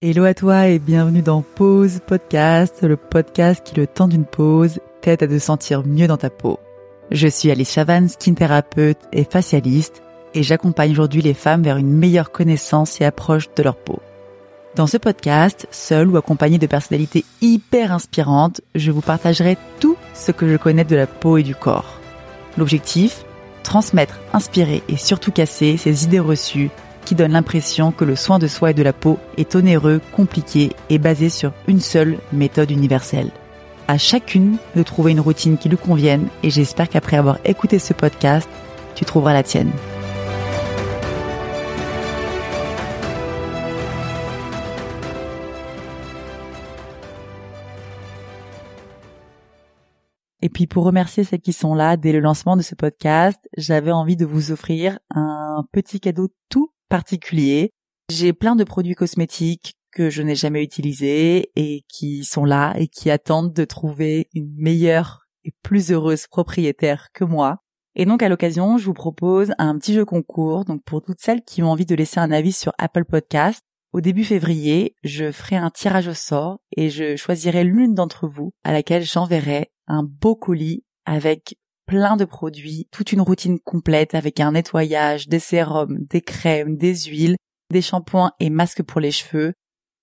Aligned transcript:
Hello 0.00 0.22
à 0.26 0.32
toi 0.32 0.68
et 0.68 0.78
bienvenue 0.78 1.22
dans 1.22 1.42
Pause 1.42 1.98
Podcast, 2.06 2.84
le 2.84 2.96
podcast 2.96 3.66
qui, 3.66 3.74
le 3.74 3.88
temps 3.88 4.06
d'une 4.06 4.24
pause, 4.24 4.78
t'aide 5.00 5.24
à 5.24 5.26
te 5.26 5.38
sentir 5.40 5.84
mieux 5.84 6.06
dans 6.06 6.16
ta 6.16 6.30
peau. 6.30 6.60
Je 7.10 7.26
suis 7.26 7.50
Alice 7.50 7.72
Chavan, 7.72 8.06
skin 8.06 8.34
thérapeute 8.34 9.00
et 9.12 9.24
facialiste, 9.24 10.04
et 10.34 10.44
j'accompagne 10.44 10.92
aujourd'hui 10.92 11.20
les 11.20 11.34
femmes 11.34 11.64
vers 11.64 11.78
une 11.78 11.90
meilleure 11.90 12.30
connaissance 12.30 13.00
et 13.00 13.04
approche 13.04 13.52
de 13.56 13.62
leur 13.64 13.74
peau. 13.74 13.98
Dans 14.76 14.86
ce 14.86 14.98
podcast, 14.98 15.66
seul 15.72 16.06
ou 16.06 16.16
accompagné 16.16 16.58
de 16.58 16.68
personnalités 16.68 17.24
hyper 17.40 17.90
inspirantes, 17.90 18.60
je 18.76 18.92
vous 18.92 19.00
partagerai 19.00 19.58
tout 19.80 19.96
ce 20.14 20.30
que 20.30 20.48
je 20.48 20.58
connais 20.58 20.84
de 20.84 20.94
la 20.94 21.08
peau 21.08 21.38
et 21.38 21.42
du 21.42 21.56
corps. 21.56 21.98
L'objectif 22.56 23.24
Transmettre, 23.64 24.20
inspirer 24.32 24.84
et 24.88 24.96
surtout 24.96 25.32
casser 25.32 25.76
ces 25.76 26.04
idées 26.04 26.20
reçues 26.20 26.70
qui 27.08 27.14
donne 27.14 27.32
l'impression 27.32 27.90
que 27.90 28.04
le 28.04 28.16
soin 28.16 28.38
de 28.38 28.46
soi 28.46 28.72
et 28.72 28.74
de 28.74 28.82
la 28.82 28.92
peau 28.92 29.18
est 29.38 29.56
onéreux, 29.56 30.02
compliqué 30.12 30.72
et 30.90 30.98
basé 30.98 31.30
sur 31.30 31.54
une 31.66 31.80
seule 31.80 32.18
méthode 32.34 32.70
universelle. 32.70 33.30
À 33.88 33.96
chacune 33.96 34.58
de 34.76 34.82
trouver 34.82 35.12
une 35.12 35.20
routine 35.20 35.56
qui 35.56 35.70
lui 35.70 35.78
convienne 35.78 36.28
et 36.42 36.50
j'espère 36.50 36.90
qu'après 36.90 37.16
avoir 37.16 37.38
écouté 37.46 37.78
ce 37.78 37.94
podcast, 37.94 38.46
tu 38.94 39.06
trouveras 39.06 39.32
la 39.32 39.42
tienne. 39.42 39.72
Et 50.42 50.50
puis 50.50 50.66
pour 50.66 50.84
remercier 50.84 51.24
celles 51.24 51.40
qui 51.40 51.54
sont 51.54 51.74
là 51.74 51.96
dès 51.96 52.12
le 52.12 52.20
lancement 52.20 52.58
de 52.58 52.62
ce 52.62 52.74
podcast, 52.74 53.40
j'avais 53.56 53.92
envie 53.92 54.16
de 54.16 54.26
vous 54.26 54.52
offrir 54.52 54.98
un 55.08 55.64
petit 55.72 56.00
cadeau 56.00 56.28
tout 56.50 56.70
particulier. 56.88 57.70
J'ai 58.10 58.32
plein 58.32 58.56
de 58.56 58.64
produits 58.64 58.94
cosmétiques 58.94 59.74
que 59.92 60.10
je 60.10 60.22
n'ai 60.22 60.34
jamais 60.34 60.62
utilisés 60.62 61.50
et 61.56 61.84
qui 61.88 62.24
sont 62.24 62.44
là 62.44 62.74
et 62.76 62.88
qui 62.88 63.10
attendent 63.10 63.52
de 63.52 63.64
trouver 63.64 64.28
une 64.34 64.54
meilleure 64.56 65.26
et 65.44 65.52
plus 65.62 65.92
heureuse 65.92 66.26
propriétaire 66.26 67.08
que 67.12 67.24
moi. 67.24 67.58
Et 67.94 68.04
donc 68.04 68.22
à 68.22 68.28
l'occasion, 68.28 68.78
je 68.78 68.84
vous 68.84 68.94
propose 68.94 69.52
un 69.58 69.76
petit 69.78 69.94
jeu 69.94 70.04
concours. 70.04 70.64
Donc 70.64 70.82
pour 70.84 71.02
toutes 71.02 71.20
celles 71.20 71.42
qui 71.42 71.62
ont 71.62 71.70
envie 71.70 71.86
de 71.86 71.94
laisser 71.94 72.20
un 72.20 72.30
avis 72.30 72.52
sur 72.52 72.72
Apple 72.78 73.04
Podcast, 73.04 73.62
au 73.92 74.00
début 74.00 74.24
février, 74.24 74.94
je 75.02 75.32
ferai 75.32 75.56
un 75.56 75.70
tirage 75.70 76.08
au 76.08 76.14
sort 76.14 76.60
et 76.76 76.90
je 76.90 77.16
choisirai 77.16 77.64
l'une 77.64 77.94
d'entre 77.94 78.28
vous 78.28 78.52
à 78.62 78.72
laquelle 78.72 79.02
j'enverrai 79.02 79.72
un 79.86 80.02
beau 80.02 80.36
colis 80.36 80.84
avec 81.06 81.56
plein 81.88 82.16
de 82.16 82.26
produits, 82.26 82.86
toute 82.92 83.12
une 83.12 83.22
routine 83.22 83.58
complète 83.58 84.14
avec 84.14 84.40
un 84.40 84.52
nettoyage, 84.52 85.26
des 85.26 85.38
sérums, 85.38 86.04
des 86.10 86.20
crèmes, 86.20 86.76
des 86.76 86.94
huiles, 86.94 87.36
des 87.72 87.82
shampoings 87.82 88.32
et 88.40 88.50
masques 88.50 88.82
pour 88.82 89.00
les 89.00 89.10
cheveux, 89.10 89.54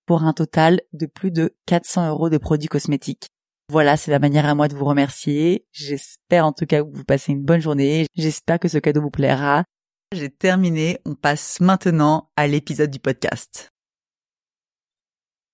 pour 0.08 0.24
un 0.24 0.34
total 0.34 0.82
de 0.94 1.06
plus 1.06 1.30
de 1.30 1.56
400 1.68 2.10
euros 2.10 2.30
de 2.30 2.40
produits 2.40 2.68
cosmétiques. 2.68 3.28
Voilà, 3.72 3.98
c'est 3.98 4.12
la 4.12 4.20
manière 4.20 4.48
à 4.48 4.56
moi 4.56 4.68
de 4.68 4.76
vous 4.76 4.86
remercier. 4.86 5.66
J'espère 5.72 6.48
en 6.48 6.54
tout 6.54 6.66
cas 6.66 6.84
que 6.84 6.90
vous 6.92 7.06
passez 7.06 7.32
une 7.32 7.44
bonne 7.44 7.62
journée. 7.62 8.08
J'espère 8.16 8.60
que 8.60 8.68
ce 8.68 8.80
cadeau 8.80 9.02
vous 9.02 9.12
plaira. 9.12 9.64
J'ai 10.12 10.30
terminé. 10.30 11.00
On 11.06 11.14
passe 11.14 11.60
maintenant 11.62 12.32
à 12.36 12.48
l'épisode 12.48 12.90
du 12.90 13.00
podcast. 13.00 13.75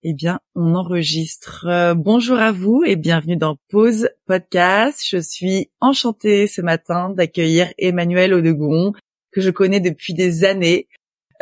Eh 0.03 0.16
bien, 0.16 0.39
on 0.55 0.73
enregistre. 0.73 1.67
Euh, 1.67 1.94
bonjour 1.94 2.39
à 2.39 2.52
vous 2.52 2.81
et 2.83 2.95
bienvenue 2.95 3.38
dans 3.38 3.57
Pause 3.69 4.09
Podcast. 4.25 5.05
Je 5.07 5.17
suis 5.17 5.69
enchantée 5.80 6.47
ce 6.47 6.59
matin 6.61 7.11
d'accueillir 7.11 7.71
Emmanuel 7.77 8.33
Odegon, 8.33 8.94
que 9.31 9.41
je 9.41 9.52
connais 9.52 9.79
depuis 9.79 10.16
des 10.16 10.44
années. 10.44 10.88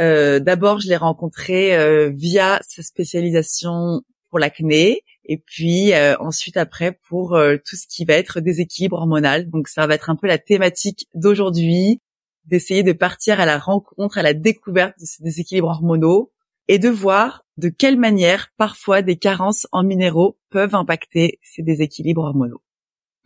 Euh, 0.02 0.41
D'abord, 0.41 0.81
je 0.81 0.89
l'ai 0.89 0.97
rencontré 0.97 1.73
euh, 1.77 2.11
via 2.13 2.59
sa 2.67 2.83
spécialisation 2.83 4.02
pour 4.30 4.39
l'acné 4.39 5.03
et 5.23 5.37
puis 5.37 5.93
ensuite 6.19 6.57
après 6.57 6.99
pour 7.07 7.39
tout 7.65 7.75
ce 7.75 7.87
qui 7.87 8.03
va 8.03 8.15
être 8.15 8.41
déséquilibre 8.41 8.97
hormonal. 8.97 9.49
Donc 9.49 9.69
ça 9.69 9.87
va 9.87 9.95
être 9.95 10.09
un 10.09 10.15
peu 10.15 10.27
la 10.27 10.37
thématique 10.37 11.08
d'aujourd'hui, 11.14 12.02
d'essayer 12.45 12.83
de 12.83 12.92
partir 12.92 13.39
à 13.39 13.45
la 13.45 13.58
rencontre, 13.58 14.17
à 14.17 14.21
la 14.21 14.33
découverte 14.33 14.95
de 14.99 15.05
ces 15.05 15.23
déséquilibres 15.23 15.69
hormonaux 15.69 16.31
et 16.69 16.77
de 16.77 16.87
voir 16.87 17.43
de 17.57 17.67
quelle 17.67 17.97
manière 17.97 18.53
parfois 18.55 19.02
des 19.02 19.17
carences 19.17 19.67
en 19.71 19.83
minéraux 19.83 20.39
peuvent 20.52 20.75
impacter 20.75 21.39
ces 21.41 21.63
déséquilibres 21.63 22.23
hormonaux. 22.23 22.61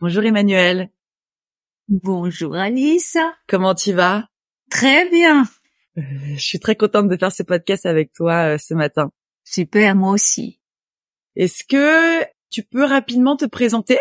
Bonjour 0.00 0.24
Emmanuel. 0.24 0.90
Bonjour 1.88 2.56
Alice. 2.56 3.18
Comment 3.46 3.74
tu 3.74 3.92
vas? 3.92 4.28
Très 4.70 5.08
bien. 5.10 5.44
Euh, 5.98 6.02
je 6.34 6.40
suis 6.40 6.58
très 6.58 6.74
contente 6.74 7.08
de 7.08 7.16
faire 7.18 7.30
ce 7.30 7.42
podcast 7.42 7.84
avec 7.84 8.14
toi 8.14 8.54
euh, 8.54 8.58
ce 8.58 8.72
matin. 8.72 9.12
Super, 9.44 9.94
moi 9.94 10.12
aussi. 10.12 10.58
Est-ce 11.36 11.64
que 11.64 12.24
tu 12.48 12.62
peux 12.62 12.84
rapidement 12.84 13.36
te 13.36 13.44
présenter 13.44 13.98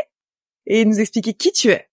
et 0.65 0.85
nous 0.85 1.01
expliquer 1.01 1.33
qui 1.33 1.51
tu 1.51 1.67
es? 1.67 1.89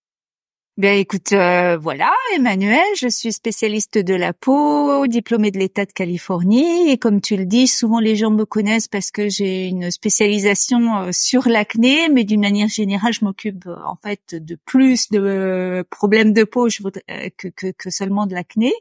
Bien, 0.80 0.94
écoute, 0.94 1.34
euh, 1.34 1.76
voilà, 1.76 2.10
Emmanuel, 2.34 2.80
je 2.96 3.06
suis 3.06 3.34
spécialiste 3.34 3.98
de 3.98 4.14
la 4.14 4.32
peau, 4.32 5.06
diplômée 5.06 5.50
de 5.50 5.58
l'État 5.58 5.84
de 5.84 5.92
Californie, 5.92 6.88
et 6.88 6.96
comme 6.96 7.20
tu 7.20 7.36
le 7.36 7.44
dis, 7.44 7.66
souvent 7.66 8.00
les 8.00 8.16
gens 8.16 8.30
me 8.30 8.46
connaissent 8.46 8.88
parce 8.88 9.10
que 9.10 9.28
j'ai 9.28 9.66
une 9.66 9.90
spécialisation 9.90 10.96
euh, 10.96 11.10
sur 11.12 11.48
l'acné, 11.50 12.08
mais 12.08 12.24
d'une 12.24 12.40
manière 12.40 12.68
générale, 12.68 13.12
je 13.12 13.26
m'occupe 13.26 13.66
euh, 13.66 13.76
en 13.84 13.96
fait 14.02 14.34
de 14.34 14.56
plus 14.64 15.10
de 15.10 15.84
problèmes 15.90 16.32
de 16.32 16.44
peau 16.44 16.68
que, 16.68 17.48
que, 17.48 17.72
que 17.72 17.90
seulement 17.90 18.24
de 18.24 18.32
l'acné. 18.32 18.72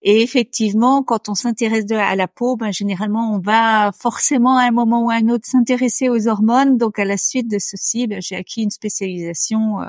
Et 0.00 0.22
effectivement, 0.22 1.02
quand 1.02 1.28
on 1.28 1.34
s'intéresse 1.34 1.84
à 1.90 2.16
la 2.16 2.28
peau, 2.28 2.56
ben, 2.56 2.72
généralement, 2.72 3.34
on 3.34 3.38
va 3.38 3.92
forcément 3.92 4.56
à 4.56 4.62
un 4.62 4.70
moment 4.70 5.04
ou 5.04 5.10
à 5.10 5.16
un 5.16 5.28
autre 5.28 5.46
s'intéresser 5.46 6.08
aux 6.08 6.26
hormones. 6.26 6.78
Donc, 6.78 6.98
à 6.98 7.04
la 7.04 7.18
suite 7.18 7.50
de 7.50 7.58
ceci, 7.58 8.06
ben, 8.06 8.22
j'ai 8.22 8.36
acquis 8.36 8.62
une 8.62 8.70
spécialisation 8.70 9.80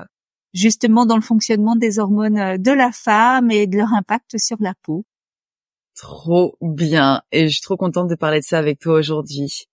justement 0.54 1.06
dans 1.06 1.16
le 1.16 1.22
fonctionnement 1.22 1.76
des 1.76 2.00
hormones 2.00 2.38
euh, 2.38 2.58
de 2.58 2.72
la 2.72 2.92
femme 2.92 3.52
et 3.52 3.68
de 3.68 3.78
leur 3.78 3.94
impact 3.94 4.38
sur 4.38 4.58
la 4.60 4.74
peau. 4.84 5.06
Trop 5.96 6.58
bien 6.62 7.22
et 7.32 7.48
je 7.48 7.54
suis 7.54 7.62
trop 7.62 7.78
contente 7.78 8.10
de 8.10 8.16
parler 8.16 8.40
de 8.40 8.46
ça 8.46 8.58
avec 8.58 8.80
toi 8.80 8.96
aujourd'hui. 8.96 9.68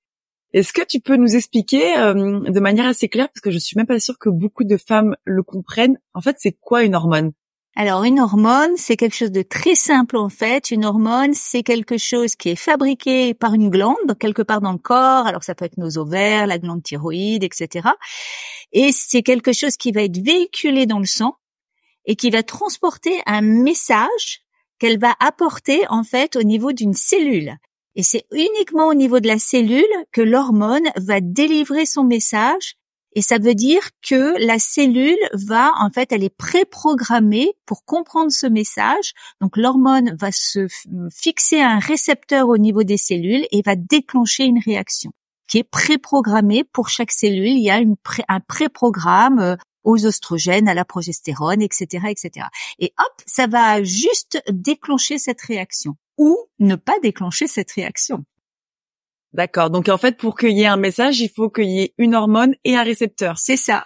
Est-ce 0.52 0.72
que 0.72 0.84
tu 0.84 1.00
peux 1.00 1.16
nous 1.16 1.36
expliquer 1.36 1.98
euh, 1.98 2.40
de 2.40 2.60
manière 2.60 2.86
assez 2.86 3.08
claire, 3.08 3.28
parce 3.28 3.40
que 3.40 3.50
je 3.50 3.58
suis 3.58 3.76
même 3.76 3.86
pas 3.86 4.00
sûre 4.00 4.18
que 4.18 4.30
beaucoup 4.30 4.64
de 4.64 4.76
femmes 4.76 5.16
le 5.24 5.42
comprennent, 5.42 5.98
en 6.14 6.20
fait 6.20 6.36
c'est 6.38 6.52
quoi 6.52 6.82
une 6.82 6.94
hormone? 6.94 7.32
Alors 7.78 8.04
une 8.04 8.20
hormone, 8.20 8.74
c'est 8.76 8.96
quelque 8.96 9.14
chose 9.14 9.30
de 9.30 9.42
très 9.42 9.74
simple 9.74 10.16
en 10.16 10.30
fait. 10.30 10.70
Une 10.70 10.86
hormone, 10.86 11.34
c'est 11.34 11.62
quelque 11.62 11.98
chose 11.98 12.34
qui 12.34 12.48
est 12.48 12.56
fabriqué 12.56 13.34
par 13.34 13.52
une 13.52 13.68
glande, 13.68 14.18
quelque 14.18 14.40
part 14.40 14.62
dans 14.62 14.72
le 14.72 14.78
corps. 14.78 15.26
Alors 15.26 15.44
ça 15.44 15.54
peut 15.54 15.66
être 15.66 15.76
nos 15.76 15.98
ovaires, 15.98 16.46
la 16.46 16.58
glande 16.58 16.82
thyroïde, 16.82 17.44
etc. 17.44 17.90
Et 18.72 18.92
c'est 18.92 19.22
quelque 19.22 19.52
chose 19.52 19.76
qui 19.76 19.92
va 19.92 20.02
être 20.02 20.16
véhiculé 20.16 20.86
dans 20.86 20.98
le 20.98 21.04
sang 21.04 21.36
et 22.06 22.16
qui 22.16 22.30
va 22.30 22.42
transporter 22.42 23.20
un 23.26 23.42
message 23.42 24.40
qu'elle 24.78 24.98
va 24.98 25.14
apporter 25.20 25.86
en 25.90 26.02
fait 26.02 26.36
au 26.36 26.42
niveau 26.42 26.72
d'une 26.72 26.94
cellule. 26.94 27.56
Et 27.94 28.02
c'est 28.02 28.24
uniquement 28.32 28.88
au 28.88 28.94
niveau 28.94 29.20
de 29.20 29.28
la 29.28 29.38
cellule 29.38 29.84
que 30.12 30.22
l'hormone 30.22 30.88
va 30.96 31.20
délivrer 31.20 31.84
son 31.84 32.04
message 32.04 32.76
et 33.16 33.22
ça 33.22 33.38
veut 33.38 33.54
dire 33.54 33.80
que 34.06 34.34
la 34.46 34.58
cellule 34.58 35.16
va, 35.32 35.72
en 35.80 35.90
fait, 35.90 36.12
elle 36.12 36.22
est 36.22 36.36
préprogrammée 36.36 37.54
pour 37.64 37.86
comprendre 37.86 38.30
ce 38.30 38.46
message. 38.46 39.14
Donc 39.40 39.56
l'hormone 39.56 40.14
va 40.20 40.30
se 40.30 40.66
fixer 41.10 41.62
un 41.62 41.78
récepteur 41.78 42.48
au 42.50 42.58
niveau 42.58 42.82
des 42.82 42.98
cellules 42.98 43.46
et 43.50 43.62
va 43.62 43.74
déclencher 43.74 44.44
une 44.44 44.60
réaction 44.62 45.12
qui 45.48 45.58
est 45.58 45.64
préprogrammée 45.64 46.62
pour 46.62 46.90
chaque 46.90 47.10
cellule. 47.10 47.56
Il 47.56 47.62
y 47.62 47.70
a 47.70 47.78
une 47.78 47.96
un 48.28 48.40
préprogramme 48.40 49.38
euh, 49.38 49.56
aux 49.82 50.04
oestrogènes, 50.04 50.68
à 50.68 50.74
la 50.74 50.84
progestérone, 50.84 51.62
etc., 51.62 52.08
etc. 52.10 52.48
Et 52.80 52.92
hop, 52.98 53.22
ça 53.24 53.46
va 53.46 53.82
juste 53.82 54.42
déclencher 54.50 55.16
cette 55.16 55.40
réaction 55.40 55.96
ou 56.18 56.36
ne 56.58 56.74
pas 56.74 56.98
déclencher 57.02 57.46
cette 57.46 57.70
réaction. 57.72 58.24
D'accord. 59.36 59.68
Donc 59.68 59.90
en 59.90 59.98
fait, 59.98 60.16
pour 60.16 60.34
qu'il 60.34 60.56
y 60.56 60.62
ait 60.62 60.66
un 60.66 60.78
message, 60.78 61.20
il 61.20 61.28
faut 61.28 61.50
qu'il 61.50 61.68
y 61.68 61.80
ait 61.82 61.94
une 61.98 62.14
hormone 62.14 62.54
et 62.64 62.74
un 62.74 62.82
récepteur. 62.82 63.36
C'est 63.36 63.58
ça. 63.58 63.84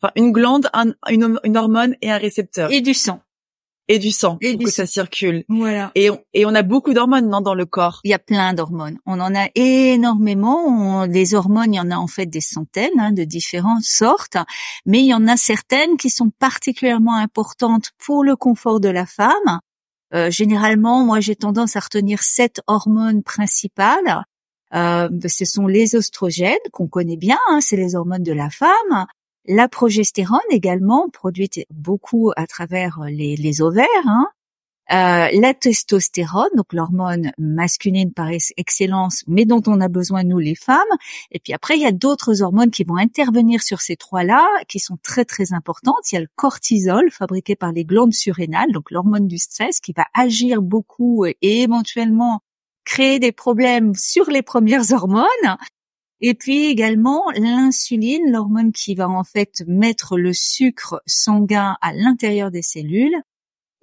Enfin, 0.00 0.10
une 0.16 0.32
glande, 0.32 0.70
une, 1.10 1.56
hormone 1.56 1.96
et 2.00 2.10
un 2.10 2.16
récepteur. 2.16 2.72
Et 2.72 2.80
du 2.80 2.94
sang. 2.94 3.20
Et 3.88 3.98
du 3.98 4.10
sang 4.10 4.38
et 4.40 4.56
pour 4.56 4.64
que 4.64 4.70
ça 4.70 4.86
circule. 4.86 5.44
Voilà. 5.50 5.92
Et 5.94 6.08
on, 6.08 6.18
et 6.32 6.46
on 6.46 6.54
a 6.54 6.62
beaucoup 6.62 6.94
d'hormones 6.94 7.28
non 7.28 7.42
dans 7.42 7.54
le 7.54 7.66
corps. 7.66 8.00
Il 8.04 8.10
y 8.10 8.14
a 8.14 8.18
plein 8.18 8.54
d'hormones. 8.54 8.96
On 9.04 9.20
en 9.20 9.34
a 9.34 9.48
énormément. 9.54 11.04
les 11.04 11.34
hormones, 11.34 11.74
il 11.74 11.76
y 11.76 11.80
en 11.80 11.90
a 11.90 11.96
en 11.96 12.06
fait 12.06 12.26
des 12.26 12.40
centaines 12.40 12.98
hein, 12.98 13.12
de 13.12 13.24
différentes 13.24 13.84
sortes, 13.84 14.38
mais 14.86 15.00
il 15.00 15.06
y 15.06 15.14
en 15.14 15.28
a 15.28 15.36
certaines 15.36 15.98
qui 15.98 16.08
sont 16.08 16.30
particulièrement 16.30 17.16
importantes 17.16 17.90
pour 17.98 18.24
le 18.24 18.34
confort 18.34 18.80
de 18.80 18.88
la 18.88 19.04
femme. 19.04 19.60
Euh, 20.14 20.30
généralement, 20.30 21.04
moi, 21.04 21.20
j'ai 21.20 21.36
tendance 21.36 21.76
à 21.76 21.80
retenir 21.80 22.22
sept 22.22 22.62
hormones 22.66 23.22
principales 23.22 24.24
euh, 24.74 25.08
ce 25.26 25.44
sont 25.44 25.66
les 25.66 25.94
oestrogènes 25.94 26.56
qu'on 26.72 26.88
connaît 26.88 27.16
bien, 27.16 27.38
hein, 27.48 27.60
c'est 27.60 27.76
les 27.76 27.94
hormones 27.94 28.22
de 28.22 28.32
la 28.32 28.50
femme. 28.50 29.06
La 29.46 29.68
progestérone 29.68 30.40
également, 30.50 31.08
produite 31.08 31.60
beaucoup 31.70 32.32
à 32.36 32.46
travers 32.46 32.98
les, 33.08 33.36
les 33.36 33.62
ovaires. 33.62 33.86
Hein. 34.06 34.26
euh, 34.92 35.28
la 35.32 35.54
testostérone, 35.54 36.50
donc 36.56 36.72
l'hormone 36.72 37.32
masculine 37.38 38.12
par 38.12 38.28
excellence, 38.56 39.24
mais 39.26 39.44
dont 39.44 39.62
on 39.66 39.80
a 39.80 39.88
besoin 39.88 40.22
nous 40.22 40.38
les 40.38 40.54
femmes. 40.54 40.78
Et 41.32 41.40
puis 41.40 41.52
après, 41.52 41.76
il 41.76 41.82
y 41.82 41.86
a 41.86 41.92
d'autres 41.92 42.42
hormones 42.42 42.70
qui 42.70 42.84
vont 42.84 42.96
intervenir 42.96 43.62
sur 43.62 43.80
ces 43.80 43.96
trois-là, 43.96 44.46
qui 44.68 44.78
sont 44.78 44.96
très 45.02 45.24
très 45.24 45.52
importantes. 45.52 46.10
Il 46.12 46.14
y 46.14 46.18
a 46.18 46.20
le 46.20 46.28
cortisol, 46.36 47.10
fabriqué 47.10 47.56
par 47.56 47.72
les 47.72 47.84
glandes 47.84 48.14
surrénales, 48.14 48.72
donc 48.72 48.90
l'hormone 48.90 49.26
du 49.26 49.38
stress, 49.38 49.80
qui 49.80 49.92
va 49.92 50.06
agir 50.14 50.62
beaucoup 50.62 51.24
et 51.26 51.36
éventuellement 51.42 52.40
créer 52.86 53.18
des 53.18 53.32
problèmes 53.32 53.94
sur 53.94 54.30
les 54.30 54.40
premières 54.40 54.90
hormones. 54.92 55.26
Et 56.22 56.32
puis 56.32 56.66
également 56.66 57.24
l'insuline, 57.36 58.32
l'hormone 58.32 58.72
qui 58.72 58.94
va 58.94 59.10
en 59.10 59.24
fait 59.24 59.62
mettre 59.66 60.16
le 60.16 60.32
sucre 60.32 61.02
sanguin 61.04 61.76
à 61.82 61.92
l'intérieur 61.92 62.50
des 62.50 62.62
cellules 62.62 63.20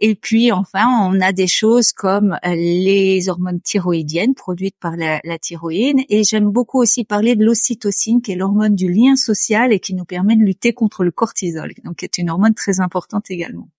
et 0.06 0.16
puis 0.16 0.52
enfin, 0.52 0.86
on 1.10 1.22
a 1.22 1.32
des 1.32 1.48
choses 1.48 1.94
comme 1.94 2.34
euh, 2.46 2.56
les 2.56 3.30
hormones 3.30 3.62
thyroïdiennes 3.62 4.34
produites 4.34 4.76
par 4.78 4.98
la, 4.98 5.22
thyroïde. 5.40 6.00
Et 6.10 6.26
j'aime 6.26 6.50
beaucoup 6.50 6.80
aussi 6.80 7.06
parler 7.06 7.38
de 7.38 7.46
l'ocytocine, 7.46 8.22
qui 8.22 8.32
est 8.32 8.36
l'hormone 8.36 8.76
du 8.76 8.92
lien 8.92 9.16
social 9.16 9.72
et 9.72 9.80
qui 9.80 9.94
nous 9.94 10.06
permet 10.06 10.36
de 10.36 10.42
lutter 10.42 10.74
contre 10.74 11.04
le 11.04 11.12
cortisol, 11.12 11.74
donc 11.86 11.98
qui 11.98 12.06
est 12.06 12.18
une 12.18 12.30
hormone 12.30 12.54
très 12.54 12.82
importante 12.82 13.32
également. 13.32 13.70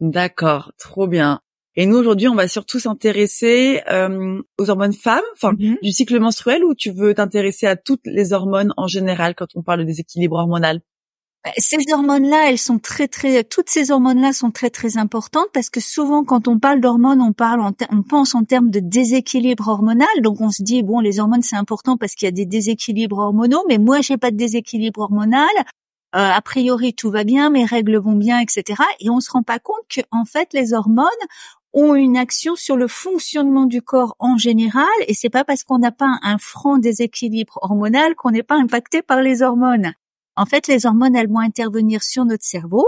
D'accord, 0.00 0.72
trop 0.78 1.06
bien. 1.06 1.40
Et 1.74 1.86
nous 1.86 1.96
aujourd'hui, 1.96 2.28
on 2.28 2.34
va 2.34 2.48
surtout 2.48 2.78
s'intéresser 2.78 3.80
euh, 3.90 4.42
aux 4.58 4.70
hormones 4.70 4.92
femmes, 4.92 5.20
enfin 5.34 5.52
mm-hmm. 5.54 5.80
du 5.82 5.90
cycle 5.90 6.18
menstruel, 6.20 6.64
ou 6.64 6.74
tu 6.74 6.90
veux 6.90 7.14
t'intéresser 7.14 7.66
à 7.66 7.76
toutes 7.76 8.04
les 8.04 8.32
hormones 8.32 8.74
en 8.76 8.86
général 8.86 9.34
quand 9.34 9.48
on 9.54 9.62
parle 9.62 9.80
de 9.80 9.84
déséquilibre 9.84 10.36
hormonal? 10.36 10.82
Bah, 11.44 11.50
ces 11.56 11.78
hormones-là, 11.92 12.50
elles 12.50 12.58
sont 12.58 12.78
très 12.78 13.08
très, 13.08 13.42
toutes 13.42 13.68
ces 13.68 13.90
hormones-là 13.90 14.32
sont 14.32 14.52
très 14.52 14.70
très 14.70 14.96
importantes 14.96 15.48
parce 15.52 15.70
que 15.70 15.80
souvent 15.80 16.22
quand 16.22 16.46
on 16.46 16.60
parle 16.60 16.80
d'hormones, 16.80 17.20
on 17.20 17.32
parle, 17.32 17.60
on 17.90 18.02
pense 18.02 18.36
en 18.36 18.44
termes 18.44 18.70
de 18.70 18.78
déséquilibre 18.78 19.66
hormonal. 19.66 20.06
Donc 20.22 20.40
on 20.40 20.50
se 20.50 20.62
dit 20.62 20.84
bon, 20.84 21.00
les 21.00 21.18
hormones 21.18 21.42
c'est 21.42 21.56
important 21.56 21.96
parce 21.96 22.14
qu'il 22.14 22.26
y 22.26 22.28
a 22.28 22.32
des 22.32 22.46
déséquilibres 22.46 23.18
hormonaux, 23.18 23.64
mais 23.68 23.78
moi 23.78 24.02
j'ai 24.02 24.18
pas 24.18 24.30
de 24.30 24.36
déséquilibre 24.36 25.00
hormonal. 25.00 25.48
Euh, 26.14 26.18
a 26.30 26.40
priori 26.42 26.94
tout 26.94 27.10
va 27.10 27.24
bien, 27.24 27.50
mes 27.50 27.64
règles 27.64 27.96
vont 27.96 28.14
bien, 28.14 28.38
etc. 28.38 28.80
Et 29.00 29.10
on 29.10 29.18
se 29.18 29.30
rend 29.30 29.42
pas 29.42 29.58
compte 29.58 29.82
que 29.88 30.02
en 30.12 30.24
fait 30.24 30.52
les 30.52 30.74
hormones 30.74 31.08
ont 31.72 31.94
une 31.94 32.16
action 32.16 32.56
sur 32.56 32.76
le 32.76 32.88
fonctionnement 32.88 33.66
du 33.66 33.82
corps 33.82 34.16
en 34.18 34.36
général 34.36 34.86
et 35.06 35.14
c'est 35.14 35.30
pas 35.30 35.44
parce 35.44 35.64
qu'on 35.64 35.78
n'a 35.78 35.92
pas 35.92 36.18
un 36.22 36.38
franc 36.38 36.78
déséquilibre 36.78 37.58
hormonal 37.62 38.14
qu'on 38.14 38.30
n'est 38.30 38.42
pas 38.42 38.56
impacté 38.56 39.02
par 39.02 39.22
les 39.22 39.42
hormones. 39.42 39.92
En 40.36 40.46
fait, 40.46 40.66
les 40.66 40.86
hormones, 40.86 41.16
elles 41.16 41.28
vont 41.28 41.40
intervenir 41.40 42.02
sur 42.02 42.24
notre 42.24 42.44
cerveau. 42.44 42.86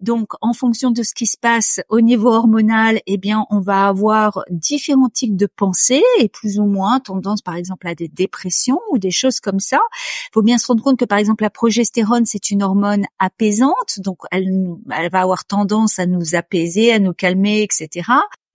Donc, 0.00 0.32
en 0.40 0.52
fonction 0.52 0.90
de 0.90 1.02
ce 1.02 1.14
qui 1.14 1.26
se 1.26 1.38
passe 1.38 1.80
au 1.88 2.00
niveau 2.00 2.28
hormonal, 2.28 3.00
eh 3.06 3.16
bien, 3.16 3.46
on 3.50 3.60
va 3.60 3.88
avoir 3.88 4.44
différents 4.50 5.08
types 5.08 5.36
de 5.36 5.46
pensées 5.46 6.02
et 6.18 6.28
plus 6.28 6.58
ou 6.58 6.66
moins 6.66 7.00
tendance, 7.00 7.40
par 7.40 7.56
exemple, 7.56 7.88
à 7.88 7.94
des 7.94 8.08
dépressions 8.08 8.80
ou 8.90 8.98
des 8.98 9.10
choses 9.10 9.40
comme 9.40 9.60
ça. 9.60 9.80
Il 10.26 10.34
faut 10.34 10.42
bien 10.42 10.58
se 10.58 10.66
rendre 10.66 10.82
compte 10.82 10.98
que, 10.98 11.04
par 11.04 11.18
exemple, 11.18 11.42
la 11.42 11.50
progestérone, 11.50 12.26
c'est 12.26 12.50
une 12.50 12.62
hormone 12.62 13.06
apaisante, 13.18 13.98
donc 13.98 14.18
elle, 14.30 14.48
elle 14.90 15.10
va 15.10 15.22
avoir 15.22 15.44
tendance 15.44 15.98
à 15.98 16.06
nous 16.06 16.34
apaiser, 16.34 16.92
à 16.92 16.98
nous 16.98 17.14
calmer, 17.14 17.62
etc. 17.62 18.10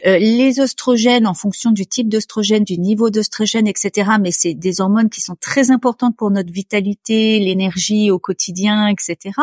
Euh, 0.06 0.18
les 0.18 0.60
oestrogènes, 0.60 1.28
en 1.28 1.34
fonction 1.34 1.72
du 1.72 1.86
type 1.86 2.10
d'oestrogène, 2.10 2.64
du 2.64 2.78
niveau 2.80 3.10
d'oestrogène, 3.10 3.68
etc. 3.68 4.12
Mais 4.20 4.32
c'est 4.32 4.54
des 4.54 4.82
hormones 4.82 5.10
qui 5.10 5.22
sont 5.22 5.36
très 5.40 5.72
importantes 5.72 6.16
pour 6.18 6.32
notre 6.32 6.52
vitalité, 6.52 7.40
l'énergie 7.40 8.10
au 8.12 8.20
quotidien, 8.20 8.88
etc. 8.88 9.36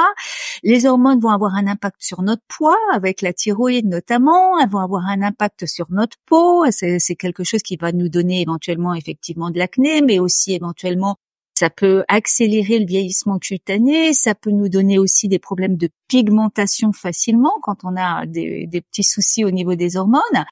Les 0.62 0.87
hormones 0.87 1.20
vont 1.20 1.31
avoir 1.31 1.55
un 1.55 1.66
impact 1.66 1.96
sur 2.00 2.22
notre 2.22 2.43
poids, 2.49 2.76
avec 2.93 3.22
la 3.22 3.32
thyroïde 3.32 3.87
notamment. 3.87 4.58
Elles 4.58 4.69
vont 4.69 4.81
avoir 4.81 5.05
un 5.06 5.22
impact 5.22 5.66
sur 5.66 5.87
notre 5.90 6.16
peau. 6.26 6.64
C'est 6.70 7.16
quelque 7.16 7.44
chose 7.44 7.62
qui 7.62 7.76
va 7.76 7.93
nous 7.93 8.08
donner 8.08 8.40
éventuellement 8.40 8.94
effectivement 8.94 9.50
de 9.50 9.58
l'acné, 9.58 10.02
mais 10.02 10.19
aussi 10.19 10.54
éventuellement 10.54 11.19
ça 11.58 11.70
peut 11.70 12.05
accélérer 12.06 12.78
le 12.78 12.87
vieillissement 12.87 13.40
cutané, 13.40 14.12
ça 14.12 14.37
peut 14.37 14.52
nous 14.52 14.69
donner 14.69 14.96
aussi 14.96 15.26
des 15.26 15.40
problèmes 15.40 15.76
de 15.76 15.88
pigmentation 16.06 16.93
facilement 16.93 17.52
quand 17.62 17.78
on 17.82 17.96
a 17.96 18.26
des, 18.26 18.69
petits 18.70 19.02
soucis 19.02 19.44
au 19.44 19.50
niveau 19.50 19.75
des 19.75 19.96
hormones. 19.96 20.44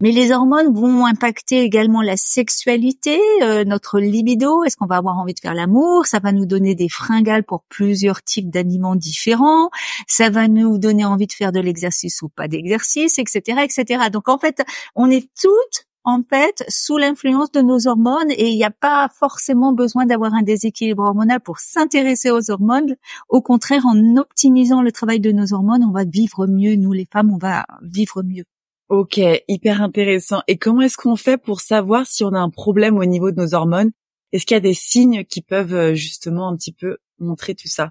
Mais 0.00 0.10
les 0.10 0.32
hormones 0.32 0.74
vont 0.74 1.06
impacter 1.06 1.62
également 1.62 2.02
la 2.02 2.16
sexualité, 2.16 3.20
euh, 3.42 3.64
notre 3.64 4.00
libido. 4.00 4.64
Est-ce 4.64 4.76
qu'on 4.76 4.86
va 4.86 4.96
avoir 4.96 5.18
envie 5.18 5.34
de 5.34 5.40
faire 5.40 5.54
l'amour 5.54 6.06
Ça 6.06 6.18
va 6.18 6.32
nous 6.32 6.46
donner 6.46 6.74
des 6.74 6.88
fringales 6.88 7.44
pour 7.44 7.62
plusieurs 7.68 8.22
types 8.22 8.50
d'aliments 8.50 8.96
différents. 8.96 9.70
Ça 10.08 10.28
va 10.28 10.48
nous 10.48 10.78
donner 10.78 11.04
envie 11.04 11.26
de 11.28 11.32
faire 11.32 11.52
de 11.52 11.60
l'exercice 11.60 12.22
ou 12.22 12.28
pas 12.28 12.48
d'exercice, 12.48 13.18
etc., 13.18 13.60
etc. 13.62 14.08
Donc 14.12 14.28
en 14.28 14.38
fait, 14.38 14.62
on 14.96 15.10
est 15.10 15.28
toutes 15.40 15.87
en 16.04 16.22
fait 16.22 16.64
sous 16.68 16.96
l'influence 16.96 17.52
de 17.52 17.60
nos 17.60 17.86
hormones 17.86 18.30
et 18.30 18.48
il 18.48 18.56
n'y 18.56 18.64
a 18.64 18.70
pas 18.70 19.08
forcément 19.08 19.72
besoin 19.72 20.06
d'avoir 20.06 20.34
un 20.34 20.42
déséquilibre 20.42 21.02
hormonal 21.02 21.40
pour 21.40 21.58
s'intéresser 21.58 22.30
aux 22.30 22.50
hormones. 22.50 22.96
Au 23.28 23.42
contraire, 23.42 23.86
en 23.86 24.16
optimisant 24.16 24.82
le 24.82 24.92
travail 24.92 25.20
de 25.20 25.32
nos 25.32 25.52
hormones, 25.52 25.84
on 25.84 25.92
va 25.92 26.04
vivre 26.04 26.46
mieux. 26.46 26.76
Nous, 26.76 26.92
les 26.92 27.06
femmes, 27.12 27.32
on 27.32 27.38
va 27.38 27.66
vivre 27.82 28.22
mieux. 28.22 28.44
Ok, 28.88 29.20
hyper 29.48 29.82
intéressant. 29.82 30.40
Et 30.48 30.56
comment 30.56 30.80
est-ce 30.80 30.96
qu'on 30.96 31.16
fait 31.16 31.36
pour 31.36 31.60
savoir 31.60 32.06
si 32.06 32.24
on 32.24 32.32
a 32.32 32.38
un 32.38 32.50
problème 32.50 32.96
au 32.96 33.04
niveau 33.04 33.30
de 33.30 33.36
nos 33.40 33.54
hormones? 33.54 33.90
Est-ce 34.32 34.46
qu'il 34.46 34.54
y 34.54 34.58
a 34.58 34.60
des 34.60 34.74
signes 34.74 35.24
qui 35.24 35.42
peuvent 35.42 35.74
euh, 35.74 35.94
justement 35.94 36.48
un 36.48 36.56
petit 36.56 36.72
peu 36.72 36.96
montrer 37.18 37.54
tout 37.54 37.68
ça? 37.68 37.90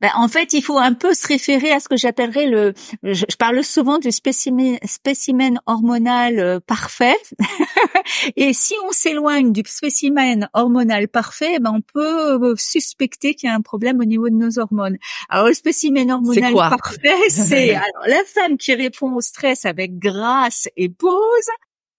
Ben, 0.00 0.10
en 0.14 0.28
fait, 0.28 0.52
il 0.52 0.62
faut 0.62 0.78
un 0.78 0.94
peu 0.94 1.12
se 1.12 1.26
référer 1.26 1.72
à 1.72 1.80
ce 1.80 1.88
que 1.88 1.96
j'appellerais 1.96 2.46
le. 2.46 2.72
Je, 3.02 3.24
parle 3.38 3.64
souvent 3.64 3.98
du 3.98 4.12
spécimen, 4.12 4.78
spécimen 4.84 5.60
hormonal 5.66 6.38
euh, 6.38 6.60
parfait. 6.60 7.16
et 8.36 8.52
si 8.52 8.74
on 8.86 8.92
s'éloigne 8.92 9.52
du 9.52 9.62
spécimen 9.66 10.48
hormonal 10.52 11.08
parfait, 11.08 11.58
ben 11.58 11.72
on 11.74 11.80
peut 11.80 12.40
euh, 12.40 12.54
suspecter 12.56 13.34
qu'il 13.34 13.48
y 13.48 13.52
a 13.52 13.56
un 13.56 13.60
problème 13.60 13.98
au 14.00 14.04
niveau 14.04 14.28
de 14.28 14.34
nos 14.34 14.58
hormones. 14.58 14.98
Alors 15.28 15.48
le 15.48 15.54
spécimen 15.54 16.10
hormonal 16.10 16.54
parfait, 16.54 17.28
c'est 17.28 17.70
alors 17.74 18.06
la 18.06 18.22
femme 18.24 18.56
qui 18.56 18.74
répond 18.74 19.12
au 19.14 19.20
stress 19.20 19.64
avec 19.64 19.98
grâce 19.98 20.68
et 20.76 20.88
pause, 20.88 21.48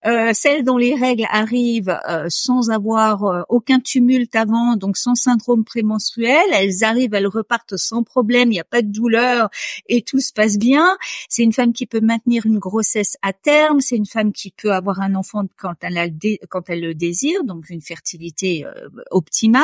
euh, 0.05 0.31
celles 0.33 0.63
dont 0.63 0.77
les 0.77 0.95
règles 0.95 1.25
arrivent 1.29 1.99
euh, 2.09 2.27
sans 2.29 2.69
avoir 2.69 3.25
euh, 3.25 3.41
aucun 3.49 3.81
tumulte 3.81 4.35
avant, 4.35 4.77
donc 4.77 4.95
sans 4.95 5.15
syndrome 5.15 5.65
prémenstruel, 5.65 6.45
elles 6.53 6.85
arrivent, 6.85 7.13
elles 7.13 7.27
repartent 7.27 7.75
sans 7.75 8.03
problème, 8.03 8.49
il 8.49 8.55
n'y 8.55 8.59
a 8.61 8.63
pas 8.65 8.81
de 8.81 8.91
douleur 8.91 9.49
et 9.87 10.01
tout 10.01 10.21
se 10.21 10.31
passe 10.31 10.57
bien. 10.57 10.97
C'est 11.27 11.43
une 11.43 11.51
femme 11.51 11.73
qui 11.73 11.85
peut 11.85 11.99
maintenir 11.99 12.45
une 12.45 12.59
grossesse 12.59 13.17
à 13.21 13.33
terme, 13.33 13.81
c'est 13.81 13.97
une 13.97 14.05
femme 14.05 14.31
qui 14.31 14.51
peut 14.51 14.71
avoir 14.71 15.01
un 15.01 15.15
enfant 15.15 15.43
quand 15.57 15.75
elle, 15.81 15.97
a 15.97 16.07
le 16.07 16.13
quand 16.49 16.69
elle 16.69 16.81
le 16.81 16.95
désire, 16.95 17.43
donc 17.43 17.69
une 17.69 17.81
fertilité 17.81 18.65
optimale. 19.11 19.63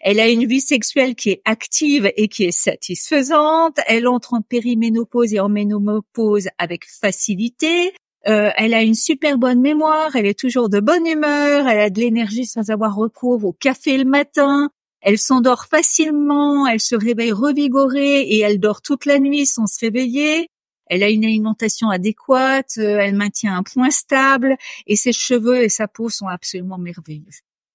Elle 0.00 0.20
a 0.20 0.28
une 0.28 0.46
vie 0.46 0.60
sexuelle 0.60 1.14
qui 1.14 1.30
est 1.30 1.42
active 1.44 2.10
et 2.16 2.28
qui 2.28 2.44
est 2.44 2.50
satisfaisante. 2.50 3.78
Elle 3.86 4.08
entre 4.08 4.34
en 4.34 4.42
périménopause 4.42 5.34
et 5.34 5.40
en 5.40 5.48
ménopause 5.48 6.48
avec 6.58 6.86
facilité. 6.86 7.92
Euh, 8.28 8.50
elle 8.56 8.74
a 8.74 8.82
une 8.82 8.94
super 8.94 9.38
bonne 9.38 9.60
mémoire, 9.60 10.16
elle 10.16 10.26
est 10.26 10.38
toujours 10.38 10.68
de 10.68 10.80
bonne 10.80 11.06
humeur, 11.06 11.68
elle 11.68 11.78
a 11.78 11.90
de 11.90 12.00
l'énergie 12.00 12.44
sans 12.46 12.70
avoir 12.70 12.96
recours 12.96 13.44
au 13.44 13.52
café 13.52 13.96
le 13.96 14.04
matin, 14.04 14.70
elle 15.00 15.18
s'endort 15.18 15.66
facilement, 15.66 16.66
elle 16.66 16.80
se 16.80 16.96
réveille 16.96 17.30
revigorée 17.30 18.22
et 18.22 18.40
elle 18.40 18.58
dort 18.58 18.82
toute 18.82 19.04
la 19.04 19.20
nuit 19.20 19.46
sans 19.46 19.66
se 19.66 19.78
réveiller. 19.78 20.48
Elle 20.88 21.04
a 21.04 21.08
une 21.08 21.24
alimentation 21.24 21.88
adéquate, 21.90 22.78
euh, 22.78 22.98
elle 22.98 23.14
maintient 23.14 23.56
un 23.56 23.62
point 23.62 23.90
stable 23.90 24.56
et 24.88 24.96
ses 24.96 25.12
cheveux 25.12 25.62
et 25.62 25.68
sa 25.68 25.86
peau 25.86 26.08
sont 26.08 26.26
absolument 26.26 26.78
merveilleux. 26.78 27.24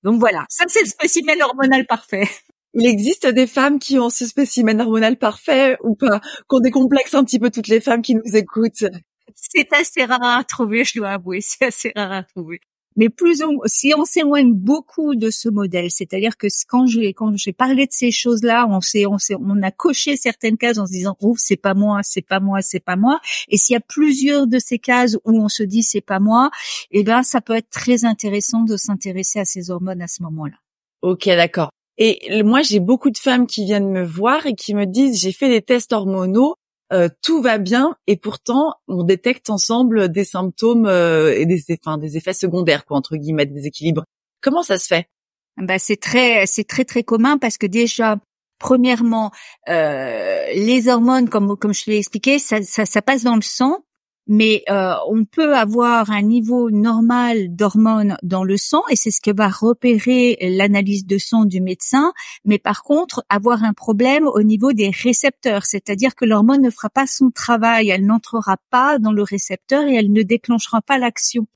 Donc 0.03 0.19
voilà, 0.19 0.45
ça 0.49 0.65
c'est 0.67 0.81
le 0.81 0.89
spécimen 0.89 1.41
hormonal 1.41 1.85
parfait. 1.85 2.27
Il 2.73 2.85
existe 2.85 3.27
des 3.27 3.47
femmes 3.47 3.79
qui 3.79 3.99
ont 3.99 4.09
ce 4.09 4.25
spécimen 4.25 4.79
hormonal 4.79 5.17
parfait 5.17 5.77
ou 5.83 5.95
pas, 5.95 6.21
qu'on 6.47 6.59
décomplexe 6.59 7.13
un 7.13 7.23
petit 7.23 7.39
peu 7.39 7.49
toutes 7.49 7.67
les 7.67 7.81
femmes 7.81 8.01
qui 8.01 8.15
nous 8.15 8.35
écoutent 8.35 8.85
c'est 9.35 9.71
assez 9.73 10.05
rare 10.05 10.23
à 10.23 10.43
trouver, 10.43 10.83
je 10.83 10.99
dois 10.99 11.11
avouer, 11.11 11.39
c'est 11.41 11.65
assez 11.65 11.91
rare 11.95 12.11
à 12.11 12.23
trouver. 12.23 12.61
Mais 12.97 13.07
plus 13.07 13.41
ou 13.41 13.61
si 13.67 13.93
on 13.97 14.03
s'éloigne 14.03 14.53
beaucoup 14.53 15.15
de 15.15 15.29
ce 15.29 15.47
modèle, 15.47 15.89
c'est-à-dire 15.89 16.35
que 16.35 16.47
quand 16.67 16.87
j'ai 16.87 17.13
quand 17.13 17.37
j'ai 17.37 17.53
parlé 17.53 17.85
de 17.85 17.91
ces 17.93 18.11
choses-là, 18.11 18.67
on 18.67 18.81
s'est 18.81 19.05
on 19.05 19.17
s'est 19.17 19.35
on 19.39 19.63
a 19.63 19.71
coché 19.71 20.17
certaines 20.17 20.57
cases 20.57 20.77
en 20.77 20.85
se 20.85 20.91
disant 20.91 21.15
oh 21.21 21.35
c'est 21.37 21.55
pas 21.55 21.73
moi, 21.73 22.01
c'est 22.03 22.21
pas 22.21 22.41
moi, 22.41 22.61
c'est 22.61 22.81
pas 22.81 22.97
moi. 22.97 23.21
Et 23.47 23.57
s'il 23.57 23.75
y 23.75 23.77
a 23.77 23.81
plusieurs 23.81 24.45
de 24.45 24.59
ces 24.59 24.77
cases 24.77 25.15
où 25.23 25.41
on 25.41 25.47
se 25.47 25.63
dit 25.63 25.83
c'est 25.83 26.01
pas 26.01 26.19
moi, 26.19 26.51
eh 26.91 27.03
ben 27.03 27.23
ça 27.23 27.39
peut 27.39 27.55
être 27.55 27.69
très 27.69 28.03
intéressant 28.03 28.63
de 28.63 28.75
s'intéresser 28.75 29.39
à 29.39 29.45
ces 29.45 29.71
hormones 29.71 30.01
à 30.01 30.07
ce 30.07 30.21
moment-là. 30.23 30.57
Ok, 31.01 31.27
d'accord. 31.27 31.69
Et 31.97 32.41
moi, 32.43 32.61
j'ai 32.61 32.79
beaucoup 32.79 33.11
de 33.11 33.17
femmes 33.17 33.45
qui 33.45 33.63
viennent 33.63 33.91
me 33.91 34.03
voir 34.03 34.47
et 34.47 34.55
qui 34.55 34.73
me 34.73 34.85
disent 34.85 35.19
j'ai 35.19 35.31
fait 35.31 35.49
des 35.49 35.61
tests 35.61 35.93
hormonaux 35.93 36.55
euh, 36.91 37.09
tout 37.21 37.41
va 37.41 37.57
bien 37.57 37.95
et 38.07 38.17
pourtant 38.17 38.73
on 38.87 39.03
détecte 39.03 39.49
ensemble 39.49 40.09
des 40.09 40.25
symptômes 40.25 40.85
euh, 40.85 41.33
et 41.37 41.45
des, 41.45 41.63
enfin, 41.83 41.97
des 41.97 42.17
effets 42.17 42.33
secondaires 42.33 42.85
quoi 42.85 42.97
entre 42.97 43.15
guillemets 43.15 43.45
des 43.45 43.53
déséquilibres. 43.53 44.03
Comment 44.41 44.63
ça 44.63 44.77
se 44.77 44.87
fait? 44.87 45.07
Bah 45.57 45.79
c'est 45.79 45.97
très 45.97 46.45
c'est 46.45 46.63
très 46.63 46.85
très 46.85 47.03
commun 47.03 47.37
parce 47.37 47.57
que 47.57 47.67
déjà 47.67 48.17
premièrement 48.59 49.31
euh, 49.69 50.45
les 50.53 50.87
hormones 50.87 51.29
comme 51.29 51.55
comme 51.57 51.73
je 51.73 51.83
l'ai 51.87 51.97
expliqué 51.97 52.39
ça, 52.39 52.61
ça, 52.61 52.85
ça 52.85 53.01
passe 53.01 53.23
dans 53.23 53.35
le 53.35 53.41
sang 53.41 53.83
mais 54.27 54.63
euh, 54.69 54.93
on 55.07 55.25
peut 55.25 55.55
avoir 55.55 56.11
un 56.11 56.21
niveau 56.21 56.69
normal 56.69 57.55
d'hormones 57.55 58.17
dans 58.23 58.43
le 58.43 58.57
sang 58.57 58.83
et 58.89 58.95
c'est 58.95 59.11
ce 59.11 59.21
que 59.21 59.35
va 59.35 59.49
repérer 59.49 60.37
l'analyse 60.41 61.05
de 61.05 61.17
sang 61.17 61.45
du 61.45 61.61
médecin, 61.61 62.13
mais 62.45 62.59
par 62.59 62.83
contre 62.83 63.23
avoir 63.29 63.63
un 63.63 63.73
problème 63.73 64.27
au 64.27 64.43
niveau 64.43 64.73
des 64.73 64.89
récepteurs, 64.89 65.65
c'est-à-dire 65.65 66.15
que 66.15 66.25
l'hormone 66.25 66.61
ne 66.61 66.69
fera 66.69 66.89
pas 66.89 67.07
son 67.07 67.31
travail, 67.31 67.89
elle 67.89 68.05
n'entrera 68.05 68.57
pas 68.69 68.99
dans 68.99 69.11
le 69.11 69.23
récepteur 69.23 69.85
et 69.87 69.95
elle 69.95 70.11
ne 70.11 70.21
déclenchera 70.21 70.81
pas 70.81 70.97
l'action. 70.97 71.47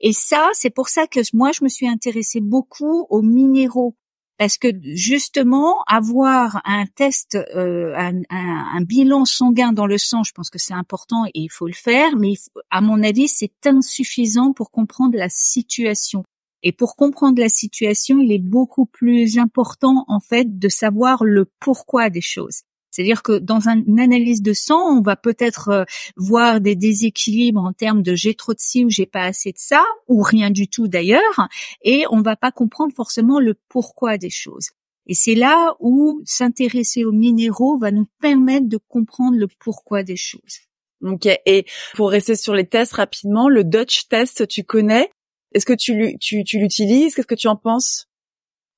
Et 0.00 0.12
ça, 0.12 0.48
c'est 0.52 0.70
pour 0.70 0.88
ça 0.88 1.06
que 1.06 1.20
moi, 1.32 1.52
je 1.52 1.64
me 1.64 1.68
suis 1.68 1.88
intéressée 1.88 2.40
beaucoup 2.40 3.06
aux 3.08 3.22
minéraux 3.22 3.96
parce 4.38 4.58
que 4.58 4.68
justement 4.82 5.82
avoir 5.86 6.60
un 6.64 6.84
test, 6.86 7.36
euh, 7.54 7.94
un, 7.96 8.80
bilan 8.82 9.24
sanguin 9.24 9.72
dans 9.72 9.86
le 9.86 9.98
sang, 9.98 10.22
je 10.22 10.32
pense 10.32 10.50
que 10.50 10.58
c'est 10.58 10.74
important 10.74 11.24
et 11.26 11.40
il 11.40 11.50
faut 11.50 11.66
le 11.66 11.72
faire, 11.72 12.16
mais 12.16 12.34
à 12.70 12.80
mon 12.80 13.02
avis 13.02 13.28
c'est 13.28 13.66
insuffisant 13.66 14.52
pour 14.52 14.70
comprendre 14.70 15.16
la 15.16 15.28
situation. 15.28 16.24
Et 16.62 16.72
pour 16.72 16.96
comprendre 16.96 17.40
la 17.40 17.48
situation, 17.48 18.18
il 18.18 18.32
est 18.32 18.38
beaucoup 18.38 18.86
plus 18.86 19.38
important 19.38 20.04
en 20.08 20.20
fait 20.20 20.58
de 20.58 20.68
savoir 20.68 21.22
le 21.24 21.50
pourquoi 21.60 22.10
des 22.10 22.20
choses. 22.20 22.62
C'est-à-dire 22.96 23.22
que 23.22 23.36
dans 23.36 23.68
une 23.68 24.00
analyse 24.00 24.40
de 24.40 24.54
sang, 24.54 24.80
on 24.96 25.02
va 25.02 25.16
peut-être 25.16 25.68
euh, 25.68 25.84
voir 26.16 26.62
des 26.62 26.74
déséquilibres 26.74 27.62
en 27.62 27.74
termes 27.74 28.00
de 28.00 28.14
j'ai 28.14 28.32
trop 28.32 28.54
de 28.54 28.58
ci 28.58 28.86
ou 28.86 28.90
j'ai 28.90 29.04
pas 29.04 29.24
assez 29.24 29.52
de 29.52 29.58
ça, 29.58 29.84
ou 30.08 30.22
rien 30.22 30.48
du 30.48 30.66
tout 30.66 30.88
d'ailleurs, 30.88 31.46
et 31.82 32.06
on 32.10 32.22
va 32.22 32.36
pas 32.36 32.50
comprendre 32.50 32.94
forcément 32.94 33.38
le 33.38 33.54
pourquoi 33.68 34.16
des 34.16 34.30
choses. 34.30 34.70
Et 35.06 35.12
c'est 35.12 35.34
là 35.34 35.76
où 35.78 36.22
s'intéresser 36.24 37.04
aux 37.04 37.12
minéraux 37.12 37.76
va 37.76 37.90
nous 37.90 38.06
permettre 38.22 38.66
de 38.66 38.78
comprendre 38.88 39.36
le 39.36 39.46
pourquoi 39.46 40.02
des 40.02 40.16
choses. 40.16 40.60
Ok. 41.02 41.28
Et 41.44 41.66
pour 41.96 42.10
rester 42.10 42.34
sur 42.34 42.54
les 42.54 42.66
tests 42.66 42.94
rapidement, 42.94 43.50
le 43.50 43.62
Dutch 43.62 44.08
test, 44.08 44.48
tu 44.48 44.64
connais? 44.64 45.10
Est-ce 45.52 45.66
que 45.66 45.74
tu 45.74 46.58
l'utilises? 46.58 47.14
Qu'est-ce 47.14 47.26
que 47.26 47.34
tu 47.34 47.48
en 47.48 47.56
penses? 47.56 48.08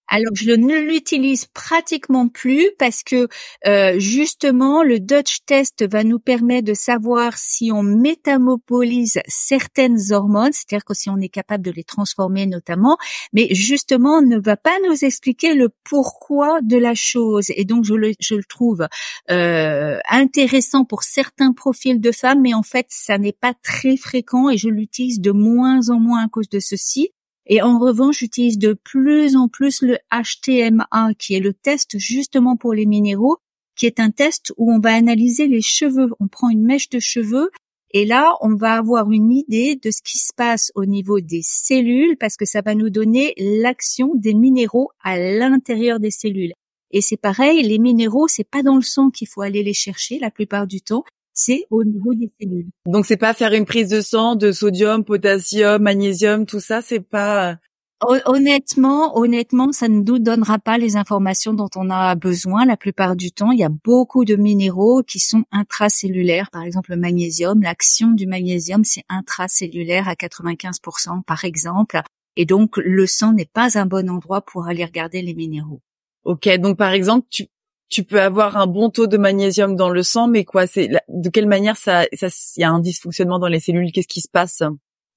Alors 0.09 0.35
je 0.35 0.53
ne 0.53 0.79
l'utilise 0.79 1.47
pratiquement 1.47 2.29
plus 2.29 2.71
parce 2.79 3.03
que 3.03 3.29
euh, 3.67 3.99
justement 3.99 4.83
le 4.83 5.01
Dutch 5.01 5.45
test 5.45 5.87
va 5.89 6.03
nous 6.03 6.19
permettre 6.19 6.67
de 6.67 6.75
savoir 6.75 7.37
si 7.37 7.71
on 7.73 7.83
métamopolise 7.83 9.21
certaines 9.27 9.99
hormones, 10.11 10.53
c'est-à-dire 10.53 10.85
que 10.85 10.95
si 10.95 11.11
on 11.11 11.19
est 11.19 11.29
capable 11.29 11.65
de 11.65 11.71
les 11.71 11.85
transformer 11.85 12.47
notamment, 12.47 12.97
mais 13.33 13.49
justement 13.55 14.23
ne 14.23 14.39
va 14.39 14.57
pas 14.57 14.79
nous 14.89 15.05
expliquer 15.05 15.55
le 15.55 15.69
pourquoi 15.85 16.61
de 16.63 16.79
la 16.79 16.95
chose. 16.95 17.51
Et 17.51 17.65
donc 17.65 17.85
je 17.85 17.95
le, 17.95 18.15
trouve 18.49 18.87
euh, 19.31 19.99
intéressant 20.09 20.85
pour 20.85 21.03
certains 21.03 21.53
profils 21.53 22.01
de 22.01 22.13
femmes, 22.13 22.41
mais 22.41 22.55
en 22.55 22.63
fait 22.63 22.87
ça 22.89 23.19
n'est 23.19 23.33
pas 23.33 23.53
très 23.63 23.97
fréquent 23.97 24.49
et 24.49 24.57
je 24.57 24.71
l'utilise 24.71 25.21
de 25.21 25.33
moins 25.33 25.91
en 25.91 26.01
moins 26.01 26.25
à 26.25 26.29
cause 26.29 26.49
de 26.49 26.61
ceci. 26.61 27.11
Et 27.49 27.63
en 27.63 27.79
revanche, 27.79 28.19
j'utilise 28.19 28.59
de 28.59 28.75
plus 28.75 29.35
en 29.35 29.49
plus 29.49 29.83
le 29.83 29.99
HTMA, 30.13 31.15
qui 31.19 31.35
est 31.35 31.41
le 31.41 31.55
test 31.55 31.99
justement 31.99 32.57
pour 32.57 32.75
les 32.75 32.87
minéraux, 32.87 33.39
qui 33.75 33.87
est 33.87 34.01
un 34.01 34.11
test 34.11 34.53
où 34.59 34.71
on 34.71 34.79
va 34.79 34.95
analyser 34.95 35.47
les 35.47 35.63
cheveux. 35.63 36.11
On 36.21 36.29
prend 36.29 36.51
une 36.51 36.65
mèche 36.65 36.91
de 36.91 36.99
cheveux 36.99 37.51
et 37.93 38.05
là, 38.05 38.35
on 38.43 38.55
va 38.55 38.75
avoir 38.75 39.11
une 39.11 39.33
idée 39.33 39.77
de 39.77 39.91
ce 39.91 40.03
qui 40.03 40.19
se 40.19 40.33
passe 40.37 40.71
au 40.75 40.85
niveau 40.85 41.21
des 41.21 41.41
cellules 41.43 42.19
parce 42.19 42.37
que 42.37 42.45
ça 42.45 42.61
va 42.61 42.75
nous 42.75 42.91
donner 42.91 43.33
l'action 43.39 44.13
des 44.15 44.35
minéraux 44.35 44.91
à 45.03 45.19
l'intérieur 45.19 45.99
des 46.01 46.11
cellules. 46.11 46.53
Et 46.91 47.01
c'est 47.01 47.17
pareil, 47.17 47.63
les 47.63 47.79
minéraux, 47.79 48.29
c'est 48.29 48.49
pas 48.49 48.63
dans 48.63 48.77
le 48.77 48.83
sang 48.83 49.11
qu'il 49.11 49.29
faut 49.29 49.41
aller 49.41 49.63
les 49.63 49.75
chercher 49.75 50.19
la 50.19 50.31
plupart 50.31 50.67
du 50.67 50.83
temps, 50.83 51.05
c'est 51.39 51.67
au 51.71 51.85
niveau 51.85 52.15
des 52.15 52.31
cellules. 52.41 52.67
Donc 52.87 53.07
c'est 53.07 53.17
pas 53.17 53.33
faire 53.33 53.53
une 53.53 53.65
prise 53.65 53.89
de 53.89 54.01
sang 54.01 54.35
de 54.35 54.51
sodium, 54.51 55.05
potassium, 55.05 55.81
magnésium, 55.81 56.47
tout 56.47 56.59
ça, 56.61 56.83
c'est 56.83 57.01
pas 57.01 57.59
Honnêtement, 58.01 59.19
honnêtement, 59.19 59.73
ça 59.73 59.89
ne 59.89 60.01
nous 60.03 60.21
donnera 60.21 60.61
pas 60.61 60.79
les 60.79 60.97
informations 60.97 61.53
dont 61.53 61.69
on 61.75 61.91
a 61.91 62.15
besoin 62.15 62.65
la 62.65 62.77
plupart 62.77 63.17
du 63.17 63.33
temps. 63.33 63.51
Il 63.51 63.59
y 63.59 63.65
a 63.65 63.71
beaucoup 63.71 64.25
de 64.25 64.37
minéraux 64.37 65.03
qui 65.03 65.19
sont 65.19 65.43
intracellulaires. 65.51 66.49
Par 66.53 66.63
exemple, 66.63 66.93
le 66.93 66.97
magnésium, 66.97 67.61
l'action 67.61 68.13
du 68.13 68.29
magnésium, 68.29 68.85
c'est 68.85 69.03
intracellulaire 69.09 70.09
à 70.09 70.15
95% 70.15 71.25
par 71.25 71.45
exemple. 71.45 72.01
Et 72.37 72.47
donc, 72.47 72.77
le 72.77 73.07
sang 73.09 73.33
n'est 73.33 73.51
pas 73.53 73.77
un 73.77 73.87
bon 73.87 74.09
endroit 74.09 74.43
pour 74.43 74.69
aller 74.69 74.85
regarder 74.85 75.21
les 75.21 75.35
minéraux. 75.35 75.81
Ok, 76.23 76.49
donc 76.59 76.79
par 76.79 76.93
exemple, 76.93 77.27
tu, 77.31 77.47
tu 77.89 78.05
peux 78.05 78.21
avoir 78.21 78.57
un 78.57 78.67
bon 78.67 78.91
taux 78.91 79.07
de 79.07 79.17
magnésium 79.17 79.75
dans 79.77 79.91
le 79.91 80.03
sang, 80.03 80.29
mais 80.29 80.45
quoi, 80.45 80.67
c'est 80.67 80.91
de 81.09 81.29
quelle 81.31 81.47
manière 81.47 81.77
ça, 81.77 82.07
ça, 82.13 82.29
il 82.57 82.61
y 82.61 82.65
a 82.65 82.71
un 82.71 82.81
dysfonctionnement 82.81 83.39
dans 83.39 83.49
les 83.49 83.61
cellules 83.61 83.91
Qu'est-ce 83.93 84.09
qui 84.09 84.21
se 84.21 84.29
passe? 84.29 84.63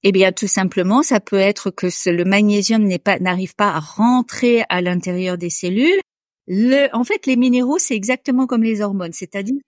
Eh 0.04 0.12
bien, 0.12 0.32
tout 0.32 0.48
simplement, 0.48 1.02
ça 1.02 1.20
peut 1.20 1.36
être 1.36 1.70
que 1.70 1.86
le 2.10 2.24
magnésium 2.24 2.82
n'est 2.82 2.98
pas, 2.98 3.18
n'arrive 3.20 3.54
pas 3.54 3.70
à 3.70 3.78
rentrer 3.78 4.64
à 4.68 4.80
l'intérieur 4.80 5.38
des 5.38 5.50
cellules. 5.50 6.00
Le, 6.48 6.88
en 6.92 7.04
fait, 7.04 7.26
les 7.26 7.36
minéraux, 7.36 7.78
c'est 7.78 7.94
exactement 7.94 8.46
comme 8.46 8.64
les 8.64 8.80
hormones, 8.80 9.12
c'est-à-dire. 9.12 9.60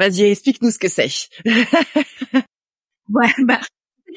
Vas-y, 0.00 0.22
explique-nous 0.22 0.72
ce 0.72 0.78
que 0.78 0.88
c'est. 0.88 1.10
ouais, 3.08 3.28
bah, 3.44 3.60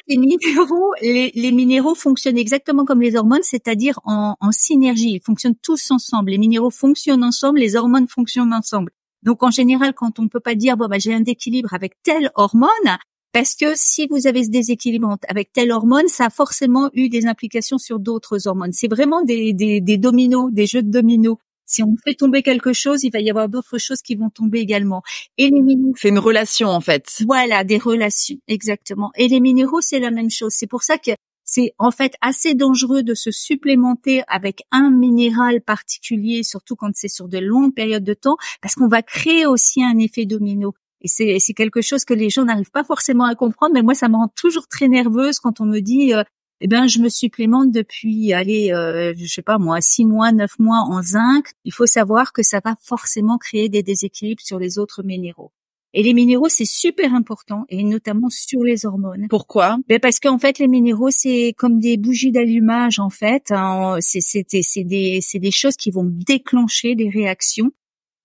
les 0.08 0.18
minéraux, 0.18 0.94
les, 1.02 1.52
minéraux 1.52 1.96
fonctionnent 1.96 2.38
exactement 2.38 2.86
comme 2.86 3.02
les 3.02 3.16
hormones, 3.16 3.44
c'est-à-dire 3.44 4.00
en, 4.06 4.36
synergie. 4.52 5.14
Ils 5.14 5.22
fonctionnent 5.22 5.56
tous 5.62 5.92
ensemble. 5.92 6.32
Les 6.32 6.38
minéraux 6.38 6.70
fonctionnent 6.70 7.24
ensemble, 7.24 7.60
les 7.60 7.76
hormones 7.76 8.08
fonctionnent 8.08 8.54
ensemble. 8.54 8.92
Donc 9.24 9.42
en 9.42 9.50
général, 9.50 9.94
quand 9.94 10.20
on 10.20 10.24
ne 10.24 10.28
peut 10.30 10.40
pas 10.40 10.56
dire 10.56 10.78
bon 10.78 10.88
bah 10.88 11.00
j'ai 11.00 11.14
un 11.14 11.20
déséquilibre 11.20 11.74
avec 11.74 11.94
telle 12.04 12.30
hormone, 12.36 12.70
parce 13.36 13.56
que 13.56 13.74
si 13.76 14.08
vous 14.08 14.28
avez 14.28 14.46
ce 14.46 14.50
déséquilibre 14.50 15.18
avec 15.28 15.52
telle 15.52 15.72
hormone, 15.72 16.08
ça 16.08 16.28
a 16.28 16.30
forcément 16.30 16.90
eu 16.94 17.10
des 17.10 17.26
implications 17.26 17.78
sur 17.78 18.00
d'autres 18.00 18.48
hormones. 18.48 18.72
C'est 18.72 18.88
vraiment 18.88 19.24
des, 19.24 19.52
dominos, 19.98 20.54
des 20.54 20.66
jeux 20.66 20.84
de 20.84 20.90
dominos. 20.90 21.38
Si 21.66 21.84
on 21.84 21.96
fait 22.04 22.16
tomber 22.16 22.44
quelque 22.44 22.74
chose, 22.74 23.04
il 23.04 23.12
va 23.12 23.20
y 23.20 23.30
avoir 23.30 23.50
d'autres 23.50 23.78
choses 23.78 24.02
qui 24.02 24.16
vont 24.16 24.30
tomber 24.30 24.60
également. 24.60 25.02
Et 25.38 25.50
les 25.50 25.62
minéraux. 25.62 25.94
C'est 25.98 26.10
une 26.10 26.20
relation, 26.20 26.70
en 26.70 26.82
fait. 26.82 27.24
Voilà, 27.26 27.64
des 27.64 27.78
relations, 27.78 28.38
exactement. 28.48 29.12
Et 29.16 29.28
les 29.28 29.40
minéraux, 29.40 29.82
c'est 29.82 30.00
la 30.00 30.12
même 30.12 30.30
chose. 30.30 30.54
C'est 30.54 30.68
pour 30.68 30.84
ça 30.84 30.98
que 30.98 31.12
c'est 31.46 31.74
en 31.78 31.92
fait 31.92 32.14
assez 32.22 32.56
dangereux 32.56 33.04
de 33.04 33.14
se 33.14 33.32
supplémenter 33.32 34.24
avec 34.28 34.64
un 34.72 34.90
minéral 34.90 35.62
particulier, 35.62 36.44
surtout 36.44 36.76
quand 36.76 36.90
c'est 36.96 37.08
sur 37.08 37.28
de 37.28 37.38
longues 37.38 37.74
périodes 37.74 38.04
de 38.04 38.16
temps, 38.16 38.36
parce 38.62 38.76
qu'on 38.76 38.88
va 38.88 39.04
créer 39.04 39.46
aussi 39.46 39.84
un 39.84 39.98
effet 40.00 40.26
domino. 40.26 40.74
Et 41.02 41.08
c'est 41.40 41.54
quelque 41.54 41.82
chose 41.82 42.04
que 42.04 42.16
les 42.16 42.32
gens 42.32 42.46
n'arrivent 42.46 42.72
pas 42.72 42.84
forcément 42.84 43.26
à 43.26 43.36
comprendre, 43.36 43.76
mais 43.76 43.84
moi, 43.84 43.94
ça 43.94 44.10
me 44.10 44.16
rend 44.16 44.28
toujours 44.36 44.68
très 44.68 44.88
nerveuse 44.88 45.38
quand 45.38 45.62
on 45.62 45.66
me 45.66 45.80
dit, 45.80 46.16
euh, 46.16 46.24
eh 46.62 46.68
ben 46.68 46.88
je 46.88 47.00
me 47.00 47.10
supplémente 47.10 47.72
depuis 47.72 48.34
allez 48.34 48.72
euh, 48.72 49.14
je 49.18 49.26
sais 49.26 49.42
pas 49.42 49.58
moi 49.58 49.82
six 49.82 50.06
mois 50.06 50.32
neuf 50.32 50.58
mois 50.60 50.80
en 50.80 51.02
zinc. 51.02 51.48
Il 51.66 51.74
faut 51.74 51.86
savoir 51.86 52.34
que 52.34 52.44
ça 52.44 52.62
va 52.64 52.76
forcément 52.82 53.38
créer 53.38 53.70
des 53.70 53.84
déséquilibres 53.84 54.42
sur 54.42 54.60
les 54.60 54.80
autres 54.80 55.04
minéraux. 55.04 55.52
Et 55.94 56.04
les 56.04 56.14
minéraux 56.14 56.50
c'est 56.50 56.66
super 56.66 57.14
important 57.14 57.66
et 57.70 57.84
notamment 57.84 58.30
sur 58.30 58.64
les 58.64 58.86
hormones. 58.86 59.28
Pourquoi? 59.30 59.78
Ben 59.88 60.00
parce 60.00 60.20
qu'en 60.20 60.38
fait 60.38 60.60
les 60.60 60.68
minéraux 60.68 61.12
c'est 61.12 61.54
comme 61.58 61.80
des 61.80 61.98
bougies 61.98 62.32
d'allumage 62.32 63.00
en 63.00 63.10
fait 63.10 63.52
hein. 63.52 63.98
c'est 64.00 64.22
c'est 64.22 64.84
des 64.84 65.20
c'est 65.22 65.40
des 65.40 65.52
choses 65.52 65.76
qui 65.76 65.92
vont 65.92 66.06
déclencher 66.06 66.96
des 66.96 67.10
réactions 67.10 67.72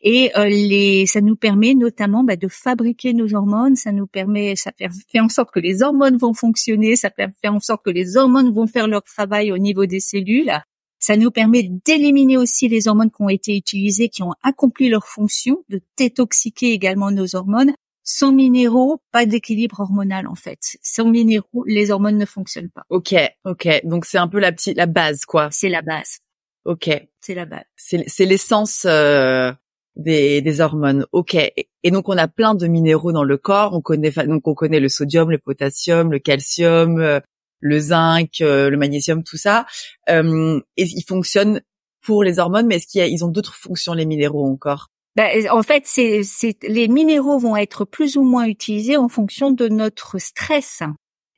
et 0.03 0.31
euh, 0.37 0.47
les, 0.47 1.07
ça 1.07 1.21
nous 1.21 1.37
permet 1.37 1.75
notamment 1.75 2.25
bah, 2.25 2.37
de 2.37 2.49
fabriquer 2.49 3.13
nos 3.13 3.35
hormones. 3.35 3.77
Ça 3.77 3.93
nous 3.93 4.07
permet, 4.07 4.57
ça 4.57 4.73
fait, 4.77 4.89
fait 5.11 5.21
en 5.21 5.29
sorte 5.29 5.51
que 5.51 5.61
les 5.61 5.83
hormones 5.83 6.17
vont 6.17 6.33
fonctionner. 6.33 6.97
Ça 6.97 7.11
fait 7.11 7.49
en 7.49 7.61
sorte 7.61 7.85
que 7.85 7.91
les 7.91 8.17
hormones 8.17 8.51
vont 8.53 8.67
faire 8.67 8.89
leur 8.89 9.03
travail 9.03 9.53
au 9.53 9.59
niveau 9.59 9.87
des 9.87 10.01
cellules. 10.01 10.53
Ça 10.99 11.17
nous 11.17 11.31
permet 11.31 11.71
d'éliminer 11.87 12.37
aussi 12.37 12.69
les 12.69 12.89
hormones 12.89 13.11
qui 13.11 13.23
ont 13.23 13.29
été 13.29 13.57
utilisées, 13.57 14.09
qui 14.09 14.23
ont 14.23 14.35
accompli 14.43 14.89
leur 14.89 15.07
fonction, 15.07 15.65
de 15.69 15.81
détoxiquer 15.97 16.73
également 16.73 17.11
nos 17.11 17.35
hormones. 17.35 17.73
Sans 18.03 18.33
minéraux, 18.33 19.03
pas 19.13 19.27
d'équilibre 19.27 19.81
hormonal 19.81 20.27
en 20.27 20.35
fait. 20.35 20.79
Sans 20.83 21.05
minéraux, 21.05 21.65
les 21.67 21.91
hormones 21.91 22.17
ne 22.17 22.25
fonctionnent 22.25 22.71
pas. 22.71 22.85
Ok, 22.89 23.15
ok. 23.45 23.69
Donc 23.85 24.05
c'est 24.07 24.19
un 24.19 24.29
peu 24.29 24.41
la 24.41 24.53
petite, 24.53 24.77
la 24.77 24.87
base 24.87 25.25
quoi. 25.27 25.51
C'est 25.51 25.69
la 25.69 25.83
base. 25.83 26.19
Ok. 26.65 26.91
C'est 27.21 27.35
la 27.35 27.45
base. 27.45 27.65
C'est 27.77 28.25
l'essence 28.25 28.85
euh, 28.87 29.53
des, 30.01 30.41
des 30.41 30.61
hormones. 30.61 31.07
Ok. 31.13 31.35
Et 31.35 31.91
donc 31.91 32.09
on 32.09 32.17
a 32.17 32.29
plein 32.29 32.55
de 32.55 32.67
minéraux 32.67 33.13
dans 33.13 33.25
le 33.25 33.37
corps. 33.37 33.75
On 33.75 33.81
connaît 33.81 34.11
donc 34.11 34.47
on 34.47 34.55
connaît 34.55 34.81
le 34.81 34.89
sodium, 34.89 35.31
le 35.31 35.39
potassium, 35.39 36.11
le 36.11 36.19
calcium, 36.19 37.01
euh, 37.01 37.21
le 37.61 37.79
zinc, 37.79 38.41
euh, 38.41 38.71
le 38.71 38.77
magnésium, 38.77 39.23
tout 39.23 39.37
ça. 39.37 39.67
Euh, 40.09 40.61
et 40.77 40.85
ils 40.85 41.05
fonctionnent 41.07 41.61
pour 42.03 42.25
les 42.25 42.39
hormones, 42.39 42.67
mais 42.67 42.77
est-ce 42.77 42.87
qu'ils 42.87 43.25
ont 43.25 43.29
d'autres 43.29 43.55
fonctions 43.55 43.93
les 43.93 44.07
minéraux 44.07 44.47
encore? 44.47 44.89
Ben, 45.17 45.49
en 45.51 45.63
fait, 45.63 45.85
c'est, 45.87 46.23
les 46.63 46.89
minéraux 46.89 47.39
vont 47.39 47.57
être 47.57 47.85
plus 47.85 48.17
ou 48.17 48.23
moins 48.23 48.47
utilisés 48.47 48.97
en 48.97 49.09
fonction 49.09 49.51
de 49.51 49.69
notre 49.69 50.19
stress. 50.19 50.83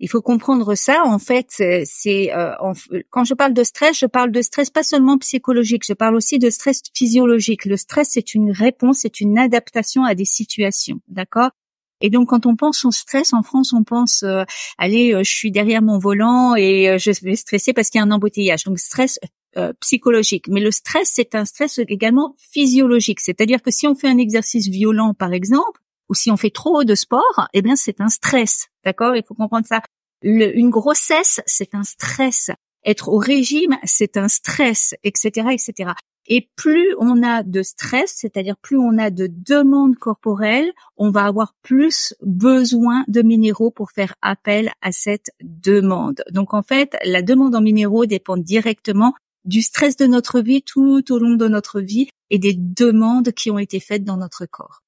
Il 0.03 0.09
faut 0.09 0.21
comprendre 0.21 0.75
ça. 0.75 1.05
En 1.05 1.21
fait, 1.21 1.47
c'est 1.85 2.35
euh, 2.35 2.55
quand 3.11 3.23
je 3.23 3.35
parle 3.35 3.55
de 3.55 3.63
stress, 3.63 3.97
je 3.97 4.07
parle 4.07 4.33
de 4.33 4.43
stress 4.43 4.69
pas 4.69 4.83
seulement 4.83 5.17
psychologique, 5.17 5.85
je 5.87 5.93
parle 5.93 6.17
aussi 6.17 6.41
de 6.41 6.51
stress 6.51 6.83
physiologique. 6.93 7.67
Le 7.67 7.77
stress, 7.77 8.09
c'est 8.11 8.35
une 8.35 8.51
réponse, 8.51 8.99
c'est 9.03 9.21
une 9.21 9.39
adaptation 9.39 10.03
à 10.03 10.17
des 10.17 10.25
situations, 10.25 11.01
d'accord? 11.07 11.51
Et 12.01 12.11
donc, 12.11 12.31
quand 12.31 12.47
on 12.47 12.57
pense 12.57 12.85
au 12.85 12.91
stress, 12.91 13.33
en 13.33 13.45
France, 13.45 13.73
on 13.73 13.85
pense, 13.85 14.25
euh, 14.25 14.43
allez, 14.77 15.15
je 15.23 15.31
suis 15.31 15.53
derrière 15.53 15.83
mon 15.83 15.99
volant 15.99 16.57
et 16.57 16.99
je 16.99 17.25
vais 17.25 17.37
stresser 17.37 17.73
parce 17.73 17.89
qu'il 17.89 18.01
y 18.01 18.03
a 18.03 18.05
un 18.05 18.11
embouteillage. 18.11 18.65
Donc, 18.65 18.81
stress 18.81 19.21
psychologique. 19.81 20.49
Mais 20.49 20.61
le 20.61 20.73
stress, 20.73 21.13
c'est 21.15 21.37
un 21.37 21.45
stress 21.45 21.79
également 21.87 22.35
physiologique. 22.39 23.21
C'est-à-dire 23.21 23.63
que 23.63 23.71
si 23.71 23.87
on 23.87 23.95
fait 23.95 24.09
un 24.09 24.19
exercice 24.19 24.67
violent, 24.67 25.15
par 25.15 25.33
exemple, 25.33 25.82
ou 26.09 26.15
si 26.15 26.31
on 26.31 26.37
fait 26.37 26.51
trop 26.51 26.85
de 26.85 26.95
sport, 26.95 27.49
eh 27.53 27.63
bien, 27.63 27.77
c'est 27.77 28.01
un 28.01 28.09
stress. 28.09 28.69
D'accord? 28.85 29.17
Il 29.17 29.25
faut 29.25 29.35
comprendre 29.35 29.67
ça. 29.67 29.83
une 30.23 30.71
grossesse, 30.71 31.41
c'est 31.47 31.75
un 31.75 31.85
stress. 31.85 32.51
Être 32.85 33.09
au 33.09 33.19
régime, 33.19 33.77
c'est 33.85 34.17
un 34.17 34.29
stress, 34.29 34.95
etc., 35.05 35.49
etc. 35.53 35.93
Et 36.27 36.49
plus 36.57 36.95
on 36.99 37.23
a 37.23 37.43
de 37.43 37.63
stress, 37.63 38.15
c'est-à-dire 38.17 38.57
plus 38.57 38.77
on 38.77 38.99
a 38.99 39.11
de 39.11 39.29
demandes 39.31 39.97
corporelles, 39.97 40.73
on 40.97 41.11
va 41.11 41.25
avoir 41.25 41.55
plus 41.63 42.15
besoin 42.23 43.05
de 43.09 43.23
minéraux 43.23 43.71
pour 43.71 43.91
faire 43.91 44.15
appel 44.23 44.71
à 44.83 44.93
cette 44.93 45.31
demande. 45.43 46.23
Donc 46.31 46.55
en 46.55 46.63
fait, 46.63 46.97
la 47.05 47.23
demande 47.23 47.55
en 47.55 47.61
minéraux 47.61 48.07
dépend 48.07 48.37
directement 48.37 49.15
du 49.45 49.63
stress 49.63 49.97
de 49.97 50.07
notre 50.07 50.41
vie 50.41 50.63
tout 50.63 51.03
au 51.13 51.19
long 51.19 51.35
de 51.35 51.49
notre 51.49 51.81
vie 51.81 52.09
et 52.31 52.39
des 52.39 52.55
demandes 52.55 53.33
qui 53.33 53.51
ont 53.51 53.59
été 53.59 53.81
faites 53.81 54.05
dans 54.05 54.17
notre 54.17 54.47
corps. 54.47 54.82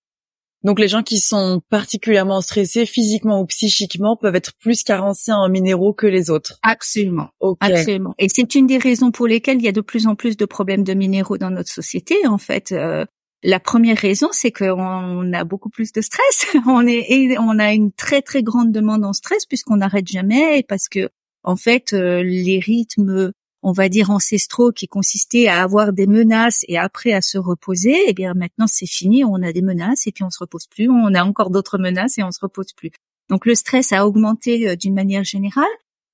Donc 0.65 0.81
les 0.81 0.89
gens 0.89 1.03
qui 1.03 1.19
sont 1.19 1.61
particulièrement 1.69 2.41
stressés 2.41 2.87
physiquement 2.87 3.41
ou 3.41 3.47
psychiquement 3.47 4.17
peuvent 4.17 4.35
être 4.35 4.55
plus 4.59 4.83
carencés 4.83 5.33
en 5.33 5.49
minéraux 5.51 5.93
que 5.93 6.07
les 6.07 6.31
autres. 6.31 6.59
Absolument. 6.63 7.29
Absolument. 7.61 8.15
Et 8.19 8.29
c'est 8.31 8.55
une 8.55 8.67
des 8.67 8.79
raisons 8.79 9.11
pour 9.11 9.27
lesquelles 9.27 9.59
il 9.59 9.65
y 9.65 9.69
a 9.69 9.73
de 9.73 9.83
plus 9.83 10.07
en 10.07 10.15
plus 10.15 10.39
de 10.39 10.47
problèmes 10.47 10.83
de 10.83 10.95
minéraux 10.95 11.37
dans 11.37 11.51
notre 11.51 11.71
société. 11.71 12.27
En 12.27 12.39
fait, 12.39 12.73
euh, 12.73 13.05
la 13.43 13.61
première 13.61 13.99
raison, 13.99 14.29
c'est 14.33 14.53
qu'on 14.53 15.33
a 15.35 15.45
beaucoup 15.45 15.69
plus 15.69 15.93
de 15.93 16.01
stress. 16.01 16.47
on 16.67 16.87
est 16.87 17.05
et 17.11 17.39
on 17.39 17.59
a 17.59 17.75
une 17.75 17.93
très 17.93 18.23
très 18.23 18.43
grande 18.43 18.73
demande 18.73 19.05
en 19.05 19.13
stress 19.13 19.45
puisqu'on 19.45 19.77
n'arrête 19.77 20.09
jamais 20.09 20.65
parce 20.67 20.89
que 20.89 21.11
en 21.43 21.57
fait 21.57 21.93
euh, 21.93 22.23
les 22.23 22.59
rythmes 22.59 23.33
on 23.65 23.73
va 23.73 23.89
dire 23.89 24.11
ancestraux 24.11 24.73
qui 24.73 24.87
consistaient 24.87 25.49
à 25.49 25.63
avoir 25.63 25.95
des 25.95 26.07
menaces 26.07 26.67
et 26.69 26.77
après 26.77 27.13
à 27.13 27.23
se 27.23 27.39
reposer, 27.39 27.97
eh 28.07 28.13
bien 28.13 28.35
maintenant 28.35 28.67
c'est 28.67 28.87
fini, 28.87 29.25
on 29.25 29.43
a 29.43 29.53
des 29.53 29.63
menaces 29.63 30.07
et 30.07 30.13
puis 30.13 30.23
on 30.23 30.29
se 30.31 30.39
repose 30.39 30.67
plus, 30.67 30.91
on 30.91 31.15
a 31.15 31.25
encore 31.25 31.49
d'autres 31.49 31.79
menaces 31.79 32.19
et 32.19 32.23
on 32.23 32.31
se 32.31 32.41
repose 32.41 32.75
plus. 32.75 32.91
Donc 33.31 33.47
le 33.47 33.55
stress 33.55 33.93
a 33.93 34.07
augmenté 34.07 34.69
euh, 34.69 34.77
d'une 34.77 34.95
manière 34.95 35.25
générale. 35.25 35.65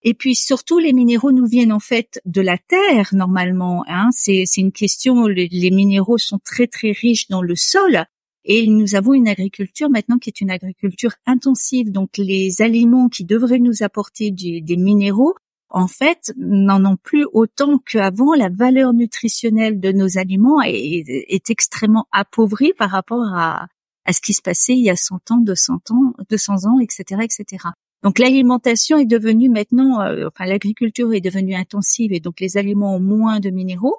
Et 0.02 0.14
puis 0.14 0.36
surtout, 0.36 0.78
les 0.78 0.92
minéraux 0.92 1.32
nous 1.32 1.46
viennent 1.46 1.72
en 1.72 1.80
fait 1.80 2.22
de 2.24 2.40
la 2.40 2.56
terre 2.56 3.10
normalement. 3.12 3.84
Hein. 3.88 4.08
C'est 4.12 4.46
une 4.56 4.72
question. 4.72 5.26
Les, 5.26 5.48
les, 5.48 5.70
minéraux 5.70 6.18
sont 6.18 6.38
très 6.38 6.68
très 6.68 6.92
riches 6.92 7.28
dans 7.28 7.42
le 7.42 7.56
sol. 7.56 8.04
Et 8.44 8.66
nous 8.66 8.94
avons 8.94 9.12
une 9.12 9.28
agriculture 9.28 9.90
maintenant 9.90 10.16
qui 10.18 10.30
est 10.30 10.40
une 10.40 10.50
agriculture 10.50 11.12
intensive. 11.26 11.90
Donc 11.90 12.16
les 12.16 12.62
aliments 12.62 13.10
qui 13.10 13.24
devraient 13.24 13.58
nous 13.58 13.82
apporter 13.82 14.30
des 14.30 14.76
minéraux 14.78 15.34
en 15.70 15.86
fait, 15.86 16.32
n'en 16.36 16.84
ont 16.84 16.96
plus 16.96 17.26
autant 17.32 17.78
qu'avant. 17.78 18.34
La 18.34 18.48
valeur 18.48 18.92
nutritionnelle 18.92 19.80
de 19.80 19.92
nos 19.92 20.18
aliments 20.18 20.60
est, 20.62 21.50
extrêmement 21.50 22.06
appauvrie 22.12 22.72
par 22.76 22.90
rapport 22.90 23.26
à, 23.34 23.68
ce 24.12 24.20
qui 24.20 24.34
se 24.34 24.42
passait 24.42 24.72
il 24.72 24.82
y 24.82 24.90
a 24.90 24.96
100 24.96 25.30
ans, 25.30 25.38
200 25.38 25.74
ans, 25.90 26.12
200 26.28 26.66
ans, 26.66 26.80
etc., 26.80 27.22
etc. 27.22 27.68
Donc 28.02 28.18
l'alimentation 28.18 28.98
est 28.98 29.06
devenue 29.06 29.48
maintenant, 29.48 30.00
euh, 30.00 30.26
enfin 30.28 30.46
l'agriculture 30.46 31.12
est 31.12 31.20
devenue 31.20 31.54
intensive 31.54 32.12
et 32.12 32.18
donc 32.18 32.40
les 32.40 32.56
aliments 32.56 32.96
ont 32.96 33.00
moins 33.00 33.40
de 33.40 33.50
minéraux. 33.50 33.96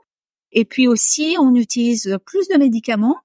Et 0.52 0.66
puis 0.66 0.88
aussi, 0.88 1.38
on 1.40 1.56
utilise 1.56 2.18
plus 2.26 2.48
de 2.50 2.58
médicaments 2.58 3.18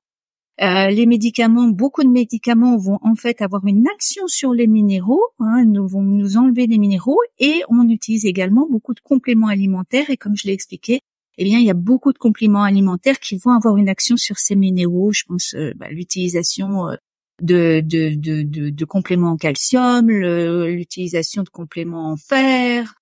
euh, 0.63 0.89
les 0.89 1.05
médicaments, 1.05 1.69
beaucoup 1.69 2.03
de 2.03 2.09
médicaments 2.09 2.79
vont 2.79 2.99
en 3.03 3.15
fait 3.15 3.43
avoir 3.43 3.67
une 3.67 3.87
action 3.89 4.27
sur 4.27 4.55
les 4.55 4.67
minéraux, 4.67 5.23
hein, 5.39 5.65
nous 5.67 5.87
vont 5.87 6.01
nous 6.01 6.39
enlever 6.39 6.67
des 6.67 6.79
minéraux 6.79 7.21
et 7.39 7.63
on 7.69 7.87
utilise 7.91 8.25
également 8.25 8.67
beaucoup 8.71 8.95
de 8.95 9.01
compléments 9.01 9.49
alimentaires 9.49 10.09
et 10.09 10.17
comme 10.17 10.35
je 10.35 10.47
l'ai 10.47 10.55
expliqué, 10.55 11.01
eh 11.37 11.45
bien 11.45 11.59
il 11.59 11.67
y 11.67 11.71
a 11.71 11.75
beaucoup 11.75 12.15
de 12.15 12.19
compléments 12.19 12.63
alimentaires 12.63 13.21
qui 13.21 13.37
vont 13.37 13.51
avoir 13.51 13.77
une 13.77 13.91
action 13.91 14.17
sur 14.17 14.39
ces 14.39 14.57
minéraux. 14.57 15.13
Je 15.13 15.25
pense 15.29 15.55
euh, 15.55 15.75
bah, 15.77 15.89
l'utilisation 15.91 16.89
euh, 16.89 16.95
de, 17.43 17.83
de, 17.85 18.15
de, 18.15 18.71
de, 18.71 18.85
compléments 18.87 19.33
en 19.33 19.37
calcium, 19.37 20.09
l'utilisation 20.09 21.43
de 21.43 21.51
compléments 21.51 22.13
en 22.13 22.17
fer. 22.17 22.95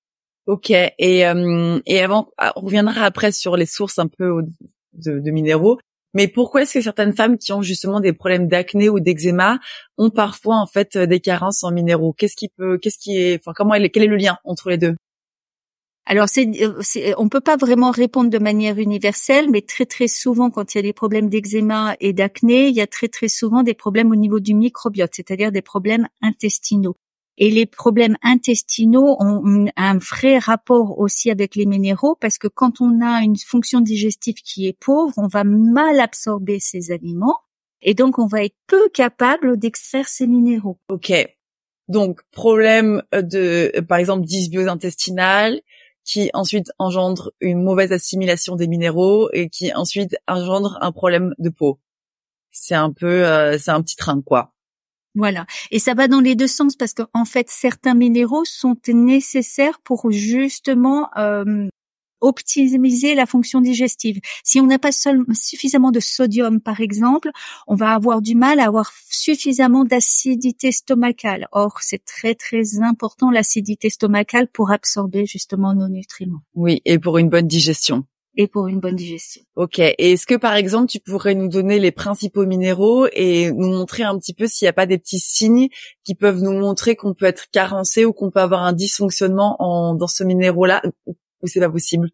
Ok. 0.47 0.73
Et, 0.73 1.21
et 1.21 2.01
avant, 2.01 2.33
ah, 2.37 2.53
on 2.57 2.63
reviendra 2.63 3.03
après 3.03 3.31
sur 3.31 3.57
les 3.57 3.65
sources 3.65 4.01
un 4.01 4.09
peu 4.09 4.43
de, 4.95 5.21
de 5.21 5.31
minéraux. 5.31 5.79
Mais 6.15 6.29
pourquoi 6.29 6.63
est-ce 6.63 6.75
que 6.75 6.81
certaines 6.81 7.15
femmes 7.15 7.39
qui 7.39 7.53
ont 7.53 7.63
justement 7.63 8.01
des 8.01 8.13
problèmes 8.13 8.49
d'acné 8.49 8.89
ou 8.89 9.01
d'eczéma 9.01 9.59
ont 9.99 10.11
parfois 10.11 10.57
en 10.57 10.67
fait 10.67 10.97
des 10.97 11.21
carences 11.21 11.65
en 11.65 11.73
minéraux? 11.73 12.13
Qu'est-ce 12.13 12.37
qui 12.37 12.49
peut, 12.49 12.79
qu'est-ce 12.79 12.99
qui 12.99 13.19
est, 13.19 13.45
comment 13.55 13.75
quel 13.93 14.05
est 14.05 14.07
le 14.07 14.17
lien 14.17 14.39
entre 14.45 14.71
les 14.71 14.79
deux? 14.79 14.95
Alors, 16.07 16.29
c'est, 16.29 16.51
c'est, 16.81 17.15
on 17.17 17.31
peut 17.31 17.41
pas 17.41 17.57
vraiment 17.57 17.91
répondre 17.91 18.29
de 18.29 18.39
manière 18.39 18.79
universelle, 18.79 19.51
mais 19.51 19.63
très 19.63 19.87
très 19.87 20.07
souvent, 20.07 20.51
quand 20.51 20.75
il 20.75 20.79
y 20.79 20.81
a 20.81 20.83
des 20.83 20.93
problèmes 20.93 21.31
d'eczéma 21.31 21.97
et 21.99 22.13
d'acné, 22.13 22.69
il 22.69 22.75
y 22.75 22.83
a 22.83 22.87
très 22.87 23.09
très 23.09 23.29
souvent 23.29 23.63
des 23.63 23.75
problèmes 23.75 24.11
au 24.11 24.17
niveau 24.17 24.39
du 24.39 24.55
microbiote, 24.55 25.13
c'est-à-dire 25.15 25.51
des 25.51 25.63
problèmes 25.63 26.07
intestinaux. 26.21 26.97
Et 27.37 27.51
les 27.51 27.67
problèmes 27.67 28.17
intestinaux 28.23 29.17
ont 29.19 29.67
un 29.77 29.99
vrai 29.99 30.39
rapport 30.39 30.99
aussi 30.99 31.31
avec 31.31 31.57
les 31.57 31.67
minéraux 31.67 32.17
parce 32.21 32.39
que 32.39 32.47
quand 32.47 32.81
on 32.81 33.01
a 33.01 33.23
une 33.23 33.37
fonction 33.37 33.81
digestive 33.81 34.37
qui 34.37 34.69
est 34.69 34.79
pauvre, 34.79 35.15
on 35.17 35.27
va 35.27 35.43
mal 35.43 35.99
absorber 35.99 36.61
ces 36.61 36.93
aliments 36.93 37.39
et 37.83 37.95
donc 37.95 38.19
on 38.19 38.27
va 38.27 38.45
être 38.45 38.57
peu 38.69 38.89
capable 38.89 39.59
d'extraire 39.59 40.09
ces 40.09 40.27
minéraux. 40.27 40.79
Ok. 40.89 41.13
Donc 41.89 42.23
problème 42.31 43.03
de, 43.13 43.81
par 43.81 43.99
exemple, 43.99 44.25
dysbiose 44.25 44.69
intestinale 44.69 45.61
qui 46.05 46.31
ensuite 46.35 46.71
engendre 46.79 47.33
une 47.41 47.63
mauvaise 47.63 47.93
assimilation 47.93 48.57
des 48.57 48.69
minéraux 48.69 49.31
et 49.33 49.49
qui 49.49 49.73
ensuite 49.75 50.17
engendre 50.29 50.79
un 50.83 50.93
problème 50.93 51.35
de 51.39 51.49
peau. 51.49 51.81
C'est 52.51 52.75
un 52.75 52.93
peu, 52.93 53.27
euh, 53.27 53.59
c'est 53.59 53.71
un 53.71 53.83
petit 53.83 53.97
train 53.97 54.21
quoi. 54.23 54.53
Voilà. 55.15 55.47
Et 55.71 55.79
ça 55.79 55.95
va 55.95 56.09
dans 56.09 56.21
les 56.21 56.35
deux 56.35 56.49
sens 56.49 56.77
parce 56.77 56.93
qu'en 56.93 57.25
fait, 57.25 57.49
certains 57.49 57.95
minéraux 57.95 58.45
sont 58.45 58.77
nécessaires 58.89 59.79
pour 59.81 60.11
justement 60.11 61.09
euh, 61.17 61.69
optimiser 62.21 63.15
la 63.15 63.27
fonction 63.27 63.61
digestive. 63.61 64.21
Si 64.43 64.61
on 64.61 64.67
n'a 64.67 64.79
pas 64.79 64.91
suffisamment 64.93 65.93
de 65.93 66.01
sodium, 66.01 66.61
par 66.61 66.81
exemple, 66.81 67.31
on 67.67 67.75
va 67.75 67.93
avoir 67.93 68.23
du 68.23 68.35
mal 68.35 68.61
à 68.61 68.67
avoir 68.67 68.93
suffisamment 69.09 69.85
d'acidité 69.85 70.73
stomacale. 70.73 71.47
Or, 71.53 71.79
c'est 71.81 72.05
très 72.05 72.35
très 72.35 72.81
important 72.81 73.31
l'acidité 73.31 73.91
stomacale 73.91 74.49
pour 74.49 74.73
absorber 74.73 75.27
justement 75.27 75.75
nos 75.75 75.89
nutriments. 75.89 76.43
Oui, 76.55 76.81
et 76.85 76.99
pour 76.99 77.19
une 77.19 77.29
bonne 77.29 77.47
digestion 77.47 78.05
et 78.37 78.49
pour 78.49 78.69
une 78.69 78.81
bonne 78.81 78.97
digestion. 78.97 79.43
Ok. 79.57 79.79
Et 79.79 79.95
est-ce 79.99 80.27
que 80.27 80.35
par 80.35 80.55
exemple 80.55 80.89
tu 80.89 81.01
pourrais 81.01 81.35
nous 81.35 81.49
donner 81.49 81.79
les 81.79 81.93
principaux 81.93 82.47
minéraux 82.47 83.07
et 83.13 83.53
nous 83.53 83.69
montrer 83.69 84.03
un 84.03 84.19
petit 84.19 84.35
peu 84.35 84.47
s'il 84.47 84.67
n'y 84.67 84.71
a 84.71 84.75
pas 84.75 84.87
des 84.87 84.99
petits 84.99 85.21
signes 85.21 85.69
qui 86.05 86.15
peuvent 86.15 86.43
nous 86.43 86.53
montrer 86.53 86.97
qu'on 86.97 87.15
peut 87.15 87.27
être 87.27 87.47
carencé 87.51 88.05
ou 88.05 88.13
qu'on 88.13 88.31
peut 88.31 88.41
avoir 88.41 88.63
un 88.63 88.73
dysfonctionnement 88.73 89.57
en, 89.59 89.95
dans 89.95 90.07
ce 90.07 90.25
minéraux-là 90.25 90.83
ou, 91.07 91.17
c'est 91.45 91.61
pas 91.61 91.71
possible? 91.71 92.11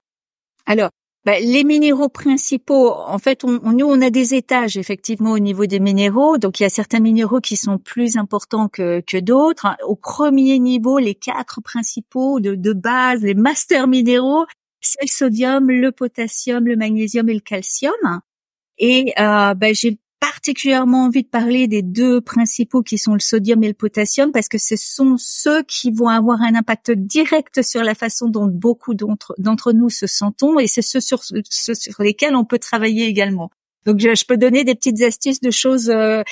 Alors. 0.67 0.91
Bah, 1.27 1.39
les 1.39 1.65
minéraux 1.65 2.09
principaux, 2.09 2.95
en 2.95 3.19
fait, 3.19 3.45
on, 3.45 3.73
nous 3.73 3.85
on 3.85 4.01
a 4.01 4.09
des 4.09 4.35
étages 4.35 4.79
effectivement 4.79 5.33
au 5.33 5.39
niveau 5.39 5.67
des 5.67 5.79
minéraux. 5.79 6.39
Donc 6.39 6.59
il 6.59 6.63
y 6.63 6.67
a 6.67 6.71
certains 6.71 6.99
minéraux 7.01 7.41
qui 7.41 7.57
sont 7.57 7.77
plus 7.77 8.17
importants 8.17 8.69
que, 8.69 9.03
que 9.07 9.19
d'autres. 9.19 9.67
Au 9.87 9.97
premier 9.97 10.59
niveau, 10.59 10.99
les 10.99 11.15
quatre 11.15 11.61
principaux 11.61 12.41
de, 12.41 12.55
de 12.55 12.73
base, 12.73 13.21
les 13.21 13.35
master 13.35 13.87
minéraux, 13.87 14.47
c'est 14.81 15.03
le 15.03 15.09
sodium, 15.09 15.71
le 15.71 15.93
potassium, 15.93 16.67
le 16.67 16.77
magnésium 16.77 17.29
et 17.29 17.35
le 17.35 17.41
calcium. 17.41 18.21
Et 18.79 19.13
euh, 19.19 19.55
ben, 19.55 19.75
j'ai 19.75 19.99
particulièrement 20.21 21.07
envie 21.07 21.23
de 21.23 21.29
parler 21.29 21.67
des 21.67 21.83
deux 21.83 22.21
principaux 22.21 22.83
qui 22.83 22.99
sont 22.99 23.15
le 23.15 23.21
sodium 23.21 23.63
et 23.65 23.69
le 23.69 23.75
potassium 23.75 24.33
parce 24.33 24.49
que 24.49 24.59
ce 24.59 24.77
sont 24.77 25.17
ceux 25.19 25.63
qui 25.63 25.91
vont 25.91 26.09
avoir 26.09 26.43
un 26.43 26.55
impact 26.55 26.93
direct 26.93 27.63
sur 27.63 27.83
la 27.83 27.95
façon 27.95 28.29
dont 28.29 28.47
beaucoup 28.47 28.95
d'entre 28.95 29.73
nous 29.73 29.89
se 29.89 30.07
sentons 30.07 30.59
et 30.59 30.67
c'est 30.67 30.83
ceux 30.83 31.01
sur, 31.01 31.23
ceux 31.25 31.75
sur 31.75 32.03
lesquels 32.03 32.37
on 32.37 32.45
peut 32.45 32.59
travailler 32.59 33.07
également. 33.07 33.51
Donc 33.87 33.99
je, 33.99 34.25
peux 34.27 34.37
donner 34.37 34.65
des 34.65 34.75
petites 34.75 35.01
astuces 35.03 35.41
de 35.41 35.51
choses 35.51 35.91
euh, 35.91 36.23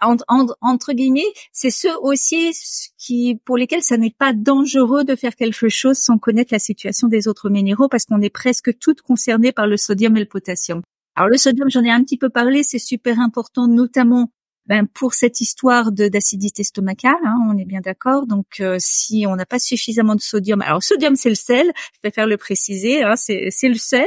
entre 0.00 0.92
guillemets. 0.92 1.20
C'est 1.52 1.70
ceux 1.70 1.96
aussi 2.00 2.52
qui 2.96 3.40
pour 3.44 3.56
lesquels 3.56 3.82
ça 3.82 3.96
n'est 3.96 4.14
pas 4.16 4.32
dangereux 4.32 5.04
de 5.04 5.16
faire 5.16 5.34
quelque 5.34 5.68
chose 5.68 5.98
sans 5.98 6.18
connaître 6.18 6.52
la 6.52 6.58
situation 6.58 7.08
des 7.08 7.28
autres 7.28 7.50
minéraux 7.50 7.88
parce 7.88 8.04
qu'on 8.04 8.20
est 8.20 8.30
presque 8.30 8.78
toutes 8.78 9.02
concernées 9.02 9.52
par 9.52 9.66
le 9.66 9.76
sodium 9.76 10.16
et 10.16 10.20
le 10.20 10.26
potassium. 10.26 10.82
Alors 11.16 11.28
le 11.28 11.36
sodium, 11.36 11.68
j'en 11.70 11.82
ai 11.82 11.90
un 11.90 12.02
petit 12.02 12.16
peu 12.16 12.30
parlé, 12.30 12.62
c'est 12.62 12.78
super 12.78 13.20
important, 13.20 13.68
notamment 13.68 14.30
ben, 14.66 14.86
pour 14.86 15.12
cette 15.14 15.40
histoire 15.40 15.90
d'acidité 15.90 16.62
stomacale, 16.62 17.16
hein, 17.24 17.36
on 17.50 17.58
est 17.58 17.64
bien 17.64 17.80
d'accord. 17.80 18.26
Donc, 18.26 18.60
euh, 18.60 18.76
si 18.78 19.26
on 19.26 19.34
n'a 19.34 19.44
pas 19.44 19.58
suffisamment 19.58 20.14
de 20.14 20.20
sodium, 20.20 20.62
alors 20.62 20.82
sodium 20.82 21.16
c'est 21.16 21.28
le 21.28 21.34
sel, 21.34 21.66
je 21.94 21.98
préfère 22.00 22.26
le 22.26 22.36
préciser, 22.36 23.02
hein, 23.02 23.16
c'est 23.16 23.50
le 23.64 23.74
sel. 23.74 24.06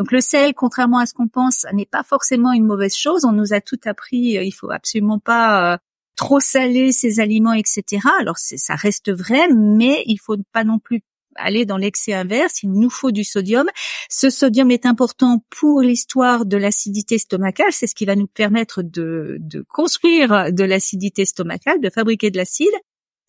Donc 0.00 0.12
le 0.12 0.22
sel, 0.22 0.54
contrairement 0.54 0.96
à 0.96 1.04
ce 1.04 1.12
qu'on 1.12 1.28
pense, 1.28 1.66
n'est 1.74 1.84
pas 1.84 2.02
forcément 2.02 2.54
une 2.54 2.64
mauvaise 2.64 2.96
chose. 2.96 3.26
On 3.26 3.32
nous 3.32 3.52
a 3.52 3.60
tout 3.60 3.78
appris. 3.84 4.38
Euh, 4.38 4.42
il 4.42 4.50
faut 4.50 4.70
absolument 4.70 5.18
pas 5.18 5.74
euh, 5.74 5.76
trop 6.16 6.40
salé 6.40 6.90
ces 6.90 7.20
aliments, 7.20 7.52
etc. 7.52 8.00
Alors 8.18 8.38
ça 8.38 8.76
reste 8.76 9.12
vrai, 9.12 9.48
mais 9.54 10.02
il 10.06 10.16
faut 10.16 10.38
pas 10.54 10.64
non 10.64 10.78
plus 10.78 11.02
aller 11.36 11.66
dans 11.66 11.76
l'excès 11.76 12.14
inverse, 12.14 12.62
il 12.62 12.72
nous 12.72 12.88
faut 12.88 13.10
du 13.10 13.24
sodium. 13.24 13.68
Ce 14.08 14.30
sodium 14.30 14.70
est 14.70 14.86
important 14.86 15.44
pour 15.50 15.82
l'histoire 15.82 16.46
de 16.46 16.56
l'acidité 16.56 17.18
stomacale, 17.18 17.72
c'est 17.72 17.86
ce 17.86 17.94
qui 17.94 18.06
va 18.06 18.16
nous 18.16 18.26
permettre 18.26 18.82
de, 18.82 19.36
de 19.38 19.62
construire 19.68 20.50
de 20.50 20.64
l'acidité 20.64 21.26
stomacale, 21.26 21.78
de 21.78 21.90
fabriquer 21.90 22.30
de 22.30 22.38
l'acide. 22.38 22.72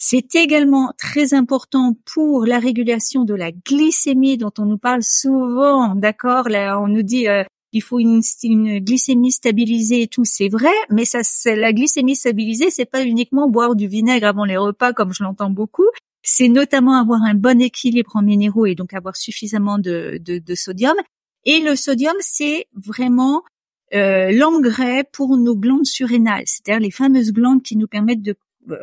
C'est 0.03 0.33
également 0.33 0.93
très 0.97 1.35
important 1.35 1.95
pour 2.11 2.47
la 2.47 2.57
régulation 2.57 3.23
de 3.23 3.35
la 3.35 3.51
glycémie 3.51 4.35
dont 4.35 4.51
on 4.57 4.65
nous 4.65 4.79
parle 4.79 5.03
souvent, 5.03 5.93
d'accord? 5.93 6.49
Là, 6.49 6.81
on 6.81 6.87
nous 6.87 7.03
dit 7.03 7.27
euh, 7.27 7.43
il 7.71 7.83
faut 7.83 7.99
une, 7.99 8.21
une, 8.41 8.79
glycémie 8.79 9.31
stabilisée 9.31 10.01
et 10.01 10.07
tout, 10.07 10.25
c'est 10.25 10.49
vrai, 10.49 10.71
mais 10.89 11.05
ça, 11.05 11.21
la 11.55 11.71
glycémie 11.71 12.15
stabilisée, 12.15 12.71
c'est 12.71 12.87
pas 12.87 13.05
uniquement 13.05 13.47
boire 13.47 13.75
du 13.75 13.87
vinaigre 13.87 14.25
avant 14.25 14.43
les 14.43 14.57
repas 14.57 14.91
comme 14.91 15.13
je 15.13 15.23
l'entends 15.23 15.51
beaucoup. 15.51 15.87
C'est 16.23 16.47
notamment 16.47 16.99
avoir 16.99 17.21
un 17.21 17.35
bon 17.35 17.61
équilibre 17.61 18.15
en 18.15 18.23
minéraux 18.23 18.65
et 18.65 18.73
donc 18.73 18.95
avoir 18.95 19.15
suffisamment 19.15 19.77
de, 19.77 20.19
de, 20.19 20.55
sodium. 20.55 20.95
Et 21.45 21.59
le 21.59 21.75
sodium, 21.75 22.15
c'est 22.21 22.65
vraiment 22.73 23.43
euh, 23.93 24.31
l'engrais 24.31 25.03
pour 25.13 25.37
nos 25.37 25.55
glandes 25.55 25.85
surrénales, 25.85 26.45
c'est-à-dire 26.47 26.81
les 26.81 26.89
fameuses 26.89 27.31
glandes 27.33 27.61
qui 27.61 27.77
nous 27.77 27.87
permettent 27.87 28.23
de 28.23 28.35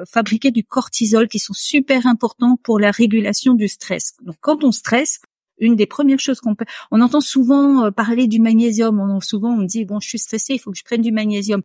fabriquer 0.07 0.51
du 0.51 0.65
cortisol, 0.65 1.29
qui 1.29 1.39
sont 1.39 1.55
super 1.55 2.07
importants 2.07 2.59
pour 2.63 2.79
la 2.79 2.91
régulation 2.91 3.55
du 3.55 3.69
stress. 3.69 4.15
Donc 4.23 4.37
quand 4.41 4.65
on 4.65 4.73
stresse, 4.73 5.21
une 5.61 5.77
des 5.77 5.87
premières 5.87 6.21
choses 6.21 6.41
qu'on 6.41 6.55
peut, 6.55 6.65
on 6.91 7.01
entend 7.01 7.21
souvent 7.21 7.87
euh, 7.87 7.91
parler 7.91 8.27
du 8.27 8.41
magnésium. 8.41 9.01
On, 9.01 9.21
souvent 9.21 9.51
on 9.51 9.63
dit 9.63 9.85
bon, 9.85 10.01
je 10.01 10.09
suis 10.09 10.19
stressé, 10.19 10.55
il 10.55 10.59
faut 10.59 10.71
que 10.71 10.79
je 10.79 10.85
prenne 10.85 11.03
du 11.03 11.13
magnésium. 11.13 11.63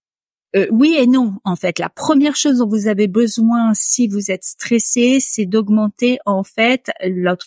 Euh, 0.56 0.68
oui 0.72 0.96
et 0.98 1.08
non, 1.08 1.34
en 1.44 1.56
fait. 1.56 1.80
La 1.80 1.90
première 1.90 2.36
chose 2.36 2.60
dont 2.60 2.68
vous 2.68 2.88
avez 2.88 3.08
besoin 3.08 3.74
si 3.74 4.08
vous 4.08 4.30
êtes 4.30 4.44
stressé, 4.44 5.18
c'est 5.20 5.46
d'augmenter 5.46 6.20
en 6.26 6.44
fait 6.44 6.92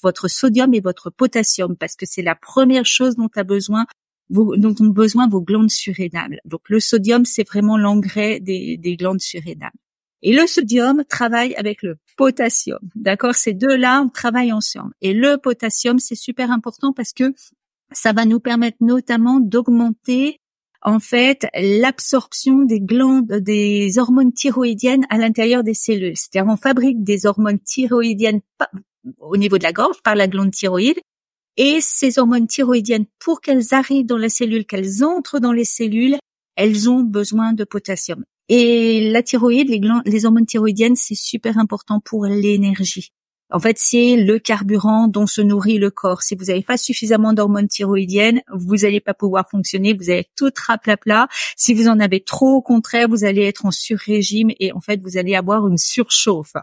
votre 0.02 0.28
sodium 0.28 0.74
et 0.74 0.80
votre 0.80 1.10
potassium 1.10 1.76
parce 1.76 1.94
que 1.94 2.06
c'est 2.06 2.22
la 2.22 2.34
première 2.34 2.86
chose 2.86 3.14
dont 3.14 3.30
a 3.36 3.44
besoin 3.44 3.86
dont 4.28 4.74
ont 4.80 4.88
besoin 4.88 5.28
vos 5.28 5.40
glandes 5.40 5.70
surrénales. 5.70 6.40
Donc 6.44 6.62
le 6.68 6.80
sodium, 6.80 7.24
c'est 7.24 7.46
vraiment 7.46 7.78
l'engrais 7.78 8.40
des, 8.40 8.76
des 8.76 8.96
glandes 8.96 9.20
surrénales. 9.20 9.70
Et 10.22 10.34
le 10.34 10.46
sodium 10.46 11.04
travaille 11.08 11.54
avec 11.56 11.82
le 11.82 11.96
potassium. 12.16 12.80
D'accord? 12.94 13.34
Ces 13.34 13.52
deux-là 13.52 14.06
travaillent 14.14 14.52
ensemble. 14.52 14.92
Et 15.00 15.12
le 15.12 15.36
potassium, 15.36 15.98
c'est 15.98 16.14
super 16.14 16.50
important 16.50 16.92
parce 16.92 17.12
que 17.12 17.34
ça 17.92 18.12
va 18.12 18.24
nous 18.24 18.40
permettre 18.40 18.78
notamment 18.80 19.40
d'augmenter 19.40 20.40
en 20.82 21.00
fait 21.00 21.46
l'absorption 21.54 22.62
des 22.62 22.80
glandes, 22.80 23.26
des 23.26 23.98
hormones 23.98 24.32
thyroïdiennes 24.32 25.04
à 25.10 25.18
l'intérieur 25.18 25.62
des 25.62 25.74
cellules. 25.74 26.16
C'est-à-dire 26.16 26.50
on 26.50 26.56
fabrique 26.56 27.02
des 27.02 27.26
hormones 27.26 27.60
thyroïdiennes 27.60 28.40
au 29.18 29.36
niveau 29.36 29.58
de 29.58 29.64
la 29.64 29.72
gorge 29.72 30.00
par 30.02 30.14
la 30.14 30.28
glande 30.28 30.52
thyroïde. 30.52 30.98
Et 31.56 31.80
ces 31.80 32.18
hormones 32.18 32.46
thyroïdiennes, 32.46 33.06
pour 33.18 33.40
qu'elles 33.40 33.72
arrivent 33.72 34.06
dans 34.06 34.18
la 34.18 34.28
cellule, 34.28 34.66
qu'elles 34.66 35.04
entrent 35.04 35.40
dans 35.40 35.52
les 35.52 35.64
cellules, 35.64 36.16
elles 36.54 36.90
ont 36.90 37.00
besoin 37.00 37.52
de 37.52 37.64
potassium. 37.64 38.24
Et 38.48 39.10
la 39.10 39.22
thyroïde, 39.22 39.68
les, 39.68 39.80
les 40.04 40.24
hormones 40.24 40.46
thyroïdiennes, 40.46 40.96
c'est 40.96 41.16
super 41.16 41.58
important 41.58 42.00
pour 42.00 42.26
l'énergie. 42.26 43.12
En 43.50 43.60
fait, 43.60 43.76
c'est 43.78 44.16
le 44.16 44.38
carburant 44.40 45.06
dont 45.06 45.26
se 45.26 45.40
nourrit 45.40 45.78
le 45.78 45.90
corps. 45.90 46.22
Si 46.22 46.34
vous 46.34 46.46
n'avez 46.46 46.62
pas 46.62 46.76
suffisamment 46.76 47.32
d'hormones 47.32 47.68
thyroïdiennes, 47.68 48.42
vous 48.52 48.76
n'allez 48.78 49.00
pas 49.00 49.14
pouvoir 49.14 49.48
fonctionner, 49.48 49.94
vous 49.94 50.10
allez 50.10 50.26
tout 50.36 50.50
raplapla. 50.66 51.28
Si 51.56 51.72
vous 51.72 51.88
en 51.88 52.00
avez 52.00 52.20
trop, 52.20 52.56
au 52.56 52.62
contraire, 52.62 53.08
vous 53.08 53.24
allez 53.24 53.42
être 53.42 53.64
en 53.64 53.70
sur-régime 53.70 54.50
et 54.58 54.72
en 54.72 54.80
fait, 54.80 55.00
vous 55.00 55.16
allez 55.16 55.36
avoir 55.36 55.66
une 55.68 55.78
surchauffe. 55.78 56.54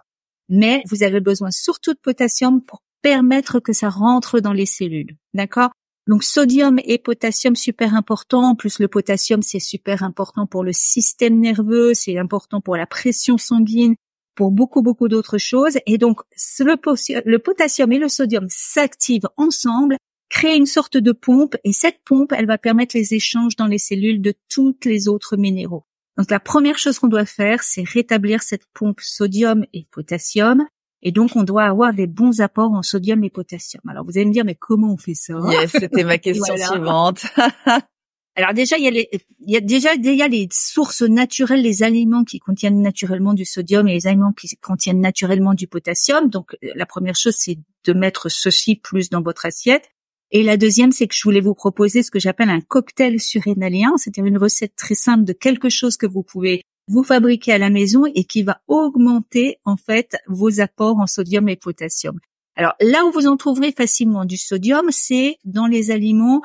Mais 0.50 0.84
vous 0.90 1.04
avez 1.04 1.22
besoin 1.22 1.52
surtout 1.52 1.94
de 1.94 2.00
potassium 2.00 2.62
pour 2.62 2.82
permettre 3.02 3.60
que 3.60 3.72
ça 3.72 3.90
rentre 3.90 4.42
dans 4.42 4.54
les 4.54 4.66
cellules. 4.66 5.16
D'accord? 5.34 5.72
Donc 6.08 6.24
sodium 6.24 6.80
et 6.84 6.98
potassium 6.98 7.56
super 7.56 7.96
important. 7.96 8.56
Plus 8.56 8.80
le 8.80 8.88
potassium 8.88 9.42
c'est 9.42 9.60
super 9.60 10.04
important 10.04 10.48
pour 10.48 10.64
le 10.64 10.74
système 10.74 11.40
nerveux, 11.40 11.94
c'est 11.94 12.18
important 12.18 12.62
pour 12.62 12.76
la 12.76 12.86
pression 12.86 13.38
sanguine, 13.38 13.96
pour 14.36 14.52
beaucoup, 14.52 14.82
beaucoup 14.82 15.08
d'autres 15.08 15.38
choses. 15.38 15.78
Et 15.86 15.98
donc, 15.98 16.22
le, 16.60 17.30
le 17.30 17.40
potassium 17.40 17.92
et 17.92 18.00
le 18.00 18.10
sodium 18.10 18.48
s'activent 18.50 19.30
ensemble, 19.38 19.98
créent 20.30 20.58
une 20.58 20.66
sorte 20.66 20.98
de 20.98 21.12
pompe, 21.12 21.56
et 21.64 21.74
cette 21.74 22.00
pompe, 22.06 22.34
elle 22.34 22.48
va 22.48 22.58
permettre 22.58 22.98
les 22.98 23.14
échanges 23.14 23.56
dans 23.56 23.68
les 23.68 23.78
cellules 23.78 24.22
de 24.22 24.34
toutes 24.50 24.86
les 24.86 25.08
autres 25.08 25.38
minéraux. 25.38 25.86
Donc, 26.18 26.30
la 26.30 26.40
première 26.40 26.78
chose 26.78 27.00
qu'on 27.00 27.08
doit 27.08 27.26
faire, 27.26 27.64
c'est 27.64 27.88
rétablir 27.88 28.44
cette 28.44 28.66
pompe 28.74 29.02
sodium 29.02 29.66
et 29.74 29.88
potassium. 29.92 30.66
Et 31.04 31.12
donc, 31.12 31.36
on 31.36 31.44
doit 31.44 31.66
avoir 31.66 31.94
des 31.94 32.08
bons 32.08 32.40
apports 32.40 32.72
en 32.72 32.82
sodium 32.82 33.24
et 33.24 33.30
potassium. 33.30 33.84
Alors, 33.88 34.06
vous 34.06 34.18
allez 34.18 34.26
me 34.26 34.32
dire, 34.32 34.46
mais 34.46 34.56
comment 34.56 34.94
on 34.94 34.98
fait 34.98 35.14
ça? 35.14 35.34
Yes, 35.52 35.72
c'était 35.72 36.06
ma 36.06 36.18
question 36.20 36.56
suivante. 36.56 37.26
Alors 38.36 38.54
déjà, 38.54 38.78
il 38.78 38.84
y 38.84 38.88
a, 38.88 38.92
les, 38.92 39.10
il 39.42 39.54
y 39.54 39.58
a 39.58 39.60
déjà, 39.60 39.94
il 39.94 40.06
y 40.06 40.22
a 40.24 40.28
les 40.28 40.48
sources 40.52 41.04
naturelles, 41.04 41.62
les 41.62 41.84
aliments 41.84 42.24
qui 42.24 42.40
contiennent 42.40 42.82
naturellement 42.82 43.36
du 43.36 43.46
sodium 43.46 43.88
et 43.88 43.94
les 43.94 44.08
aliments 44.08 44.32
qui 44.32 44.48
contiennent 44.58 45.02
naturellement 45.02 45.54
du 45.54 45.68
potassium. 45.68 46.30
Donc 46.30 46.58
la 46.62 46.88
première 46.88 47.16
chose, 47.16 47.36
c'est 47.38 47.60
de 47.86 47.94
mettre 47.94 48.30
ceci 48.30 48.76
plus 48.76 49.12
dans 49.12 49.22
votre 49.22 49.46
assiette. 49.46 49.92
Et 50.32 50.42
la 50.42 50.58
deuxième, 50.58 50.92
c'est 50.92 51.08
que 51.08 51.14
je 51.16 51.22
voulais 51.24 51.42
vous 51.42 51.54
proposer 51.54 52.02
ce 52.02 52.10
que 52.10 52.18
j'appelle 52.18 52.50
un 52.50 52.62
cocktail 52.62 53.20
surrénalien, 53.20 53.94
c'est-à-dire 53.98 54.26
une 54.26 54.40
recette 54.40 54.76
très 54.76 54.96
simple 54.96 55.26
de 55.26 55.34
quelque 55.34 55.70
chose 55.70 55.96
que 55.96 56.08
vous 56.08 56.24
pouvez 56.24 56.64
vous 56.88 57.04
fabriquer 57.04 57.54
à 57.54 57.58
la 57.58 57.70
maison 57.70 58.06
et 58.06 58.24
qui 58.24 58.44
va 58.44 58.62
augmenter 58.68 59.58
en 59.66 59.78
fait 59.78 60.18
vos 60.28 60.60
apports 60.60 61.00
en 61.00 61.08
sodium 61.08 61.50
et 61.50 61.56
potassium. 61.56 62.20
Alors 62.56 62.74
là 62.80 63.06
où 63.06 63.12
vous 63.12 63.28
en 63.28 63.38
trouverez 63.38 63.72
facilement 63.72 64.26
du 64.26 64.38
sodium, 64.38 64.88
c'est 64.92 65.38
dans 65.44 65.68
les 65.68 65.92
aliments 65.92 66.42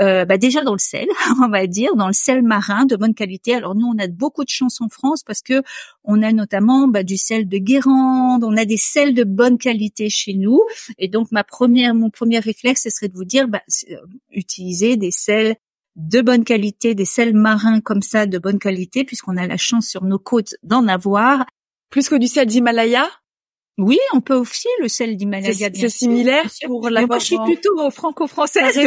euh, 0.00 0.24
bah 0.24 0.38
déjà 0.38 0.62
dans 0.62 0.72
le 0.72 0.78
sel, 0.78 1.06
on 1.42 1.48
va 1.48 1.66
dire, 1.66 1.94
dans 1.96 2.06
le 2.06 2.14
sel 2.14 2.42
marin 2.42 2.86
de 2.86 2.96
bonne 2.96 3.14
qualité. 3.14 3.54
Alors 3.54 3.74
nous, 3.74 3.86
on 3.86 3.98
a 3.98 4.08
beaucoup 4.08 4.42
de 4.42 4.48
chance 4.48 4.80
en 4.80 4.88
France 4.88 5.22
parce 5.22 5.42
que 5.42 5.62
on 6.02 6.22
a 6.22 6.32
notamment 6.32 6.88
bah, 6.88 7.02
du 7.02 7.18
sel 7.18 7.46
de 7.46 7.58
Guérande, 7.58 8.42
on 8.42 8.56
a 8.56 8.64
des 8.64 8.78
sels 8.78 9.12
de 9.14 9.24
bonne 9.24 9.58
qualité 9.58 10.08
chez 10.08 10.34
nous. 10.34 10.60
Et 10.98 11.08
donc 11.08 11.30
ma 11.30 11.44
première, 11.44 11.94
mon 11.94 12.08
premier 12.08 12.38
réflexe, 12.38 12.84
ce 12.84 12.90
serait 12.90 13.08
de 13.08 13.14
vous 13.14 13.26
dire, 13.26 13.48
bah, 13.48 13.60
euh, 13.90 13.96
utiliser 14.30 14.96
des 14.96 15.10
sels 15.10 15.56
de 15.96 16.20
bonne 16.20 16.44
qualité, 16.44 16.94
des 16.94 17.04
sels 17.04 17.34
marins 17.34 17.80
comme 17.80 18.02
ça 18.02 18.26
de 18.26 18.38
bonne 18.38 18.58
qualité, 18.58 19.04
puisqu'on 19.04 19.36
a 19.36 19.46
la 19.46 19.56
chance 19.56 19.88
sur 19.88 20.04
nos 20.04 20.18
côtes 20.18 20.54
d'en 20.62 20.88
avoir. 20.88 21.46
Plus 21.90 22.08
que 22.08 22.14
du 22.14 22.26
sel 22.26 22.46
d'Himalaya? 22.46 23.08
Oui, 23.78 23.98
on 24.12 24.20
peut 24.20 24.34
aussi 24.34 24.68
le 24.80 24.88
sel 24.88 25.16
d'Himalaya. 25.16 25.70
C'est 25.74 25.88
similaire 25.88 26.44
pour 26.66 26.90
la. 26.90 27.06
Moi, 27.06 27.18
je 27.18 27.24
suis 27.24 27.38
plutôt 27.44 27.90
franco-française. 27.90 28.78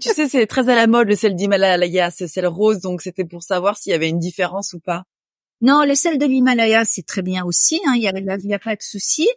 tu 0.00 0.08
sais, 0.10 0.28
c'est 0.28 0.46
très 0.46 0.68
à 0.68 0.74
la 0.74 0.86
mode 0.86 1.08
le 1.08 1.16
sel 1.16 1.34
d'Himalaya, 1.34 2.10
ce 2.10 2.26
sel 2.26 2.46
rose, 2.46 2.80
donc 2.80 3.02
c'était 3.02 3.24
pour 3.24 3.42
savoir 3.42 3.76
s'il 3.76 3.90
y 3.90 3.94
avait 3.94 4.08
une 4.08 4.20
différence 4.20 4.72
ou 4.74 4.80
pas. 4.80 5.04
Non, 5.60 5.84
le 5.84 5.96
sel 5.96 6.18
de 6.18 6.26
l'Himalaya, 6.26 6.84
c'est 6.84 7.04
très 7.04 7.22
bien 7.22 7.44
aussi. 7.44 7.80
Hein, 7.84 7.94
il 7.96 8.02
y 8.02 8.08
a, 8.08 8.12
y 8.16 8.54
a 8.54 8.58
pas 8.60 8.76
de 8.76 8.82
souci. 8.82 9.28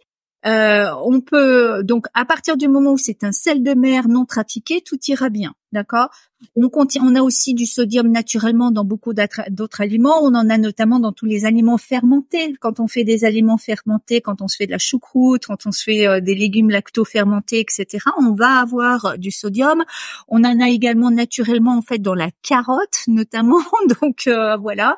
Euh, 0.44 0.86
on 1.04 1.20
peut 1.20 1.84
donc 1.84 2.06
à 2.14 2.24
partir 2.24 2.56
du 2.56 2.66
moment 2.66 2.92
où 2.92 2.98
c'est 2.98 3.22
un 3.22 3.30
sel 3.30 3.62
de 3.62 3.74
mer 3.74 4.08
non 4.08 4.24
trafiqué, 4.24 4.80
tout 4.80 4.98
ira 5.06 5.28
bien, 5.28 5.54
d'accord? 5.70 6.08
On, 6.56 6.68
on 7.00 7.14
a 7.14 7.22
aussi 7.22 7.54
du 7.54 7.64
sodium 7.64 8.08
naturellement 8.10 8.72
dans 8.72 8.84
beaucoup 8.84 9.12
d'autres 9.14 9.80
aliments. 9.80 10.18
On 10.20 10.34
en 10.34 10.50
a 10.50 10.58
notamment 10.58 10.98
dans 10.98 11.12
tous 11.12 11.26
les 11.26 11.44
aliments 11.44 11.78
fermentés. 11.78 12.54
Quand 12.60 12.80
on 12.80 12.88
fait 12.88 13.04
des 13.04 13.24
aliments 13.24 13.56
fermentés, 13.56 14.20
quand 14.20 14.42
on 14.42 14.48
se 14.48 14.56
fait 14.56 14.66
de 14.66 14.72
la 14.72 14.78
choucroute, 14.78 15.46
quand 15.46 15.66
on 15.66 15.70
se 15.70 15.84
fait 15.84 16.08
euh, 16.08 16.20
des 16.20 16.34
légumes 16.34 16.70
lacto-fermentés, 16.70 17.60
etc., 17.60 18.04
on 18.18 18.34
va 18.34 18.58
avoir 18.60 19.16
du 19.18 19.30
sodium. 19.30 19.84
On 20.26 20.42
en 20.42 20.60
a 20.60 20.68
également 20.68 21.12
naturellement 21.12 21.76
en 21.76 21.82
fait 21.82 21.98
dans 21.98 22.14
la 22.14 22.30
carotte 22.42 23.02
notamment. 23.06 23.62
Donc 24.00 24.26
euh, 24.26 24.56
voilà. 24.56 24.96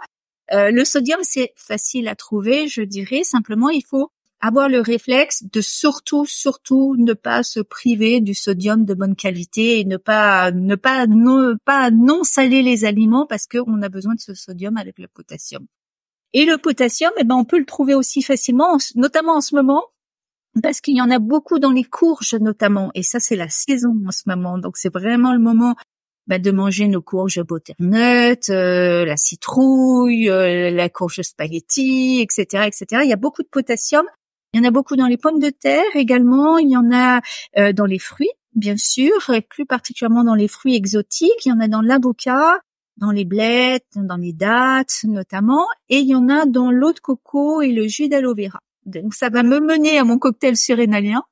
le 0.50 0.85
sodium, 0.85 1.20
c'est 1.22 1.52
facile 1.57 2.09
à 2.09 2.14
trouver, 2.14 2.66
je 2.68 2.80
dirais. 2.80 3.24
Simplement, 3.24 3.68
il 3.68 3.85
faut 3.85 4.11
avoir 4.46 4.68
le 4.68 4.80
réflexe 4.80 5.42
de 5.50 5.62
surtout, 5.62 6.26
surtout 6.26 6.96
ne 6.98 7.14
pas 7.14 7.42
se 7.42 7.61
priver 7.61 8.20
du 8.20 8.35
sodium 8.35 8.85
de 8.85 8.92
bonne 8.92 9.16
qualité 9.16 9.80
et 9.80 9.85
ne 9.87 9.96
pas, 9.96 10.50
ne 10.50 10.74
pas, 10.74 11.07
ne 11.07 11.54
pas 11.64 11.90
non 11.90 12.24
saler 12.24 12.61
les 12.62 12.85
aliments 12.85 13.26
parce 13.26 13.46
qu'on 13.46 13.80
a 13.80 13.88
besoin 13.88 14.14
de 14.14 14.20
ce 14.20 14.35
sodium 14.35 14.76
avec 14.76 14.98
le 14.98 15.09
potassium. 15.09 15.64
Et 16.35 16.44
le 16.44 16.59
potassium, 16.59 17.12
eh 17.16 17.24
ben, 17.24 17.37
on 17.37 17.44
peut 17.44 17.59
le 17.59 17.64
trouver 17.64 17.94
aussi 17.94 18.20
facilement, 18.20 18.76
notamment 18.96 19.37
en 19.37 19.40
ce 19.40 19.54
moment, 19.54 19.85
parce 20.62 20.83
qu'il 20.83 20.96
y 20.96 21.00
en 21.00 21.11
a 21.11 21.18
beaucoup 21.18 21.59
dans 21.59 21.72
les 21.72 21.85
courges 21.85 22.35
notamment, 22.35 22.90
et 22.94 23.02
ça 23.02 23.20
c'est 23.20 23.37
la 23.37 23.48
saison 23.48 23.94
en 24.07 24.11
ce 24.11 24.24
moment, 24.26 24.59
donc 24.59 24.76
c'est 24.76 24.92
vraiment 24.92 25.33
le 25.33 25.38
moment 25.38 25.74
bah, 26.26 26.38
de 26.38 26.50
manger 26.50 26.87
nos 26.88 27.02
courges 27.02 27.42
butternut, 27.42 28.50
euh, 28.50 29.07
la 29.07 29.16
citrouille, 29.16 30.28
euh, 30.28 30.70
la 30.70 30.88
courge 30.90 31.22
spaghetti, 31.22 32.20
etc., 32.20 32.64
etc. 32.66 33.02
Il 33.04 33.09
y 33.09 33.12
a 33.12 33.16
beaucoup 33.16 33.42
de 33.42 33.48
potassium 33.48 34.04
il 34.55 34.59
y 34.59 34.61
en 34.61 34.69
a 34.69 34.71
beaucoup 34.71 34.95
dans 34.95 35.09
les 35.09 35.17
pommes 35.17 35.40
de 35.40 35.51
terre 35.51 35.83
également. 35.95 36.59
Il 36.59 36.71
y 36.71 36.77
en 36.77 36.93
a 36.93 37.21
euh, 37.59 37.73
dans 37.73 37.87
les 37.87 37.99
fruits, 37.99 38.31
bien 38.55 38.77
sûr, 38.77 39.31
et 39.31 39.40
plus 39.40 39.67
particulièrement 39.67 40.23
dans 40.23 40.37
les 40.37 40.47
fruits 40.47 40.77
exotiques. 40.77 41.45
Il 41.45 41.49
y 41.49 41.53
en 41.53 41.59
a 41.59 41.67
dans 41.67 41.83
l'avocat. 41.83 42.61
dans 42.97 43.11
les 43.11 43.25
blettes, 43.25 43.88
dans 43.97 44.17
les 44.17 44.33
dattes 44.33 45.01
notamment, 45.03 45.67
et 45.88 45.99
il 45.99 46.07
y 46.07 46.14
en 46.14 46.29
a 46.29 46.47
dans 46.47 46.71
l'eau 46.71 46.93
de 46.93 47.01
coco 47.01 47.62
et 47.62 47.73
le 47.73 47.88
jus 47.88 48.09
d'aloe 48.09 48.37
vera. 48.37 48.61
Donc 48.87 49.14
ça 49.14 49.29
va 49.29 49.43
me 49.43 49.59
mener 49.59 49.99
à 49.99 50.05
mon 50.05 50.19
cocktail 50.19 50.57
surrénalien. 50.57 51.25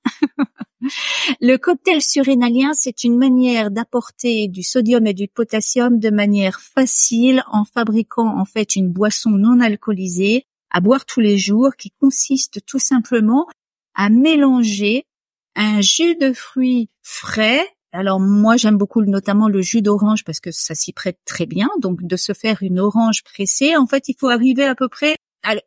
le 1.40 1.56
cocktail 1.58 2.02
surrénalien, 2.02 2.72
c'est 2.74 3.04
une 3.04 3.16
manière 3.16 3.70
d'apporter 3.70 4.48
du 4.48 4.64
sodium 4.64 5.06
et 5.06 5.14
du 5.14 5.28
potassium 5.28 6.00
de 6.00 6.10
manière 6.10 6.60
facile 6.60 7.44
en 7.46 7.64
fabriquant 7.64 8.36
en 8.36 8.44
fait 8.44 8.74
une 8.74 8.90
boisson 8.90 9.30
non 9.30 9.60
alcoolisée 9.60 10.46
à 10.72 10.80
boire 10.80 11.04
tous 11.06 11.20
les 11.20 11.38
jours 11.38 11.76
qui 11.76 11.92
consiste 12.00 12.64
tout 12.66 12.80
simplement 12.80 13.46
à 13.94 14.08
mélanger 14.08 15.04
un 15.54 15.80
jus 15.80 16.16
de 16.16 16.32
fruits 16.32 16.88
frais 17.02 17.64
alors 17.92 18.20
moi 18.20 18.56
j'aime 18.56 18.78
beaucoup 18.78 19.02
notamment 19.02 19.48
le 19.48 19.60
jus 19.60 19.82
d'orange 19.82 20.24
parce 20.24 20.40
que 20.40 20.50
ça 20.50 20.74
s'y 20.74 20.92
prête 20.92 21.18
très 21.26 21.46
bien. 21.46 21.68
Donc 21.80 22.02
de 22.02 22.16
se 22.16 22.32
faire 22.32 22.58
une 22.62 22.80
orange 22.80 23.22
pressée, 23.22 23.76
en 23.76 23.86
fait 23.86 24.08
il 24.08 24.16
faut 24.18 24.28
arriver 24.28 24.64
à 24.64 24.74
peu 24.74 24.88
près. 24.88 25.14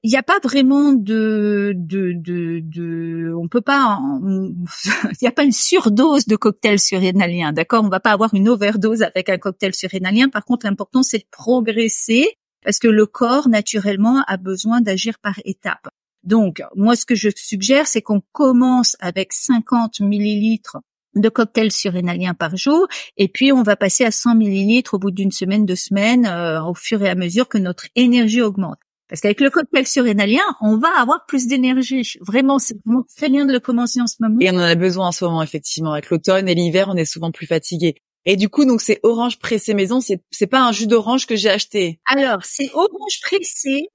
il 0.04 0.10
n'y 0.10 0.18
a 0.18 0.24
pas 0.24 0.40
vraiment 0.44 0.92
de 0.94 1.74
de 1.76 2.14
de, 2.16 2.62
de 2.64 3.32
on 3.36 3.48
peut 3.48 3.62
pas 3.62 4.00
il 4.24 5.18
n'y 5.22 5.28
a 5.28 5.32
pas 5.32 5.44
une 5.44 5.52
surdose 5.52 6.26
de 6.26 6.36
cocktail 6.36 6.80
surrénalien, 6.80 7.54
d'accord? 7.54 7.84
On 7.84 7.90
va 7.90 8.00
pas 8.00 8.12
avoir 8.12 8.34
une 8.34 8.50
overdose 8.50 9.04
avec 9.04 9.30
un 9.30 9.38
cocktail 9.38 9.76
surrénalien. 9.76 10.30
Par 10.30 10.46
contre 10.46 10.66
l'important 10.66 11.04
c'est 11.04 11.20
de 11.20 11.28
progresser 11.32 12.28
parce 12.66 12.80
que 12.80 12.88
le 12.88 13.06
corps 13.06 13.48
naturellement 13.48 14.24
a 14.28 14.38
besoin 14.38 14.82
d'agir 14.82 15.20
par 15.20 15.40
étapes. 15.46 15.88
Donc, 16.24 16.64
moi, 16.76 16.96
ce 16.96 17.06
que 17.06 17.16
je 17.16 17.30
suggère, 17.34 17.88
c'est 17.88 18.02
qu'on 18.02 18.22
commence 18.32 18.98
avec 19.00 19.32
50 19.32 20.00
millilitres 20.00 20.78
de 21.16 21.30
cocktails 21.30 21.72
surrénaliens 21.72 22.34
par 22.34 22.58
jour, 22.58 22.88
et 23.16 23.30
puis 23.30 23.54
on 23.54 23.64
va 23.64 23.78
passer 23.78 24.04
à 24.04 24.12
100 24.12 24.36
millilitres 24.36 24.96
au 24.96 25.00
bout 25.00 25.12
d'une 25.12 25.32
semaine, 25.32 25.66
deux 25.66 25.76
semaines, 25.76 26.26
euh, 26.26 26.62
au 26.64 26.74
fur 26.74 27.02
et 27.04 27.10
à 27.10 27.16
mesure 27.16 27.48
que 27.48 27.58
notre 27.58 27.86
énergie 27.96 28.42
augmente. 28.42 28.80
Parce 29.08 29.22
qu'avec 29.22 29.40
le 29.40 29.52
cocktail 29.52 29.86
surrénalien, 29.86 30.42
on 30.62 30.78
va 30.78 30.90
avoir 31.00 31.26
plus 31.28 31.46
d'énergie. 31.46 32.18
Vraiment, 32.22 32.58
c'est 32.58 32.76
très 33.16 33.30
bien 33.30 33.46
de 33.46 33.54
le 33.54 33.60
commencer 33.60 34.02
en 34.02 34.08
ce 34.08 34.16
moment. 34.20 34.38
Et 34.42 34.50
on 34.50 34.56
en 34.56 34.60
a 34.62 34.76
besoin 34.76 35.10
en 35.10 35.12
ce 35.12 35.24
moment, 35.24 35.44
effectivement. 35.44 35.94
Avec 35.94 36.10
l'automne 36.10 36.50
et 36.50 36.56
l'hiver, 36.56 36.88
on 36.90 36.96
est 36.96 37.06
souvent 37.06 37.32
plus 37.32 37.46
fatigué. 37.46 37.96
Et 38.26 38.36
du 38.36 38.50
coup, 38.50 38.66
donc 38.66 38.82
c'est 38.82 39.00
orange 39.04 39.40
pressé 39.40 39.74
maison. 39.74 40.02
C'est 40.02 40.22
c'est 40.32 40.48
pas 40.48 40.62
un 40.62 40.72
jus 40.72 40.88
d'orange 40.88 41.28
que 41.28 41.36
j'ai 41.36 41.50
acheté. 41.50 42.00
Alors, 42.06 42.44
c'est 42.44 42.72
orange 42.74 43.22
pressé 43.22 43.90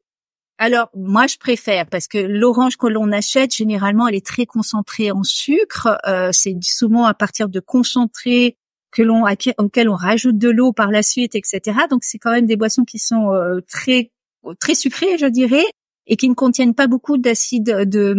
alors 0.63 0.91
moi 0.95 1.27
je 1.27 1.39
préfère 1.39 1.87
parce 1.87 2.07
que 2.07 2.19
l'orange 2.19 2.77
que 2.77 2.87
l'on 2.87 3.13
achète 3.13 3.57
généralement 3.57 4.07
elle 4.07 4.15
est 4.15 4.27
très 4.27 4.45
concentrée 4.45 5.11
en 5.11 5.23
sucre. 5.23 5.97
Euh, 6.07 6.29
c'est 6.33 6.55
souvent 6.63 7.07
à 7.07 7.15
partir 7.15 7.49
de 7.49 7.61
concentrés 7.61 8.59
que 8.93 9.03
l'on 9.03 9.25
auquel 9.57 9.89
on 9.89 9.95
rajoute 9.95 10.37
de 10.37 10.51
l'eau 10.51 10.75
par 10.75 10.91
la 10.91 11.03
suite, 11.03 11.35
etc. 11.35 11.79
Donc 11.89 12.05
c'est 12.05 12.19
quand 12.19 12.31
même 12.31 12.45
des 12.45 12.57
boissons 12.57 12.85
qui 12.85 12.99
sont 12.99 13.33
euh, 13.33 13.61
très 13.67 14.11
très 14.59 14.75
sucrées, 14.75 15.17
je 15.17 15.27
dirais, 15.27 15.65
et 16.07 16.17
qui 16.17 16.29
ne 16.29 16.35
contiennent 16.35 16.75
pas 16.75 16.89
beaucoup 16.89 17.17
d'acide 17.17 17.65
de, 17.65 18.15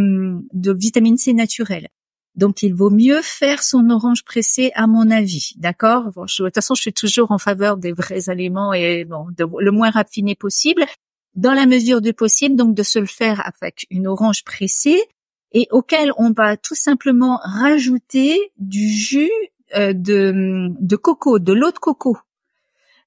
de 0.52 0.74
vitamine 0.74 1.17
C 1.17 1.34
naturelle. 1.34 1.89
Donc 2.36 2.63
il 2.63 2.74
vaut 2.74 2.89
mieux 2.89 3.22
faire 3.22 3.62
son 3.62 3.89
orange 3.89 4.24
pressé 4.24 4.72
à 4.76 4.88
mon 4.88 5.12
avis, 5.12 5.54
d'accord? 5.58 6.12
Bon, 6.15 6.24
De 6.24 6.46
toute 6.46 6.56
façon, 6.56 6.76
je 6.76 6.82
suis 6.82 6.94
toujours 6.94 7.32
en 7.32 7.38
faveur 7.38 7.78
des 7.78 7.91
vrais 7.91 8.30
aliments 8.30 8.74
et 8.74 9.06
bon, 9.06 9.28
le 9.38 9.72
moins 9.72 9.89
raffiné 9.89 10.36
possible 10.36 10.86
dans 11.36 11.54
la 11.54 11.65
mesure 11.65 12.02
du 12.02 12.13
possible, 12.13 12.56
donc 12.56 12.76
de 12.76 12.84
se 12.84 13.00
le 13.00 13.06
faire 13.06 13.41
avec 13.46 13.86
une 13.89 14.08
orange 14.08 14.44
pressée 14.44 15.02
et 15.54 15.67
auquel 15.72 16.12
on 16.17 16.32
va 16.32 16.58
tout 16.58 16.76
simplement 16.76 17.39
rajouter 17.44 18.39
du 18.58 18.88
jus 18.89 19.32
euh, 19.76 19.94
de 19.94 20.96
coco, 20.96 21.39
de 21.39 21.54
l'eau 21.54 21.72
de 21.72 21.80
coco. 21.80 22.17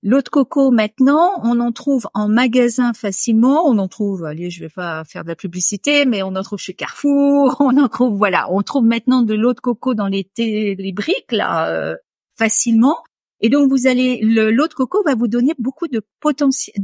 L'eau 0.06 0.20
de 0.20 0.28
coco, 0.28 0.70
maintenant, 0.70 1.40
on 1.44 1.60
en 1.60 1.72
trouve 1.72 2.06
en 2.12 2.28
magasin 2.28 2.92
facilement. 2.92 3.66
On 3.66 3.78
en 3.78 3.88
trouve, 3.88 4.26
allez, 4.26 4.50
je 4.50 4.60
vais 4.60 4.68
pas 4.68 5.02
faire 5.04 5.22
de 5.22 5.28
la 5.28 5.34
publicité, 5.34 6.04
mais 6.04 6.22
on 6.22 6.36
en 6.36 6.42
trouve 6.42 6.58
chez 6.58 6.74
Carrefour. 6.74 7.56
On 7.60 7.78
en 7.78 7.88
trouve, 7.88 8.14
voilà, 8.18 8.52
on 8.52 8.60
trouve 8.60 8.84
maintenant 8.84 9.22
de 9.22 9.32
l'eau 9.32 9.54
de 9.54 9.60
coco 9.60 9.94
dans 9.94 10.08
les, 10.08 10.28
les 10.36 10.92
briques 10.92 11.32
là 11.32 11.70
euh, 11.70 11.96
facilement. 12.36 12.98
Et 13.40 13.48
donc 13.48 13.68
vous 13.68 13.86
allez 13.86 14.20
l'eau 14.22 14.68
de 14.68 14.74
coco 14.74 15.02
va 15.04 15.14
vous 15.14 15.28
donner 15.28 15.52
beaucoup 15.58 15.86
de 15.88 16.00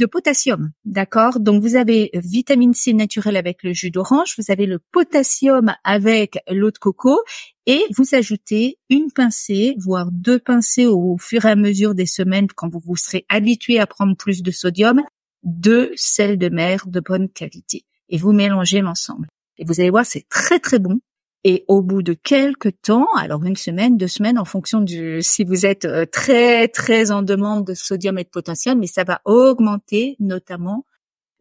potassium, 0.06 0.72
d'accord? 0.84 1.40
Donc 1.40 1.62
vous 1.62 1.76
avez 1.76 2.10
vitamine 2.14 2.74
C 2.74 2.92
naturelle 2.92 3.36
avec 3.36 3.62
le 3.62 3.72
jus 3.72 3.90
d'orange, 3.90 4.34
vous 4.36 4.50
avez 4.50 4.66
le 4.66 4.78
potassium 4.78 5.72
avec 5.84 6.38
l'eau 6.50 6.70
de 6.70 6.78
coco 6.78 7.18
et 7.66 7.82
vous 7.96 8.14
ajoutez 8.14 8.78
une 8.90 9.12
pincée, 9.12 9.74
voire 9.78 10.10
deux 10.12 10.38
pincées 10.38 10.86
au 10.86 11.16
fur 11.18 11.44
et 11.46 11.50
à 11.50 11.56
mesure 11.56 11.94
des 11.94 12.06
semaines 12.06 12.48
quand 12.54 12.68
vous 12.68 12.80
vous 12.84 12.96
serez 12.96 13.24
habitué 13.28 13.78
à 13.78 13.86
prendre 13.86 14.16
plus 14.16 14.42
de 14.42 14.50
sodium, 14.50 15.02
de 15.42 15.92
sel 15.94 16.36
de 16.36 16.48
mer 16.48 16.86
de 16.86 17.00
bonne 17.00 17.28
qualité 17.28 17.84
et 18.10 18.18
vous 18.18 18.32
mélangez 18.32 18.80
l'ensemble. 18.80 19.28
Et 19.56 19.64
vous 19.64 19.80
allez 19.80 19.90
voir, 19.90 20.04
c'est 20.04 20.26
très 20.28 20.58
très 20.58 20.78
bon. 20.78 21.00
Et 21.44 21.64
au 21.68 21.80
bout 21.80 22.02
de 22.02 22.12
quelques 22.12 22.82
temps, 22.82 23.06
alors 23.16 23.44
une 23.44 23.56
semaine, 23.56 23.96
deux 23.96 24.08
semaines, 24.08 24.38
en 24.38 24.44
fonction 24.44 24.80
du 24.80 25.22
si 25.22 25.44
vous 25.44 25.64
êtes 25.64 25.86
euh, 25.86 26.04
très 26.04 26.68
très 26.68 27.10
en 27.10 27.22
demande 27.22 27.66
de 27.66 27.74
sodium 27.74 28.18
et 28.18 28.24
de 28.24 28.28
potassium, 28.28 28.78
mais 28.78 28.86
ça 28.86 29.04
va 29.04 29.22
augmenter 29.24 30.16
notamment 30.20 30.84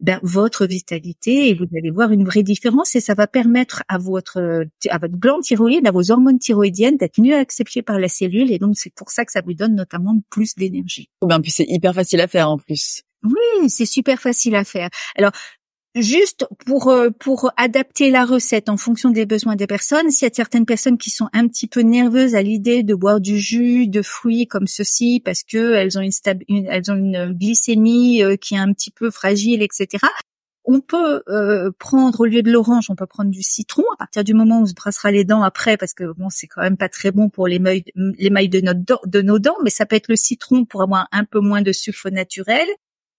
ben, 0.00 0.18
votre 0.22 0.64
vitalité 0.64 1.50
et 1.50 1.54
vous 1.54 1.66
allez 1.76 1.90
voir 1.90 2.10
une 2.12 2.24
vraie 2.24 2.42
différence 2.42 2.96
et 2.96 3.00
ça 3.00 3.12
va 3.12 3.26
permettre 3.26 3.82
à 3.88 3.98
votre 3.98 4.64
à 4.88 4.98
votre 4.98 5.16
glande 5.16 5.42
thyroïde, 5.42 5.86
à 5.86 5.90
vos 5.90 6.10
hormones 6.10 6.38
thyroïdiennes 6.38 6.96
d'être 6.96 7.20
mieux 7.20 7.36
acceptées 7.36 7.82
par 7.82 7.98
la 7.98 8.08
cellule 8.08 8.50
et 8.50 8.58
donc 8.58 8.76
c'est 8.78 8.94
pour 8.94 9.10
ça 9.10 9.26
que 9.26 9.32
ça 9.32 9.42
vous 9.44 9.52
donne 9.52 9.74
notamment 9.74 10.18
plus 10.30 10.54
d'énergie. 10.54 11.10
Ben 11.20 11.40
puis 11.40 11.50
c'est 11.50 11.66
hyper 11.68 11.94
facile 11.94 12.22
à 12.22 12.28
faire 12.28 12.48
en 12.48 12.56
plus. 12.56 13.02
Oui, 13.22 13.68
c'est 13.68 13.86
super 13.86 14.18
facile 14.20 14.54
à 14.54 14.64
faire. 14.64 14.88
Alors, 15.16 15.32
Juste 15.96 16.46
pour 16.66 16.88
euh, 16.88 17.10
pour 17.10 17.50
adapter 17.56 18.10
la 18.10 18.24
recette 18.24 18.68
en 18.68 18.76
fonction 18.76 19.10
des 19.10 19.26
besoins 19.26 19.56
des 19.56 19.66
personnes, 19.66 20.12
s'il 20.12 20.28
y 20.28 20.30
a 20.30 20.32
certaines 20.32 20.64
personnes 20.64 20.98
qui 20.98 21.10
sont 21.10 21.28
un 21.32 21.48
petit 21.48 21.66
peu 21.66 21.80
nerveuses 21.80 22.36
à 22.36 22.42
l'idée 22.42 22.84
de 22.84 22.94
boire 22.94 23.20
du 23.20 23.40
jus 23.40 23.88
de 23.88 24.00
fruits 24.00 24.46
comme 24.46 24.68
ceci 24.68 25.20
parce 25.24 25.42
que 25.42 25.74
elles 25.74 25.98
ont 25.98 26.02
une, 26.02 26.66
elles 26.68 26.92
ont 26.92 26.94
une 26.96 27.32
glycémie 27.32 28.22
euh, 28.22 28.36
qui 28.36 28.54
est 28.54 28.58
un 28.58 28.72
petit 28.72 28.92
peu 28.92 29.10
fragile, 29.10 29.62
etc. 29.64 30.06
On 30.64 30.80
peut 30.80 31.24
euh, 31.28 31.72
prendre 31.76 32.20
au 32.20 32.24
lieu 32.26 32.42
de 32.42 32.52
l'orange, 32.52 32.86
on 32.88 32.94
peut 32.94 33.06
prendre 33.06 33.30
du 33.32 33.42
citron 33.42 33.82
à 33.94 33.96
partir 33.96 34.22
du 34.22 34.32
moment 34.32 34.60
où 34.60 34.62
on 34.62 34.66
se 34.66 34.74
brassera 34.74 35.10
les 35.10 35.24
dents 35.24 35.42
après 35.42 35.76
parce 35.76 35.94
que 35.94 36.12
bon 36.12 36.28
c'est 36.30 36.46
quand 36.46 36.62
même 36.62 36.76
pas 36.76 36.88
très 36.88 37.10
bon 37.10 37.30
pour 37.30 37.48
les 37.48 37.58
mailles 37.58 37.82
les 37.96 38.30
mailles 38.30 38.48
de, 38.48 38.60
nos 39.22 39.38
dents, 39.40 39.56
mais 39.64 39.70
ça 39.70 39.86
peut 39.86 39.96
être 39.96 40.08
le 40.08 40.14
citron 40.14 40.64
pour 40.64 40.82
avoir 40.82 41.08
un 41.10 41.24
peu 41.24 41.40
moins 41.40 41.62
de 41.62 41.72
sucre 41.72 42.10
naturel. 42.10 42.68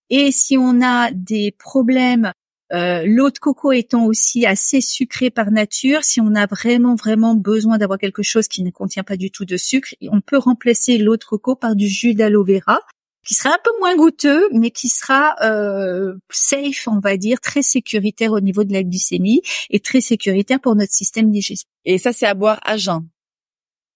Et 0.09 0.31
si 0.31 0.57
on 0.57 0.81
a 0.81 1.11
des 1.11 1.53
problèmes 1.57 2.31
euh, 2.73 3.03
l'eau 3.05 3.29
de 3.29 3.39
coco 3.39 3.71
étant 3.71 4.05
aussi 4.05 4.45
assez 4.45 4.81
sucrée 4.81 5.29
par 5.29 5.51
nature, 5.51 6.03
si 6.03 6.21
on 6.21 6.35
a 6.35 6.45
vraiment 6.45 6.95
vraiment 6.95 7.35
besoin 7.35 7.77
d'avoir 7.77 7.99
quelque 7.99 8.23
chose 8.23 8.47
qui 8.47 8.63
ne 8.63 8.71
contient 8.71 9.03
pas 9.03 9.17
du 9.17 9.31
tout 9.31 9.45
de 9.45 9.57
sucre, 9.57 9.95
on 10.09 10.21
peut 10.21 10.37
remplacer 10.37 10.97
l'eau 10.97 11.17
de 11.17 11.23
coco 11.23 11.55
par 11.55 11.75
du 11.75 11.87
jus 11.87 12.13
d'aloe 12.13 12.45
vera 12.45 12.79
qui 13.25 13.35
sera 13.35 13.53
un 13.53 13.59
peu 13.63 13.71
moins 13.79 13.95
goûteux, 13.95 14.49
mais 14.51 14.71
qui 14.71 14.89
sera 14.89 15.35
euh, 15.43 16.15
safe, 16.31 16.87
on 16.87 16.99
va 16.99 17.17
dire, 17.17 17.39
très 17.39 17.61
sécuritaire 17.61 18.31
au 18.31 18.39
niveau 18.39 18.63
de 18.63 18.73
la 18.73 18.83
glycémie 18.83 19.41
et 19.69 19.79
très 19.79 20.01
sécuritaire 20.01 20.59
pour 20.59 20.75
notre 20.75 20.91
système 20.91 21.29
digestif. 21.29 21.67
Et 21.85 21.97
ça, 21.97 22.13
c'est 22.13 22.25
à 22.25 22.33
boire 22.33 22.59
à 22.63 22.77
jeun. 22.77 23.07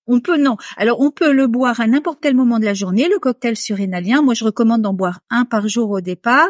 On 0.08 0.20
peut 0.20 0.38
non. 0.38 0.58
Alors 0.78 1.02
on 1.02 1.10
peut 1.10 1.32
le 1.32 1.48
boire 1.48 1.80
à 1.80 1.88
n'importe 1.88 2.20
quel 2.22 2.36
moment 2.36 2.60
de 2.60 2.66
la 2.66 2.76
journée, 2.76 3.10
le 3.10 3.18
cocktail 3.18 3.58
surrénalien. 3.58 4.22
Moi 4.22 4.36
je 4.36 4.46
recommande 4.46 4.84
d'en 4.84 4.94
boire 4.94 5.22
un 5.32 5.46
par 5.46 5.68
jour 5.68 5.90
au 5.90 6.00
départ. 6.00 6.48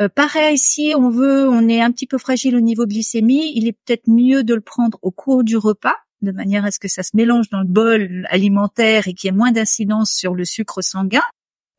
Euh, 0.00 0.08
pareil, 0.08 0.58
si 0.58 0.92
on 0.96 1.08
veut, 1.08 1.48
on 1.48 1.68
est 1.68 1.80
un 1.80 1.92
petit 1.92 2.06
peu 2.06 2.18
fragile 2.18 2.56
au 2.56 2.60
niveau 2.60 2.84
glycémie, 2.86 3.52
il 3.54 3.68
est 3.68 3.72
peut-être 3.72 4.08
mieux 4.08 4.42
de 4.42 4.54
le 4.54 4.60
prendre 4.60 4.98
au 5.02 5.12
cours 5.12 5.44
du 5.44 5.56
repas, 5.56 5.94
de 6.22 6.32
manière 6.32 6.64
à 6.64 6.70
ce 6.72 6.80
que 6.80 6.88
ça 6.88 7.02
se 7.02 7.10
mélange 7.14 7.48
dans 7.50 7.60
le 7.60 7.68
bol 7.68 8.26
alimentaire 8.28 9.06
et 9.06 9.14
qu'il 9.14 9.28
y 9.28 9.32
ait 9.32 9.36
moins 9.36 9.52
d'incidence 9.52 10.10
sur 10.10 10.34
le 10.34 10.44
sucre 10.44 10.82
sanguin. 10.82 11.22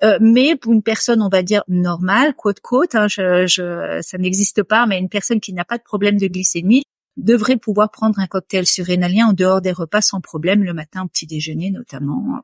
Euh, 0.04 0.18
mais 0.22 0.56
pour 0.56 0.72
une 0.72 0.84
personne, 0.84 1.22
on 1.22 1.30
va 1.30 1.42
dire 1.42 1.64
normale, 1.68 2.36
côte-côte, 2.36 2.96
hein, 2.96 3.08
je, 3.08 4.00
ça 4.02 4.18
n'existe 4.18 4.64
pas, 4.64 4.86
mais 4.86 5.00
une 5.00 5.10
personne 5.10 5.40
qui 5.40 5.54
n'a 5.54 5.66
pas 5.66 5.78
de 5.78 5.84
problème 5.84 6.18
de 6.18 6.28
glycémie 6.28 6.84
devrait 7.18 7.58
pouvoir 7.58 7.92
prendre 7.92 8.20
un 8.20 8.28
cocktail 8.28 8.66
surrénalien 8.66 9.28
en 9.28 9.34
dehors 9.34 9.62
des 9.62 9.72
repas 9.72 10.02
sans 10.02 10.22
problème, 10.22 10.64
le 10.64 10.74
matin 10.74 11.04
au 11.04 11.08
petit 11.08 11.28
déjeuner 11.28 11.72
notamment. 11.72 12.42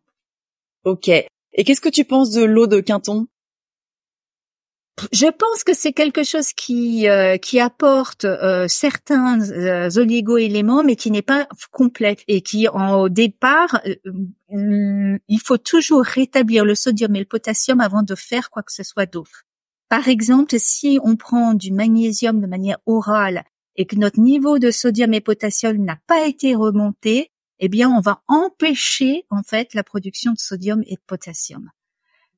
Ok. 0.86 1.10
Et 1.10 1.64
qu'est-ce 1.66 1.82
que 1.82 1.90
tu 1.90 2.06
penses 2.06 2.32
de 2.32 2.44
l'eau 2.44 2.68
de 2.68 2.80
Quinton? 2.80 3.28
Je 5.12 5.28
pense 5.28 5.64
que 5.64 5.74
c'est 5.74 5.94
quelque 5.94 6.24
chose 6.24 6.54
qui 6.54 7.08
euh, 7.08 7.38
apporte 7.60 8.26
euh, 8.26 8.68
certains 8.68 9.40
euh, 9.52 9.90
oligo-éléments, 9.96 10.84
mais 10.84 10.96
qui 10.96 11.12
n'est 11.12 11.22
pas 11.22 11.48
complet 11.72 12.18
et 12.28 12.42
qui, 12.42 12.68
au 12.68 13.10
départ, 13.10 13.82
il 14.50 15.40
faut 15.44 15.58
toujours 15.58 16.04
rétablir 16.04 16.66
le 16.66 16.76
sodium 16.76 17.16
et 17.16 17.20
le 17.20 17.26
potassium 17.26 17.80
avant 17.80 18.04
de 18.04 18.16
faire 18.16 18.50
quoi 18.50 18.64
que 18.64 18.74
ce 18.74 18.84
soit 18.84 19.06
d'autre. 19.06 19.46
Par 19.90 20.08
exemple, 20.08 20.56
si 20.58 21.00
on 21.04 21.16
prend 21.16 21.54
du 21.54 21.72
magnésium 21.72 22.40
de 22.40 22.48
manière 22.48 22.78
orale 22.86 23.44
et 23.76 23.86
que 23.86 23.96
notre 23.96 24.20
niveau 24.20 24.60
de 24.60 24.72
sodium 24.72 25.14
et 25.14 25.22
potassium 25.22 25.78
n'a 25.78 25.98
pas 26.08 26.28
été 26.28 26.56
remonté, 26.56 27.32
eh 27.60 27.70
bien, 27.70 27.90
on 27.90 28.00
va 28.02 28.24
empêcher 28.28 29.26
en 29.30 29.44
fait 29.44 29.74
la 29.74 29.84
production 29.84 30.32
de 30.32 30.40
sodium 30.40 30.82
et 30.88 30.96
de 30.96 31.02
potassium. 31.06 31.70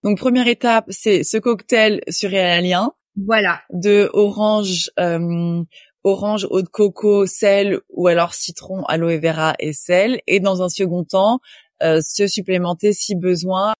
Donc 0.03 0.17
première 0.17 0.47
étape, 0.47 0.85
c'est 0.89 1.23
ce 1.23 1.37
cocktail 1.37 2.01
surréalien. 2.09 2.91
Voilà. 3.15 3.61
De 3.71 4.09
orange, 4.13 4.91
euh, 4.99 5.63
orange, 6.03 6.47
eau 6.49 6.61
de 6.61 6.67
coco, 6.67 7.25
sel 7.25 7.79
ou 7.89 8.07
alors 8.07 8.33
citron, 8.33 8.83
aloe 8.85 9.19
vera 9.19 9.53
et 9.59 9.73
sel. 9.73 10.19
Et 10.27 10.39
dans 10.39 10.61
un 10.61 10.69
second 10.69 11.03
temps, 11.03 11.39
euh, 11.81 12.01
se 12.01 12.27
supplémenter 12.27 12.91
si 12.93 13.15
besoin. 13.15 13.73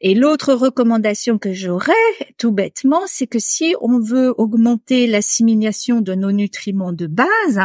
Et 0.00 0.14
l'autre 0.14 0.52
recommandation 0.52 1.38
que 1.38 1.54
j'aurais, 1.54 1.92
tout 2.36 2.52
bêtement, 2.52 3.02
c'est 3.06 3.26
que 3.26 3.38
si 3.38 3.74
on 3.80 4.00
veut 4.00 4.34
augmenter 4.36 5.06
l'assimilation 5.06 6.02
de 6.02 6.14
nos 6.14 6.32
nutriments 6.32 6.92
de 6.92 7.06
base, 7.06 7.60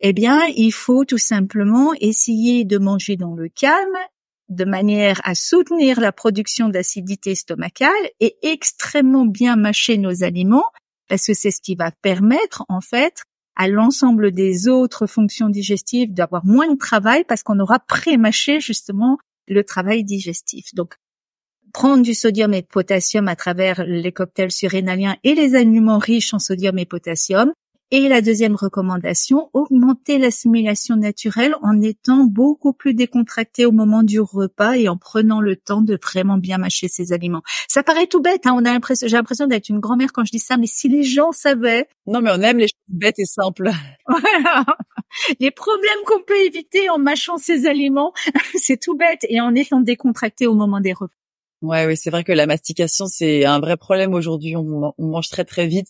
eh 0.00 0.12
bien, 0.12 0.44
il 0.56 0.72
faut 0.72 1.04
tout 1.04 1.18
simplement 1.18 1.92
essayer 2.00 2.64
de 2.64 2.78
manger 2.78 3.16
dans 3.16 3.34
le 3.34 3.48
calme 3.48 3.96
de 4.48 4.64
manière 4.64 5.20
à 5.24 5.34
soutenir 5.34 6.00
la 6.00 6.12
production 6.12 6.68
d'acidité 6.68 7.34
stomacale 7.34 7.90
et 8.20 8.36
extrêmement 8.42 9.26
bien 9.26 9.56
mâcher 9.56 9.98
nos 9.98 10.22
aliments 10.22 10.66
parce 11.08 11.26
que 11.26 11.34
c'est 11.34 11.50
ce 11.50 11.60
qui 11.60 11.74
va 11.74 11.90
permettre 11.90 12.64
en 12.68 12.80
fait 12.80 13.22
à 13.56 13.68
l'ensemble 13.68 14.32
des 14.32 14.68
autres 14.68 15.06
fonctions 15.06 15.48
digestives 15.48 16.12
d'avoir 16.12 16.44
moins 16.44 16.72
de 16.72 16.78
travail 16.78 17.24
parce 17.24 17.42
qu'on 17.42 17.60
aura 17.60 17.78
pré-mâché 17.78 18.60
justement 18.60 19.18
le 19.46 19.62
travail 19.64 20.04
digestif. 20.04 20.74
Donc 20.74 20.94
prendre 21.72 22.02
du 22.02 22.14
sodium 22.14 22.54
et 22.54 22.62
de 22.62 22.66
potassium 22.66 23.28
à 23.28 23.36
travers 23.36 23.84
les 23.84 24.12
cocktails 24.12 24.52
surrénaliens 24.52 25.16
et 25.24 25.34
les 25.34 25.54
aliments 25.54 25.98
riches 25.98 26.34
en 26.34 26.38
sodium 26.38 26.78
et 26.78 26.86
potassium, 26.86 27.52
et 27.96 28.08
la 28.08 28.22
deuxième 28.22 28.56
recommandation, 28.56 29.50
augmenter 29.52 30.18
l'assimilation 30.18 30.96
naturelle 30.96 31.54
en 31.62 31.80
étant 31.80 32.24
beaucoup 32.24 32.72
plus 32.72 32.92
décontracté 32.92 33.66
au 33.66 33.70
moment 33.70 34.02
du 34.02 34.18
repas 34.18 34.72
et 34.72 34.88
en 34.88 34.96
prenant 34.96 35.40
le 35.40 35.54
temps 35.54 35.80
de 35.80 35.96
vraiment 36.02 36.36
bien 36.36 36.58
mâcher 36.58 36.88
ses 36.88 37.12
aliments. 37.12 37.42
Ça 37.68 37.84
paraît 37.84 38.08
tout 38.08 38.20
bête, 38.20 38.48
hein 38.48 38.54
on 38.56 38.64
a 38.64 38.72
l'impression, 38.72 39.06
j'ai 39.06 39.16
l'impression 39.16 39.46
d'être 39.46 39.68
une 39.68 39.78
grand-mère 39.78 40.12
quand 40.12 40.24
je 40.24 40.32
dis 40.32 40.40
ça, 40.40 40.56
mais 40.56 40.66
si 40.66 40.88
les 40.88 41.04
gens 41.04 41.30
savaient. 41.30 41.86
Non, 42.08 42.20
mais 42.20 42.32
on 42.32 42.42
aime 42.42 42.58
les 42.58 42.66
choses 42.66 42.82
bêtes 42.88 43.20
et 43.20 43.26
simples. 43.26 43.70
Voilà. 44.08 44.64
Les 45.38 45.52
problèmes 45.52 46.02
qu'on 46.04 46.20
peut 46.26 46.44
éviter 46.44 46.90
en 46.90 46.98
mâchant 46.98 47.38
ses 47.38 47.66
aliments, 47.66 48.12
c'est 48.60 48.80
tout 48.80 48.96
bête 48.96 49.24
et 49.28 49.40
en 49.40 49.54
étant 49.54 49.80
décontracté 49.80 50.48
au 50.48 50.54
moment 50.54 50.80
des 50.80 50.92
repas. 50.94 51.14
Ouais, 51.62 51.86
oui, 51.86 51.96
c'est 51.96 52.10
vrai 52.10 52.24
que 52.24 52.32
la 52.32 52.46
mastication, 52.46 53.06
c'est 53.06 53.44
un 53.44 53.60
vrai 53.60 53.76
problème 53.76 54.14
aujourd'hui. 54.14 54.56
on 54.56 54.92
mange 54.98 55.28
très 55.28 55.44
très 55.44 55.68
vite 55.68 55.86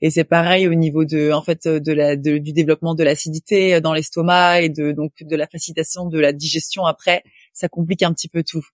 et 0.00 0.10
c'est 0.10 0.24
pareil 0.24 0.68
au 0.68 0.74
niveau 0.74 1.04
de, 1.04 1.32
en 1.32 1.42
fait, 1.42 1.66
de 1.66 1.92
la, 1.92 2.16
du 2.16 2.52
développement 2.52 2.94
de 2.94 3.02
l'acidité 3.02 3.80
dans 3.80 3.92
l'estomac 3.92 4.62
et 4.62 4.68
de 4.68 4.92
donc 4.92 5.12
de 5.20 5.36
la 5.36 5.46
facilitation 5.46 6.06
de 6.06 6.18
la 6.20 6.32
digestion 6.32 6.86
après. 6.86 7.24
Ça 7.52 7.68
complique 7.68 8.02
un 8.02 8.12
petit 8.12 8.28
peu 8.28 8.44
tout. 8.44 8.64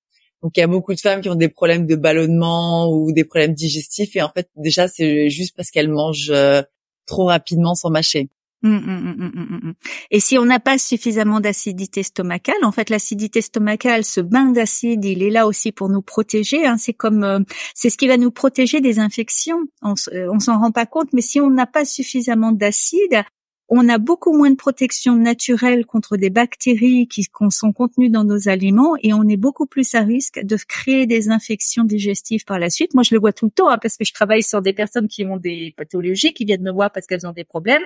Donc 0.43 0.59
il 0.59 0.61
y 0.61 0.63
a 0.63 0.67
beaucoup 0.67 0.95
de 0.95 1.01
femmes 1.01 1.23
qui 1.23 1.31
ont 1.31 1.35
des 1.35 1.49
problèmes 1.49 1.87
de 1.87 1.97
ballonnement 1.97 2.93
ou 2.93 3.13
des 3.13 3.25
problèmes 3.25 3.55
digestifs 3.55 4.15
et 4.15 4.21
en 4.21 4.29
fait 4.29 4.51
déjà 4.57 4.89
c'est 4.89 5.31
juste 5.31 5.57
parce 5.57 5.71
qu'elles 5.71 5.89
mangent 5.89 6.31
euh, 6.31 6.61
trop 7.07 7.25
rapidement 7.25 7.75
sans 7.75 7.89
mâcher. 7.89 8.29
Hum, 8.65 8.83
hum, 8.87 9.33
hum, 9.63 9.75
et 10.11 10.21
si 10.21 10.39
on 10.39 10.47
n'a 10.47 10.59
pas 10.59 10.79
suffisamment 10.79 11.41
d'acidité 11.41 12.03
stomacale, 12.03 12.63
en 12.63 12.73
fait, 12.73 12.89
l'acidité 12.89 13.43
stomacale, 13.43 14.05
ce 14.05 14.23
bain 14.23 14.47
d'acide, 14.47 15.05
il 15.05 15.23
est 15.23 15.29
là 15.29 15.47
aussi 15.47 15.71
pour 15.71 15.91
nous 15.91 16.01
protéger. 16.01 16.65
Hein. 16.65 16.79
C'est 16.79 16.95
comme, 16.95 17.25
euh, 17.25 17.41
c'est 17.75 17.91
ce 17.91 17.99
qui 17.99 18.09
va 18.09 18.17
nous 18.17 18.31
protéger 18.31 18.81
des 18.81 19.01
infections. 19.01 19.59
On, 19.83 19.93
euh, 20.15 20.29
on 20.33 20.41
s'en 20.41 20.59
rend 20.59 20.71
pas 20.73 20.87
compte, 20.87 21.13
mais 21.13 21.21
si 21.21 21.43
on 21.43 21.51
n'a 21.51 21.67
pas 21.67 21.85
suffisamment 21.85 22.53
d'acide, 22.53 23.25
on 23.69 23.87
a 23.91 23.99
beaucoup 23.99 24.33
moins 24.33 24.51
de 24.51 24.57
protection 24.57 25.17
naturelle 25.17 25.85
contre 25.85 26.17
des 26.17 26.31
bactéries 26.31 27.07
qui 27.07 27.27
sont 27.51 27.73
contenues 27.73 28.11
dans 28.11 28.25
nos 28.25 28.49
aliments 28.49 28.95
et 29.03 29.13
on 29.13 29.29
est 29.29 29.37
beaucoup 29.37 29.67
plus 29.67 29.95
à 29.95 30.01
risque 30.01 30.41
de 30.43 30.57
créer 30.69 31.07
des 31.07 31.29
infections 31.31 31.85
digestives 31.85 32.45
par 32.45 32.59
la 32.59 32.71
suite. 32.71 32.95
Moi, 32.95 33.03
je 33.03 33.15
le 33.15 33.21
vois 33.21 33.33
tout 33.35 33.47
le 33.47 33.51
temps 33.51 33.69
hein, 33.69 33.79
parce 33.81 33.99
que 33.99 34.05
je 34.05 34.13
travaille 34.15 34.43
sur 34.43 34.63
des 34.63 34.73
personnes 34.73 35.09
qui 35.09 35.25
ont 35.27 35.37
des 35.37 35.75
pathologies, 35.77 36.33
qui 36.33 36.47
viennent 36.47 36.63
me 36.63 36.73
voir 36.73 36.93
parce 36.93 37.07
qu'elles 37.07 37.27
ont 37.27 37.33
des 37.33 37.45
problèmes. 37.45 37.83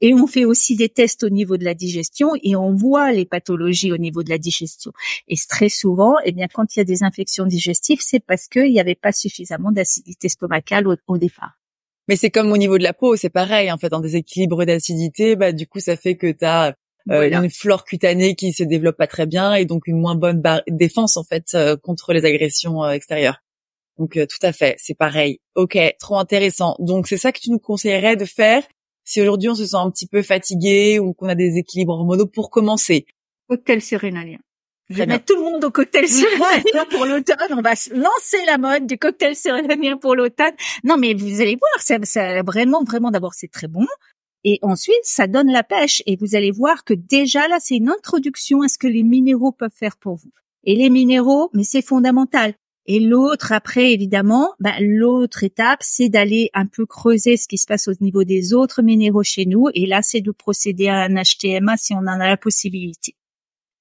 Et 0.00 0.14
on 0.14 0.26
fait 0.26 0.44
aussi 0.44 0.76
des 0.76 0.88
tests 0.88 1.24
au 1.24 1.28
niveau 1.28 1.56
de 1.56 1.64
la 1.64 1.74
digestion 1.74 2.30
et 2.42 2.54
on 2.54 2.72
voit 2.74 3.12
les 3.12 3.24
pathologies 3.24 3.92
au 3.92 3.98
niveau 3.98 4.22
de 4.22 4.30
la 4.30 4.38
digestion. 4.38 4.92
Et 5.26 5.34
très 5.48 5.68
souvent, 5.68 6.14
eh 6.24 6.32
bien, 6.32 6.46
quand 6.52 6.76
il 6.76 6.78
y 6.78 6.82
a 6.82 6.84
des 6.84 7.02
infections 7.02 7.46
digestives, 7.46 8.00
c'est 8.00 8.20
parce 8.20 8.46
qu'il 8.46 8.70
n'y 8.70 8.80
avait 8.80 8.94
pas 8.94 9.12
suffisamment 9.12 9.72
d'acidité 9.72 10.28
stomacale 10.28 10.86
au, 11.06 11.18
départ. 11.18 11.58
Mais 12.06 12.16
c'est 12.16 12.30
comme 12.30 12.52
au 12.52 12.56
niveau 12.56 12.78
de 12.78 12.84
la 12.84 12.92
peau, 12.92 13.16
c'est 13.16 13.28
pareil. 13.28 13.72
En 13.72 13.78
fait, 13.78 13.92
en 13.92 14.00
déséquilibre 14.00 14.64
d'acidité, 14.64 15.34
bah, 15.34 15.52
du 15.52 15.66
coup, 15.66 15.80
ça 15.80 15.96
fait 15.96 16.16
que 16.16 16.30
tu 16.30 16.44
as 16.44 16.76
euh, 17.10 17.30
une 17.30 17.50
flore 17.50 17.84
cutanée 17.84 18.36
qui 18.36 18.52
se 18.52 18.62
développe 18.62 18.96
pas 18.96 19.06
très 19.06 19.26
bien 19.26 19.54
et 19.54 19.64
donc 19.64 19.86
une 19.86 19.98
moins 19.98 20.14
bonne 20.14 20.42
défense, 20.68 21.16
en 21.16 21.24
fait, 21.24 21.46
euh, 21.54 21.76
contre 21.76 22.12
les 22.12 22.24
agressions 22.24 22.84
euh, 22.84 22.90
extérieures. 22.90 23.42
Donc, 23.98 24.12
tout 24.12 24.46
à 24.46 24.52
fait, 24.52 24.76
c'est 24.78 24.94
pareil. 24.94 25.40
Ok, 25.56 25.76
trop 25.98 26.18
intéressant. 26.18 26.76
Donc, 26.78 27.08
c'est 27.08 27.18
ça 27.18 27.32
que 27.32 27.40
tu 27.40 27.50
nous 27.50 27.58
conseillerais 27.58 28.14
de 28.14 28.26
faire 28.26 28.62
si 29.08 29.22
aujourd'hui 29.22 29.48
on 29.48 29.54
se 29.54 29.64
sent 29.64 29.76
un 29.76 29.90
petit 29.90 30.06
peu 30.06 30.20
fatigué 30.20 30.98
ou 30.98 31.14
qu'on 31.14 31.30
a 31.30 31.34
des 31.34 31.56
équilibres 31.56 31.94
hormonaux 31.94 32.26
pour 32.26 32.50
commencer. 32.50 33.06
Cocktail 33.48 33.80
surrénalien. 33.80 34.36
Je 34.90 34.96
vais 34.96 35.06
mettre 35.06 35.24
tout 35.24 35.36
le 35.36 35.50
monde 35.50 35.64
au 35.64 35.70
cocktail 35.70 36.06
surrénalien 36.08 36.84
pour 36.90 37.06
l'automne. 37.06 37.36
On 37.52 37.62
va 37.62 37.70
lancer 37.70 38.44
la 38.46 38.58
mode 38.58 38.86
du 38.86 38.98
cocktail 38.98 39.34
surrénalien 39.34 39.96
pour 39.96 40.14
l'automne. 40.14 40.52
Non, 40.84 40.98
mais 40.98 41.14
vous 41.14 41.40
allez 41.40 41.56
voir, 41.56 41.80
ça, 41.80 41.96
ça 42.02 42.42
vraiment, 42.42 42.84
vraiment, 42.84 43.10
d'abord, 43.10 43.32
c'est 43.32 43.50
très 43.50 43.66
bon. 43.66 43.86
Et 44.44 44.58
ensuite, 44.60 45.04
ça 45.04 45.26
donne 45.26 45.50
la 45.50 45.62
pêche. 45.62 46.02
Et 46.04 46.16
vous 46.16 46.36
allez 46.36 46.50
voir 46.50 46.84
que 46.84 46.92
déjà 46.92 47.48
là, 47.48 47.56
c'est 47.60 47.76
une 47.76 47.88
introduction 47.88 48.60
à 48.60 48.68
ce 48.68 48.76
que 48.76 48.86
les 48.86 49.04
minéraux 49.04 49.52
peuvent 49.52 49.70
faire 49.74 49.96
pour 49.96 50.16
vous. 50.16 50.32
Et 50.64 50.76
les 50.76 50.90
minéraux, 50.90 51.48
mais 51.54 51.64
c'est 51.64 51.82
fondamental. 51.82 52.52
Et 52.90 53.00
l'autre, 53.00 53.52
après, 53.52 53.92
évidemment, 53.92 54.54
bah, 54.60 54.72
l'autre 54.80 55.44
étape, 55.44 55.80
c'est 55.82 56.08
d'aller 56.08 56.48
un 56.54 56.64
peu 56.64 56.86
creuser 56.86 57.36
ce 57.36 57.46
qui 57.46 57.58
se 57.58 57.66
passe 57.66 57.86
au 57.86 57.92
niveau 58.00 58.24
des 58.24 58.54
autres 58.54 58.80
minéraux 58.80 59.22
chez 59.22 59.44
nous. 59.44 59.68
Et 59.74 59.84
là, 59.84 60.00
c'est 60.02 60.22
de 60.22 60.30
procéder 60.30 60.88
à 60.88 61.02
un 61.02 61.22
HTMA 61.22 61.76
si 61.76 61.92
on 61.92 61.98
en 61.98 62.06
a 62.18 62.26
la 62.26 62.38
possibilité. 62.38 63.14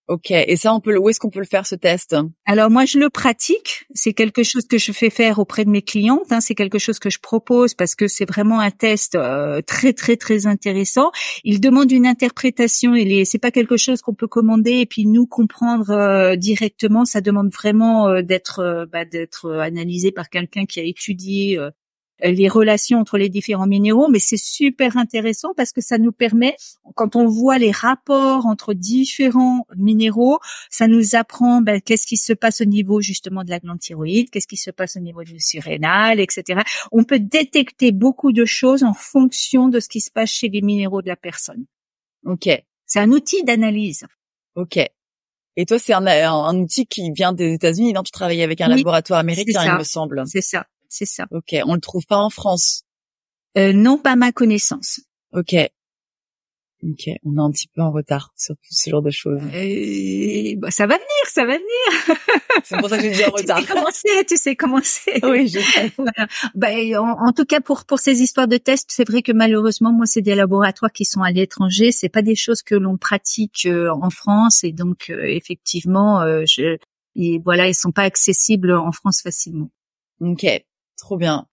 Ok. 0.08 0.32
Et 0.32 0.56
ça, 0.56 0.74
on 0.74 0.80
peut, 0.80 0.98
où 0.98 1.10
est-ce 1.10 1.20
qu'on 1.20 1.30
peut 1.30 1.40
le 1.40 1.46
faire 1.46 1.68
ce 1.68 1.76
test? 1.76 2.16
Alors 2.46 2.70
moi, 2.70 2.86
je 2.86 2.98
le 2.98 3.10
pratique. 3.10 3.86
C'est 3.94 4.14
quelque 4.14 4.42
chose 4.44 4.66
que 4.66 4.78
je 4.78 4.94
fais 4.94 5.10
faire 5.10 5.38
auprès 5.38 5.66
de 5.66 5.70
mes 5.70 5.82
clientes. 5.82 6.32
Hein. 6.32 6.40
C'est 6.40 6.56
quelque 6.56 6.80
chose 6.80 6.98
que 6.98 7.10
je 7.10 7.20
propose 7.20 7.74
parce 7.74 7.94
que 7.94 8.08
c'est 8.08 8.28
vraiment 8.28 8.62
un 8.62 8.72
test 8.72 9.16
euh, 9.16 9.62
très 9.62 9.92
très 9.92 10.16
très 10.16 10.48
intéressant. 10.48 11.12
Il 11.44 11.60
demande 11.60 11.92
une 11.92 12.08
interprétation. 12.08 12.96
Il 12.96 13.12
est, 13.12 13.26
c'est 13.26 13.38
pas 13.38 13.52
quelque 13.52 13.76
chose 13.76 14.02
qu'on 14.02 14.14
peut 14.14 14.28
commander 14.28 14.80
et 14.80 14.86
puis 14.86 15.06
nous 15.06 15.28
comprendre 15.28 15.90
euh, 15.90 16.36
directement. 16.38 17.04
Ça 17.04 17.20
demande 17.20 17.52
vraiment 17.52 18.08
euh, 18.08 18.22
d'être 18.22 18.88
bah, 18.92 19.04
d'être 19.04 19.52
analysé 19.52 20.14
par 20.14 20.30
quelqu'un 20.30 20.66
qui 20.66 20.80
a 20.80 20.84
étudié 20.84 21.60
euh, 21.60 21.70
les 22.24 22.48
relations 22.48 23.00
entre 23.00 23.18
les 23.18 23.30
différents 23.30 23.68
minéraux, 23.68 24.08
mais 24.10 24.20
c'est 24.20 24.38
super 24.38 24.98
intéressant 24.98 25.54
parce 25.56 25.72
que 25.72 25.82
ça 25.82 25.98
nous 25.98 26.12
permet, 26.12 26.56
quand 26.96 27.16
on 27.16 27.28
voit 27.28 27.58
les 27.58 27.72
rapports 27.72 28.46
entre 28.46 28.74
différents 28.74 29.66
minéraux, 29.76 30.40
ça 30.70 30.88
nous 30.88 31.16
apprend 31.16 31.62
ben, 31.62 31.80
qu'est-ce 31.82 32.08
qui 32.08 32.18
se 32.18 32.34
passe 32.34 32.62
au 32.62 32.66
niveau 32.66 33.02
justement 33.02 33.44
de 33.44 33.50
la 33.50 33.60
glande 33.60 33.80
thyroïde, 33.80 34.30
qu'est-ce 34.30 34.48
qui 34.48 34.58
se 34.58 34.72
passe 34.72 34.96
au 34.98 35.00
niveau 35.00 35.24
du 35.24 35.40
surrénal, 35.40 36.20
etc. 36.20 36.62
On 36.92 37.04
peut 37.04 37.20
détecter 37.20 37.92
beaucoup 37.92 38.32
de 38.32 38.46
choses 38.46 38.84
en 38.84 38.94
fonction 38.94 39.68
de 39.68 39.80
ce 39.80 39.88
qui 39.88 40.02
se 40.02 40.12
passe 40.12 40.32
chez 40.32 40.50
les 40.50 40.62
minéraux 40.62 41.02
de 41.02 41.08
la 41.08 41.16
personne. 41.16 41.66
Ok. 42.26 42.50
C'est 42.86 43.00
un 43.00 43.12
outil 43.12 43.44
d'analyse. 43.44 44.06
Ok. 44.56 44.80
Et 45.60 45.66
toi, 45.66 45.80
c'est 45.80 45.94
un, 45.94 46.56
outil 46.60 46.86
qui 46.86 47.12
vient 47.12 47.34
des 47.34 47.54
États-Unis, 47.54 47.94
non? 47.94 48.04
Tu 48.04 48.12
travailles 48.12 48.44
avec 48.44 48.62
un 48.62 48.68
laboratoire 48.68 49.20
américain, 49.20 49.64
il 49.66 49.80
me 49.80 49.84
semble. 49.84 50.24
C'est 50.28 50.42
ça 50.42 50.68
c'est 50.90 51.06
ça. 51.06 51.26
Ok, 51.32 51.56
on 51.66 51.76
le 51.76 51.82
trouve 51.82 52.06
pas 52.06 52.18
en 52.18 52.30
France. 52.30 52.84
Euh, 53.58 53.74
non, 53.74 53.98
pas 53.98 54.16
ma 54.16 54.32
connaissance. 54.32 55.02
Ok. 55.34 55.56
Ok, 56.84 57.10
on 57.26 57.38
est 57.38 57.42
un 57.42 57.50
petit 57.50 57.68
peu 57.68 57.82
en 57.82 57.92
retard 57.92 58.32
sur 58.38 58.54
tout 58.56 58.70
ce 58.70 58.92
genre 58.92 59.02
de 59.02 59.10
choses. 59.10 59.42
Euh, 59.42 60.54
bah, 60.58 60.70
ça 60.70 60.86
va 60.86 60.94
venir, 60.94 61.08
ça 61.26 61.44
va 61.44 61.58
venir. 61.58 62.18
c'est 62.64 62.78
pour 62.78 62.88
ça 62.88 62.98
que 62.98 63.04
j'ai 63.04 63.10
dit 63.10 63.26
en 63.26 63.32
retard. 63.32 63.58
tu 63.62 63.66
sais 63.66 63.74
comment 63.74 63.90
c'est, 63.92 64.26
tu 64.26 64.38
sais 64.38 64.56
comment 64.56 64.80
c'est. 64.84 65.26
Oui, 65.26 65.48
je 65.48 65.60
sais. 65.60 65.92
bah, 66.56 66.68
en, 67.00 67.32
tout 67.32 67.46
cas, 67.46 67.62
pour 67.62 67.86
pour 67.86 67.98
ces 67.98 68.22
histoires 68.22 68.48
de 68.48 68.58
tests, 68.58 68.90
c'est 68.92 69.08
vrai 69.08 69.24
que 69.24 69.32
malheureusement, 69.32 69.92
moi, 69.92 70.06
c'est 70.06 70.22
des 70.22 70.36
laboratoires 70.36 70.92
qui 70.92 71.04
sont 71.04 71.22
à 71.22 71.32
l'étranger. 71.32 71.92
C'est 71.92 72.10
pas 72.10 72.22
des 72.22 72.36
choses 72.36 72.62
que 72.62 72.76
l'on 72.76 72.98
pratique 72.98 73.66
euh, 73.66 73.90
en 74.00 74.12
France, 74.12 74.64
et 74.64 74.72
donc 74.72 75.10
euh, 75.10 75.24
effectivement, 75.24 76.22
je, 76.46 76.78
et 77.16 77.42
voilà, 77.44 77.68
ils 77.68 77.74
sont 77.74 77.92
pas 77.92 78.04
accessibles 78.04 78.72
en 78.72 78.92
France 78.92 79.24
facilement. 79.24 79.72
Ok. 80.20 80.46
Trop 80.98 81.18
bien. 81.18 81.48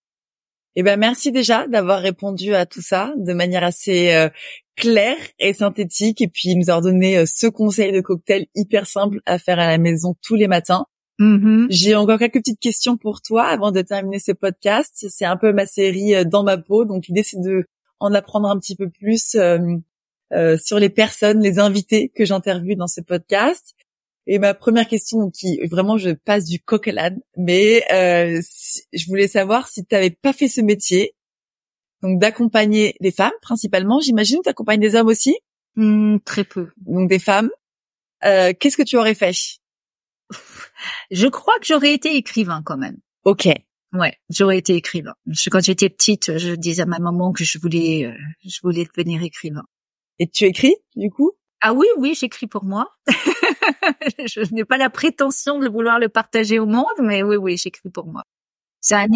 Eh 0.77 0.83
ben 0.83 0.99
merci 0.99 1.31
déjà 1.31 1.69
d'avoir 1.69 2.01
répondu 2.01 2.55
à 2.55 2.67
tout 2.67 2.83
ça 2.83 3.13
de 3.17 3.33
manière 3.33 3.63
assez 3.63 4.13
euh, 4.13 4.29
claire 4.77 5.17
et 5.39 5.53
synthétique 5.53 6.21
et 6.21 6.29
puis 6.29 6.57
nous 6.57 6.69
avoir 6.69 6.83
donné 6.83 7.19
euh, 7.19 7.27
ce 7.27 7.47
conseil 7.47 7.93
de 7.93 8.01
cocktail 8.01 8.47
hyper 8.57 8.87
simple 8.87 9.21
à 9.25 9.39
faire 9.39 9.61
à 9.61 9.69
la 9.69 9.79
maison 9.79 10.17
tous 10.21 10.35
les 10.35 10.49
matins. 10.49 10.87
Mm-hmm. 11.21 11.67
J'ai 11.71 11.95
encore 11.95 12.19
quelques 12.19 12.39
petites 12.39 12.59
questions 12.59 12.97
pour 12.97 13.23
toi 13.23 13.45
avant 13.45 13.71
de 13.71 13.83
terminer 13.83 14.19
ce 14.19 14.33
podcast. 14.33 15.07
C'est 15.09 15.25
un 15.25 15.37
peu 15.37 15.53
ma 15.53 15.67
série 15.67 16.17
euh, 16.17 16.25
dans 16.25 16.43
ma 16.43 16.59
peau, 16.59 16.85
donc 16.85 17.07
l'idée 17.07 17.23
c'est 17.23 17.41
de 17.41 17.67
en 18.01 18.13
apprendre 18.13 18.49
un 18.49 18.59
petit 18.59 18.75
peu 18.75 18.91
plus 18.91 19.37
sur 20.59 20.79
les 20.81 20.91
personnes, 20.91 21.41
les 21.41 21.61
invités 21.61 22.09
que 22.09 22.25
j'interviewe 22.25 22.77
dans 22.77 22.89
ce 22.89 23.01
podcast. 23.01 23.77
Et 24.27 24.39
ma 24.39 24.55
première 24.55 24.89
question, 24.89 25.31
qui 25.31 25.61
vraiment 25.67 25.99
je 25.99 26.11
passe 26.11 26.45
du 26.45 26.59
coq 26.61 26.89
à 26.89 26.93
l'âne, 26.93 27.21
mais 27.37 27.85
euh, 27.93 28.41
je 28.93 29.07
voulais 29.07 29.29
savoir 29.29 29.69
si 29.69 29.85
tu 29.85 29.95
n'avais 29.95 30.11
pas 30.11 30.33
fait 30.33 30.49
ce 30.49 30.63
métier, 30.63 31.15
donc 32.03 32.19
d'accompagner 32.19 32.97
des 33.01 33.11
femmes 33.11 33.33
principalement, 33.43 34.01
j'imagine, 34.01 34.41
tu 34.43 34.49
accompagnes 34.49 34.81
des 34.81 34.95
hommes 34.95 35.09
aussi 35.09 35.37
mmh, 35.77 36.19
Très 36.25 36.45
peu. 36.45 36.71
Donc 36.79 37.09
des 37.09 37.19
femmes. 37.19 37.51
Euh, 38.25 38.53
Qu'est-ce 38.59 38.77
que 38.77 38.83
tu 38.83 38.97
aurais 38.97 39.15
fait? 39.15 39.35
Je 41.11 41.27
crois 41.27 41.59
que 41.59 41.67
j'aurais 41.67 41.93
été 41.93 42.17
écrivain 42.17 42.63
quand 42.65 42.79
même. 42.79 42.97
Ok. 43.25 43.49
Ouais, 43.93 44.19
j'aurais 44.29 44.59
été 44.59 44.75
écrivain. 44.75 45.15
Quand 45.51 45.63
j'étais 45.63 45.89
petite, 45.89 46.37
je 46.37 46.55
disais 46.55 46.83
à 46.83 46.87
ma 46.87 46.99
maman 46.99 47.33
que 47.33 47.45
je 47.45 47.59
voulais, 47.59 48.07
euh, 48.07 48.13
je 48.45 48.59
voulais 48.63 48.85
devenir 48.85 49.23
écrivain. 49.23 49.63
Et 50.19 50.27
tu 50.27 50.45
écris 50.45 50.75
du 50.97 51.11
coup? 51.11 51.33
Ah 51.61 51.73
oui, 51.73 51.87
oui, 51.99 52.15
j'écris 52.19 52.49
pour 52.49 52.65
moi. 52.65 52.89
je 54.27 54.55
n'ai 54.55 54.65
pas 54.65 54.79
la 54.79 54.91
prétention 54.91 55.59
de 55.59 55.69
vouloir 55.69 55.99
le 55.99 56.09
partager 56.09 56.59
au 56.59 56.67
monde, 56.67 56.87
mais 57.01 57.23
oui, 57.23 57.37
oui, 57.37 57.57
j'écris 57.57 57.91
pour 57.91 58.07
moi. 58.07 58.25
C'est 58.81 58.97
un, 58.97 59.07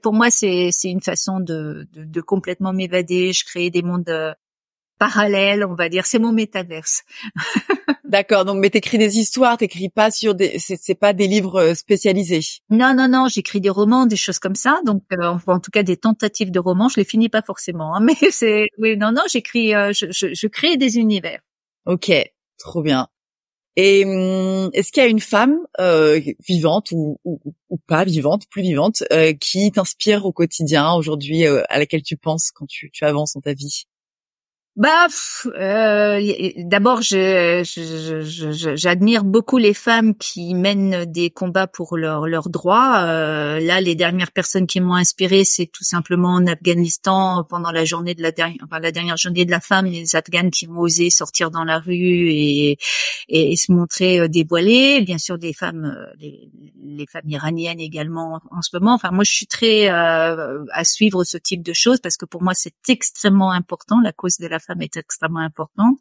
pour 0.00 0.12
moi, 0.12 0.30
c'est 0.30 0.70
c'est 0.70 0.88
une 0.88 1.00
façon 1.00 1.40
de, 1.40 1.88
de, 1.92 2.04
de 2.04 2.20
complètement 2.20 2.72
m'évader. 2.72 3.32
Je 3.32 3.44
crée 3.44 3.70
des 3.70 3.82
mondes 3.82 4.08
euh, 4.08 4.32
parallèles, 5.00 5.64
on 5.64 5.74
va 5.74 5.88
dire. 5.88 6.06
C'est 6.06 6.20
mon 6.20 6.30
métaverse. 6.30 7.02
D'accord. 8.04 8.44
Donc, 8.44 8.58
mais 8.58 8.70
t'écris 8.70 8.98
des 8.98 9.18
histoires, 9.18 9.56
t'écris 9.56 9.88
pas 9.88 10.10
sur 10.10 10.34
des, 10.34 10.58
c'est 10.58 10.94
pas 10.94 11.12
des 11.12 11.26
livres 11.26 11.60
euh, 11.60 11.74
spécialisés. 11.74 12.42
Non, 12.68 12.94
non, 12.94 13.08
non. 13.08 13.26
J'écris 13.26 13.60
des 13.60 13.70
romans, 13.70 14.06
des 14.06 14.16
choses 14.16 14.38
comme 14.38 14.54
ça. 14.54 14.80
Donc, 14.84 15.02
euh, 15.12 15.38
en 15.46 15.58
tout 15.58 15.70
cas, 15.70 15.82
des 15.82 15.96
tentatives 15.96 16.50
de 16.50 16.60
romans. 16.60 16.88
Je 16.88 17.00
les 17.00 17.04
finis 17.04 17.28
pas 17.28 17.42
forcément, 17.42 17.96
hein, 17.96 18.00
mais 18.04 18.30
c'est, 18.30 18.66
oui, 18.78 18.96
non, 18.96 19.10
non. 19.10 19.22
J'écris, 19.28 19.74
euh, 19.74 19.92
je, 19.92 20.06
je, 20.10 20.34
je, 20.34 20.46
crée 20.46 20.76
des 20.76 20.98
univers. 20.98 21.40
Ok, 21.86 22.12
trop 22.58 22.82
bien. 22.82 23.08
Et 23.76 24.04
hum, 24.04 24.70
est-ce 24.72 24.92
qu'il 24.92 25.02
y 25.02 25.06
a 25.06 25.08
une 25.08 25.20
femme 25.20 25.58
euh, 25.80 26.20
vivante 26.46 26.90
ou, 26.92 27.18
ou, 27.24 27.40
pas 27.86 28.04
vivante, 28.04 28.44
plus 28.50 28.62
vivante, 28.62 29.04
euh, 29.12 29.32
qui 29.32 29.70
t'inspire 29.70 30.26
au 30.26 30.32
quotidien 30.32 30.92
aujourd'hui, 30.92 31.46
euh, 31.46 31.62
à 31.68 31.78
laquelle 31.78 32.02
tu 32.02 32.16
penses 32.16 32.50
quand 32.52 32.66
tu, 32.66 32.90
tu 32.90 33.04
avances 33.04 33.34
dans 33.34 33.40
ta 33.40 33.54
vie? 33.54 33.86
Bah, 34.76 35.08
euh, 35.46 36.20
d'abord, 36.58 37.02
j'admire 37.02 37.64
je, 37.64 38.76
je, 38.76 39.24
beaucoup 39.24 39.58
les 39.58 39.74
femmes 39.74 40.14
qui 40.14 40.54
mènent 40.54 41.04
des 41.06 41.28
combats 41.30 41.66
pour 41.66 41.96
leurs 41.96 42.28
leurs 42.28 42.48
droits. 42.48 43.02
Euh, 43.02 43.58
là, 43.58 43.80
les 43.80 43.96
dernières 43.96 44.30
personnes 44.30 44.68
qui 44.68 44.80
m'ont 44.80 44.94
inspirée, 44.94 45.44
c'est 45.44 45.66
tout 45.66 45.84
simplement 45.84 46.34
en 46.34 46.46
Afghanistan 46.46 47.44
pendant 47.48 47.72
la 47.72 47.84
journée 47.84 48.14
de 48.14 48.22
la 48.22 48.30
dernière, 48.30 48.58
enfin, 48.64 48.78
la 48.78 48.92
dernière 48.92 49.16
journée 49.16 49.44
de 49.44 49.50
la 49.50 49.60
femme, 49.60 49.86
les 49.86 50.14
Afghanes 50.14 50.50
qui 50.50 50.68
ont 50.68 50.78
osé 50.78 51.10
sortir 51.10 51.50
dans 51.50 51.64
la 51.64 51.80
rue 51.80 52.30
et 52.30 52.78
et, 53.28 53.56
se 53.56 53.72
montrer 53.72 54.20
euh, 54.20 54.28
dévoilées. 54.28 55.02
Bien 55.02 55.18
sûr, 55.18 55.38
des 55.38 55.52
femmes, 55.52 55.84
euh, 55.84 56.12
les, 56.18 56.50
les, 56.82 57.06
femmes 57.06 57.28
iraniennes 57.28 57.80
également 57.80 58.40
en 58.50 58.62
ce 58.62 58.70
moment. 58.76 58.94
Enfin, 58.94 59.10
moi, 59.10 59.24
je 59.24 59.32
suis 59.32 59.46
très 59.46 59.88
euh, 59.88 60.64
à 60.72 60.84
suivre 60.84 61.24
ce 61.24 61.38
type 61.38 61.62
de 61.62 61.72
choses 61.72 62.00
parce 62.00 62.16
que 62.16 62.26
pour 62.26 62.42
moi, 62.42 62.54
c'est 62.54 62.74
extrêmement 62.88 63.52
important 63.52 64.00
la 64.00 64.12
cause 64.12 64.38
de 64.38 64.46
la 64.46 64.58
femme 64.58 64.69
est 64.80 64.96
extrêmement 64.96 65.40
importante. 65.40 65.98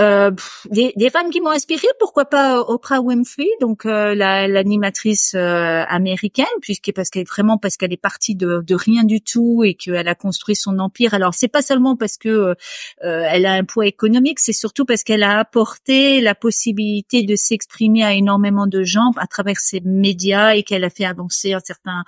Euh, 0.00 0.32
des, 0.70 0.92
des, 0.96 1.08
femmes 1.08 1.30
qui 1.30 1.40
m'ont 1.40 1.50
inspirée, 1.50 1.86
pourquoi 2.00 2.24
pas 2.24 2.58
euh, 2.58 2.64
Oprah 2.66 3.00
Winfrey, 3.00 3.46
donc 3.60 3.86
euh, 3.86 4.14
l'animatrice 4.16 5.34
euh, 5.36 5.84
américaine, 5.88 6.46
puisque 6.60 6.92
parce 6.92 7.10
qu'elle 7.10 7.26
vraiment 7.26 7.58
parce 7.58 7.76
qu'elle 7.76 7.92
est 7.92 7.96
partie 7.96 8.34
de, 8.34 8.60
de, 8.66 8.74
rien 8.74 9.04
du 9.04 9.20
tout 9.20 9.62
et 9.62 9.74
qu'elle 9.74 10.08
a 10.08 10.16
construit 10.16 10.56
son 10.56 10.80
empire. 10.80 11.14
Alors 11.14 11.34
c'est 11.34 11.48
pas 11.48 11.62
seulement 11.62 11.94
parce 11.94 12.16
que 12.16 12.28
euh, 12.28 12.54
elle 13.02 13.46
a 13.46 13.52
un 13.52 13.62
poids 13.62 13.86
économique, 13.86 14.40
c'est 14.40 14.52
surtout 14.52 14.84
parce 14.84 15.04
qu'elle 15.04 15.22
a 15.22 15.38
apporté 15.38 16.20
la 16.20 16.34
possibilité 16.34 17.22
de 17.22 17.36
s'exprimer 17.36 18.02
à 18.02 18.14
énormément 18.14 18.66
de 18.66 18.82
gens 18.82 19.12
à 19.16 19.28
travers 19.28 19.58
ses 19.58 19.80
médias 19.80 20.56
et 20.56 20.64
qu'elle 20.64 20.82
a 20.82 20.90
fait 20.90 21.04
avancer 21.04 21.52
un 21.52 21.60
certain 21.60 22.02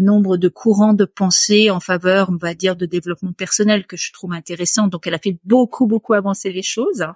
nombre 0.00 0.36
de 0.36 0.48
courants 0.48 0.92
de 0.92 1.06
pensée 1.06 1.70
en 1.70 1.80
faveur, 1.80 2.28
on 2.30 2.36
va 2.36 2.54
dire, 2.54 2.76
de 2.76 2.84
développement 2.84 3.32
personnel 3.32 3.86
que 3.86 3.96
je 3.96 4.12
trouve 4.12 4.34
intéressant. 4.34 4.86
Donc 4.88 5.06
elle 5.06 5.14
a 5.14 5.18
fait 5.18 5.38
beaucoup 5.44 5.86
beaucoup 5.86 6.12
avancer 6.12 6.52
les 6.52 6.62
choses 6.62 7.06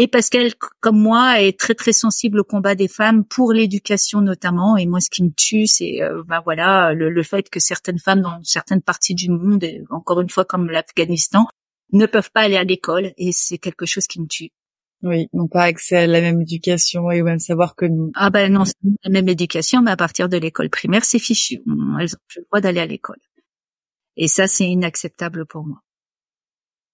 et 0.00 0.06
parce 0.06 0.28
qu'elle, 0.28 0.54
comme 0.78 0.96
moi, 0.96 1.42
est 1.42 1.58
très 1.58 1.74
très 1.74 1.92
sensible 1.92 2.38
au 2.38 2.44
combat 2.44 2.76
des 2.76 2.86
femmes 2.86 3.24
pour 3.24 3.52
l'éducation 3.52 4.20
notamment. 4.20 4.76
Et 4.76 4.86
moi, 4.86 5.00
ce 5.00 5.10
qui 5.10 5.24
me 5.24 5.30
tue, 5.36 5.66
c'est 5.66 6.00
euh, 6.02 6.22
ben 6.24 6.40
voilà 6.44 6.94
le, 6.94 7.22
fait 7.24 7.50
que 7.50 7.58
certaines 7.58 7.98
femmes 7.98 8.20
dans 8.20 8.40
certaines 8.44 8.80
parties 8.80 9.16
du 9.16 9.28
monde, 9.28 9.66
encore 9.90 10.20
une 10.20 10.30
fois 10.30 10.44
comme 10.44 10.70
l'Afghanistan, 10.70 11.48
ne 11.92 12.06
peuvent 12.06 12.30
pas 12.30 12.42
aller 12.42 12.56
à 12.56 12.62
l'école. 12.62 13.12
Et 13.16 13.32
c'est 13.32 13.58
quelque 13.58 13.86
chose 13.86 14.06
qui 14.06 14.20
me 14.20 14.28
tue. 14.28 14.50
Oui, 15.02 15.26
n'ont 15.32 15.48
pas 15.48 15.64
accès 15.64 15.96
à 15.96 16.06
la 16.06 16.20
même 16.20 16.42
éducation 16.42 17.10
et 17.10 17.20
au 17.20 17.24
même 17.24 17.40
savoir 17.40 17.74
que 17.74 17.86
nous. 17.86 18.12
Ah 18.14 18.30
ben 18.30 18.52
non, 18.52 18.66
c'est 18.66 18.76
la 19.02 19.10
même 19.10 19.28
éducation, 19.28 19.82
mais 19.82 19.90
à 19.90 19.96
partir 19.96 20.28
de 20.28 20.36
l'école 20.36 20.70
primaire, 20.70 21.04
c'est 21.04 21.18
fichu. 21.18 21.56
Elles 22.00 22.14
ont 22.14 22.36
le 22.36 22.44
droit 22.44 22.60
d'aller 22.60 22.80
à 22.80 22.86
l'école. 22.86 23.18
Et 24.16 24.28
ça, 24.28 24.46
c'est 24.46 24.68
inacceptable 24.68 25.44
pour 25.44 25.66
moi. 25.66 25.80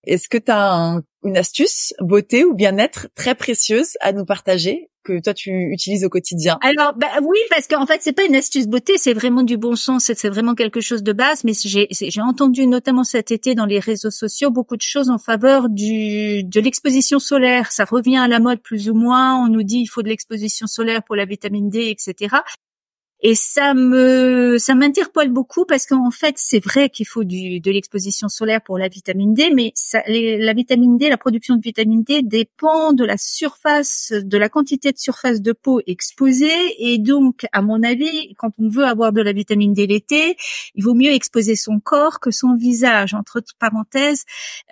Est-ce 0.07 0.29
que 0.29 0.39
tu 0.39 0.51
as 0.51 1.01
une 1.25 1.37
astuce 1.37 1.95
beauté 2.01 2.45
ou 2.45 2.55
bien-être 2.55 3.09
très 3.15 3.35
précieuse 3.35 3.93
à 4.01 4.13
nous 4.13 4.25
partager 4.25 4.91
que 5.05 5.21
toi 5.21 5.35
tu 5.35 5.51
utilises 5.71 6.05
au 6.05 6.09
quotidien? 6.09 6.59
Alors 6.63 6.95
bah, 6.97 7.09
oui 7.23 7.39
parce 7.51 7.69
qu'en 7.69 7.87
fait 7.87 8.01
c'est 8.01 8.13
pas 8.13 8.25
une 8.25 8.35
astuce 8.35 8.67
beauté 8.67 8.95
c'est 8.97 9.13
vraiment 9.13 9.43
du 9.43 9.57
bon 9.57 9.77
sens 9.77 10.11
c'est 10.15 10.29
vraiment 10.29 10.55
quelque 10.55 10.81
chose 10.81 11.03
de 11.03 11.13
base 11.13 11.45
mais 11.45 11.53
j'ai 11.55 11.89
j'ai 11.91 12.21
entendu 12.23 12.67
notamment 12.67 13.05
cet 13.05 13.31
été 13.31 13.55
dans 13.55 13.67
les 13.67 13.79
réseaux 13.79 14.11
sociaux 14.11 14.51
beaucoup 14.51 14.77
de 14.77 14.83
choses 14.83 15.11
en 15.11 15.19
faveur 15.19 15.69
de 15.69 16.61
l'exposition 16.61 17.19
solaire. 17.19 17.71
Ça 17.71 17.85
revient 17.85 18.17
à 18.17 18.29
la 18.29 18.41
mode 18.41 18.61
plus 18.61 18.89
ou 18.89 18.95
moins 18.95 19.37
on 19.45 19.49
nous 19.49 19.63
dit 19.63 19.81
il 19.81 19.87
faut 19.87 20.03
de 20.03 20.09
l'exposition 20.09 20.67
solaire 20.67 21.03
pour 21.03 21.17
la 21.17 21.27
vitamine 21.27 21.69
D 21.69 21.91
etc 21.91 22.37
et 23.25 23.35
ça 23.35 23.75
me 23.75 24.57
ça 24.59 24.77
m'interpelle 24.77 25.31
beaucoup 25.31 25.65
parce 25.65 25.87
qu'en 25.87 26.11
fait 26.13 26.35
c'est 26.37 26.63
vrai 26.63 26.91
qu'il 26.91 27.07
faut 27.07 27.25
du, 27.25 27.59
de 27.59 27.71
l'exposition 27.71 28.29
solaire 28.29 28.61
pour 28.63 28.79
la 28.79 28.89
vitamine 28.89 29.35
D, 29.35 29.51
mais 29.55 29.73
ça, 29.75 30.03
la 30.07 30.53
vitamine 30.53 30.99
D, 30.99 31.09
la 31.09 31.17
production 31.17 31.57
de 31.57 31.63
vitamine 31.63 32.03
D 32.03 32.21
dépend 32.23 32.93
de 32.93 33.05
la 33.05 33.17
surface, 33.17 34.13
de 34.13 34.39
la 34.39 34.49
quantité 34.49 34.93
de 34.93 34.99
surface 34.99 35.41
de 35.41 35.53
peau 35.53 35.81
exposée. 35.87 36.51
Et 36.79 36.99
donc, 36.99 37.47
à 37.53 37.63
mon 37.63 37.83
avis, 37.83 38.35
quand 38.37 38.53
on 38.59 38.69
veut 38.69 38.85
avoir 38.85 39.13
de 39.13 39.23
la 39.23 39.33
vitamine 39.33 39.73
D 39.73 39.87
l'été, 39.87 40.37
il 40.75 40.85
vaut 40.85 40.95
mieux 40.95 41.13
exposer 41.13 41.57
son 41.57 41.81
corps 41.81 42.21
que 42.21 42.31
son 42.31 42.55
visage. 42.57 43.15
Entre 43.15 43.43
parenthèses, 43.59 44.25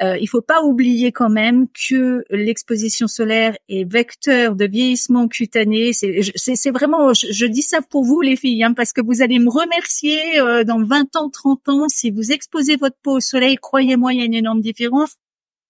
euh, 0.02 0.18
il 0.20 0.28
faut 0.28 0.42
pas 0.42 0.62
oublier 0.62 1.12
quand 1.12 1.30
même 1.30 1.66
que 1.88 2.24
l'exposition 2.30 3.06
solaire 3.06 3.56
est 3.68 3.90
vecteur 3.90 4.56
de 4.56 4.66
vieillissement 4.66 5.28
cutané. 5.28 5.92
C'est 5.92 6.70
vraiment, 6.70 7.14
je, 7.14 7.26
je 7.30 7.46
dis 7.46 7.62
ça 7.62 7.80
pour 7.80 8.04
vous 8.04 8.20
les 8.20 8.36
Hein, 8.44 8.74
parce 8.74 8.92
que 8.92 9.00
vous 9.00 9.22
allez 9.22 9.38
me 9.38 9.50
remercier 9.50 10.40
euh, 10.40 10.64
dans 10.64 10.82
20 10.82 11.16
ans, 11.16 11.30
30 11.30 11.68
ans, 11.68 11.88
si 11.88 12.10
vous 12.10 12.32
exposez 12.32 12.76
votre 12.76 12.96
peau 13.02 13.16
au 13.18 13.20
soleil, 13.20 13.56
croyez-moi, 13.56 14.12
il 14.12 14.18
y 14.18 14.22
a 14.22 14.24
une 14.24 14.34
énorme 14.34 14.60
différence. 14.60 15.16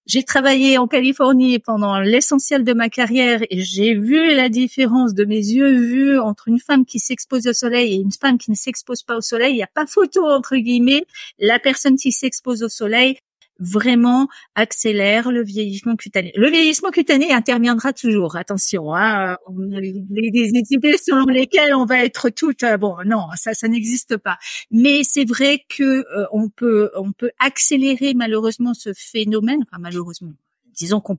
J'ai 0.06 0.24
travaillé 0.24 0.78
en 0.78 0.88
Californie 0.88 1.58
pendant 1.58 2.00
l'essentiel 2.00 2.64
de 2.64 2.72
ma 2.72 2.88
carrière 2.88 3.40
et 3.50 3.60
j'ai 3.60 3.94
vu 3.94 4.34
la 4.34 4.48
différence 4.48 5.14
de 5.14 5.24
mes 5.24 5.36
yeux 5.36 5.78
vus 5.78 6.18
entre 6.18 6.48
une 6.48 6.58
femme 6.58 6.84
qui 6.84 6.98
s'expose 6.98 7.46
au 7.46 7.52
soleil 7.52 7.94
et 7.94 7.96
une 8.00 8.10
femme 8.10 8.36
qui 8.38 8.50
ne 8.50 8.56
s'expose 8.56 9.02
pas 9.02 9.16
au 9.16 9.20
soleil. 9.20 9.52
Il 9.52 9.56
n'y 9.56 9.62
a 9.62 9.70
pas 9.72 9.86
photo 9.86 10.26
entre 10.26 10.56
guillemets. 10.56 11.04
La 11.38 11.60
personne 11.60 11.96
qui 11.96 12.10
s'expose 12.10 12.64
au 12.64 12.68
soleil, 12.68 13.18
vraiment 13.58 14.28
accélère 14.54 15.30
le 15.30 15.42
vieillissement 15.42 15.96
cutané. 15.96 16.32
Le 16.36 16.48
vieillissement 16.48 16.90
cutané 16.90 17.32
interviendra 17.32 17.92
toujours, 17.92 18.36
attention. 18.36 18.94
Hein, 18.94 19.36
les, 19.70 20.30
des 20.30 20.50
idées 20.70 20.98
selon 20.98 21.26
lesquelles 21.26 21.74
on 21.74 21.84
va 21.84 22.04
être 22.04 22.30
toutes 22.30 22.62
euh, 22.62 22.76
bon, 22.76 22.96
non, 23.06 23.26
ça, 23.36 23.54
ça 23.54 23.68
n'existe 23.68 24.16
pas. 24.16 24.38
Mais 24.70 25.02
c'est 25.04 25.24
vrai 25.24 25.64
que 25.68 25.82
euh, 25.82 26.26
on 26.32 26.48
peut, 26.48 26.90
on 26.96 27.12
peut 27.12 27.30
accélérer 27.38 28.14
malheureusement 28.14 28.74
ce 28.74 28.90
phénomène. 28.94 29.60
Enfin, 29.62 29.80
malheureusement, 29.80 30.32
disons 30.74 31.00
qu'on 31.00 31.18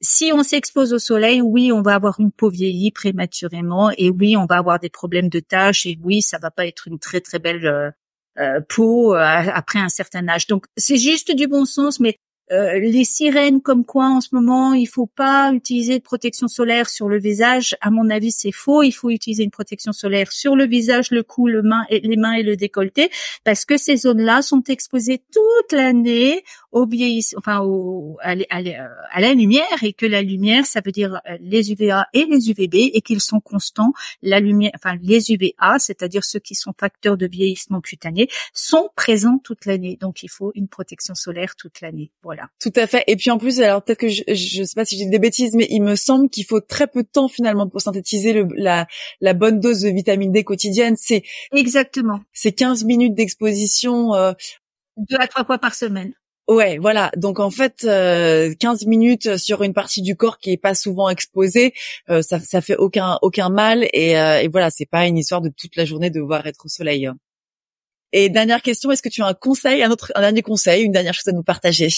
si 0.00 0.32
on 0.34 0.42
s'expose 0.42 0.92
au 0.92 0.98
soleil, 0.98 1.40
oui, 1.40 1.72
on 1.72 1.80
va 1.80 1.94
avoir 1.94 2.20
une 2.20 2.30
peau 2.30 2.50
vieillie 2.50 2.90
prématurément, 2.90 3.90
et 3.96 4.10
oui, 4.10 4.36
on 4.36 4.44
va 4.44 4.56
avoir 4.56 4.78
des 4.78 4.90
problèmes 4.90 5.30
de 5.30 5.40
taches, 5.40 5.86
et 5.86 5.98
oui, 6.02 6.20
ça 6.20 6.36
va 6.38 6.50
pas 6.50 6.66
être 6.66 6.88
une 6.88 6.98
très 6.98 7.22
très 7.22 7.38
belle 7.38 7.94
euh, 8.38 8.60
peau 8.68 9.14
euh, 9.14 9.18
après 9.18 9.78
un 9.78 9.88
certain 9.88 10.26
âge. 10.28 10.46
Donc 10.46 10.66
c'est 10.76 10.96
juste 10.96 11.34
du 11.34 11.46
bon 11.46 11.64
sens, 11.64 12.00
mais 12.00 12.18
euh, 12.52 12.78
les 12.78 13.04
sirènes 13.04 13.62
comme 13.62 13.86
quoi 13.86 14.04
en 14.06 14.20
ce 14.20 14.28
moment 14.32 14.74
il 14.74 14.84
faut 14.84 15.06
pas 15.06 15.50
utiliser 15.54 15.98
de 15.98 16.02
protection 16.02 16.46
solaire 16.46 16.90
sur 16.90 17.08
le 17.08 17.18
visage, 17.18 17.74
à 17.80 17.90
mon 17.90 18.10
avis 18.10 18.32
c'est 18.32 18.52
faux. 18.52 18.82
Il 18.82 18.92
faut 18.92 19.08
utiliser 19.08 19.44
une 19.44 19.50
protection 19.50 19.92
solaire 19.92 20.30
sur 20.30 20.54
le 20.54 20.66
visage, 20.66 21.10
le 21.10 21.22
cou, 21.22 21.46
le 21.46 21.62
main 21.62 21.86
et 21.88 22.00
les 22.00 22.16
mains 22.16 22.34
et 22.34 22.42
le 22.42 22.56
décolleté, 22.56 23.10
parce 23.44 23.64
que 23.64 23.78
ces 23.78 23.96
zones-là 23.96 24.42
sont 24.42 24.62
exposées 24.68 25.22
toute 25.32 25.72
l'année 25.72 26.44
au 26.74 26.86
vieillissement, 26.86 27.38
enfin 27.38 27.60
au, 27.60 28.18
à, 28.20 28.34
à, 28.50 29.20
la 29.20 29.32
lumière 29.32 29.82
et 29.82 29.92
que 29.92 30.06
la 30.06 30.22
lumière, 30.22 30.66
ça 30.66 30.80
veut 30.84 30.90
dire 30.90 31.20
euh, 31.30 31.38
les 31.40 31.70
UVA 31.70 32.08
et 32.12 32.26
les 32.26 32.50
UVB 32.50 32.74
et 32.92 33.00
qu'ils 33.00 33.20
sont 33.20 33.38
constants. 33.38 33.92
La 34.22 34.40
lumière, 34.40 34.72
enfin 34.74 34.96
les 35.00 35.30
UVA, 35.30 35.78
c'est-à-dire 35.78 36.24
ceux 36.24 36.40
qui 36.40 36.56
sont 36.56 36.72
facteurs 36.78 37.16
de 37.16 37.28
vieillissement 37.28 37.80
cutané, 37.80 38.28
sont 38.52 38.88
présents 38.96 39.38
toute 39.42 39.66
l'année. 39.66 39.96
Donc 40.00 40.24
il 40.24 40.28
faut 40.28 40.50
une 40.56 40.66
protection 40.66 41.14
solaire 41.14 41.54
toute 41.54 41.80
l'année. 41.80 42.10
Voilà. 42.24 42.48
Tout 42.60 42.72
à 42.74 42.88
fait. 42.88 43.04
Et 43.06 43.14
puis 43.14 43.30
en 43.30 43.38
plus, 43.38 43.60
alors 43.60 43.82
peut-être 43.82 44.00
que 44.00 44.08
je, 44.08 44.24
je 44.26 44.64
sais 44.64 44.74
pas 44.74 44.84
si 44.84 44.98
j'ai 44.98 45.06
des 45.06 45.20
bêtises, 45.20 45.54
mais 45.54 45.68
il 45.70 45.80
me 45.80 45.94
semble 45.94 46.28
qu'il 46.28 46.44
faut 46.44 46.60
très 46.60 46.88
peu 46.88 47.04
de 47.04 47.08
temps 47.08 47.28
finalement 47.28 47.68
pour 47.68 47.82
synthétiser 47.82 48.32
le, 48.32 48.48
la, 48.56 48.88
la 49.20 49.32
bonne 49.32 49.60
dose 49.60 49.82
de 49.82 49.90
vitamine 49.90 50.32
D 50.32 50.42
quotidienne. 50.42 50.96
C'est 50.98 51.22
exactement. 51.52 52.18
C'est 52.32 52.52
15 52.52 52.82
minutes 52.82 53.14
d'exposition. 53.14 54.12
Euh, 54.14 54.32
deux 54.96 55.18
à 55.20 55.28
trois 55.28 55.44
fois 55.44 55.58
par 55.58 55.74
semaine. 55.74 56.14
Ouais, 56.46 56.76
voilà. 56.78 57.10
Donc 57.16 57.40
en 57.40 57.50
fait, 57.50 57.84
euh, 57.84 58.54
15 58.60 58.84
minutes 58.86 59.38
sur 59.38 59.62
une 59.62 59.72
partie 59.72 60.02
du 60.02 60.14
corps 60.14 60.38
qui 60.38 60.52
est 60.52 60.58
pas 60.58 60.74
souvent 60.74 61.08
exposée, 61.08 61.72
euh, 62.10 62.20
ça, 62.20 62.38
ça 62.38 62.60
fait 62.60 62.76
aucun 62.76 63.18
aucun 63.22 63.48
mal 63.48 63.88
et, 63.94 64.18
euh, 64.18 64.40
et 64.42 64.48
voilà, 64.48 64.68
c'est 64.70 64.84
pas 64.84 65.06
une 65.06 65.16
histoire 65.16 65.40
de 65.40 65.48
toute 65.48 65.74
la 65.76 65.86
journée 65.86 66.10
de 66.10 66.20
devoir 66.20 66.46
être 66.46 66.66
au 66.66 66.68
soleil. 66.68 67.08
Et 68.12 68.28
dernière 68.28 68.60
question, 68.60 68.90
est-ce 68.90 69.02
que 69.02 69.08
tu 69.08 69.22
as 69.22 69.26
un 69.26 69.34
conseil, 69.34 69.82
un 69.82 69.90
autre, 69.90 70.12
un 70.14 70.20
dernier 70.20 70.42
conseil, 70.42 70.84
une 70.84 70.92
dernière 70.92 71.14
chose 71.14 71.28
à 71.28 71.32
nous 71.32 71.42
partager? 71.42 71.88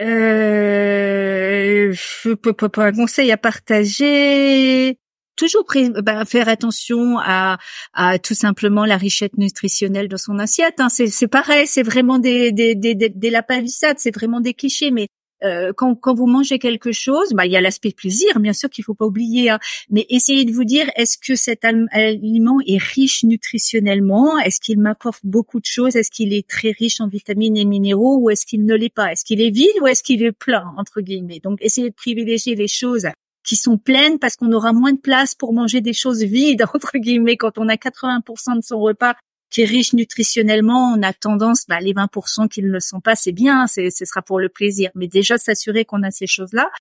Euh, 0.00 1.94
un 2.24 2.92
conseil 2.92 3.30
à 3.30 3.36
partager 3.36 4.98
toujours 5.36 5.64
bah, 6.02 6.24
faire 6.24 6.48
attention 6.48 7.18
à, 7.18 7.58
à, 7.92 8.18
tout 8.18 8.34
simplement 8.34 8.84
la 8.84 8.96
richesse 8.96 9.30
nutritionnelle 9.36 10.08
de 10.08 10.16
son 10.16 10.38
assiette. 10.38 10.78
Hein. 10.78 10.88
C'est 10.88 11.28
pareil, 11.28 11.66
c'est 11.66 11.82
vraiment 11.82 12.18
des, 12.18 12.52
des, 12.52 12.74
des, 12.74 12.94
des, 12.94 13.30
lapalissades, 13.30 13.98
c'est 13.98 14.14
vraiment 14.14 14.40
des 14.40 14.54
clichés, 14.54 14.90
mais 14.90 15.08
euh, 15.42 15.72
quand, 15.76 15.94
quand, 15.96 16.14
vous 16.14 16.26
mangez 16.26 16.58
quelque 16.58 16.92
chose, 16.92 17.32
bah, 17.32 17.44
il 17.44 17.52
y 17.52 17.56
a 17.56 17.60
l'aspect 17.60 17.90
plaisir, 17.90 18.40
bien 18.40 18.52
sûr 18.52 18.70
qu'il 18.70 18.84
faut 18.84 18.94
pas 18.94 19.04
oublier, 19.04 19.50
hein. 19.50 19.58
mais 19.90 20.06
essayez 20.08 20.44
de 20.44 20.52
vous 20.52 20.64
dire 20.64 20.90
est-ce 20.96 21.18
que 21.18 21.34
cet 21.34 21.64
aliment 21.64 22.58
est 22.66 22.82
riche 22.82 23.24
nutritionnellement, 23.24 24.38
est-ce 24.38 24.60
qu'il 24.60 24.78
m'apporte 24.78 25.20
beaucoup 25.24 25.60
de 25.60 25.66
choses, 25.66 25.96
est-ce 25.96 26.10
qu'il 26.10 26.32
est 26.32 26.48
très 26.48 26.70
riche 26.70 27.00
en 27.00 27.08
vitamines 27.08 27.56
et 27.56 27.64
minéraux 27.64 28.18
ou 28.20 28.30
est-ce 28.30 28.46
qu'il 28.46 28.64
ne 28.64 28.74
l'est 28.74 28.94
pas, 28.94 29.12
est-ce 29.12 29.24
qu'il 29.24 29.42
est 29.42 29.50
vide 29.50 29.74
ou 29.82 29.86
est-ce 29.86 30.02
qu'il 30.02 30.22
est 30.22 30.32
plein 30.32 30.72
entre 30.78 31.00
guillemets? 31.00 31.40
Donc 31.40 31.58
essayez 31.60 31.90
de 31.90 31.94
privilégier 31.94 32.54
les 32.54 32.68
choses 32.68 33.08
qui 33.44 33.56
sont 33.56 33.78
pleines 33.78 34.18
parce 34.18 34.36
qu'on 34.36 34.52
aura 34.52 34.72
moins 34.72 34.92
de 34.92 35.00
place 35.00 35.34
pour 35.34 35.52
manger 35.52 35.80
des 35.80 35.92
choses 35.92 36.22
vides 36.22 36.64
entre 36.74 36.98
guillemets 36.98 37.36
quand 37.36 37.58
on 37.58 37.68
a 37.68 37.76
80% 37.76 38.56
de 38.56 38.64
son 38.64 38.80
repas 38.80 39.14
qui 39.50 39.62
est 39.62 39.66
riche 39.66 39.92
nutritionnellement, 39.92 40.92
on 40.94 41.02
a 41.04 41.12
tendance, 41.12 41.64
bah, 41.68 41.78
les 41.78 41.92
20% 41.94 42.48
qui 42.48 42.60
ne 42.60 42.70
le 42.70 42.80
sont 42.80 43.00
pas, 43.00 43.14
c'est 43.14 43.30
bien, 43.30 43.68
ce 43.68 43.88
sera 43.90 44.20
pour 44.20 44.40
le 44.40 44.48
plaisir. 44.48 44.90
Mais 44.96 45.06
déjà 45.06 45.38
s'assurer 45.38 45.84
qu'on 45.84 46.02
a 46.02 46.10
ces 46.10 46.26
choses-là. 46.26 46.72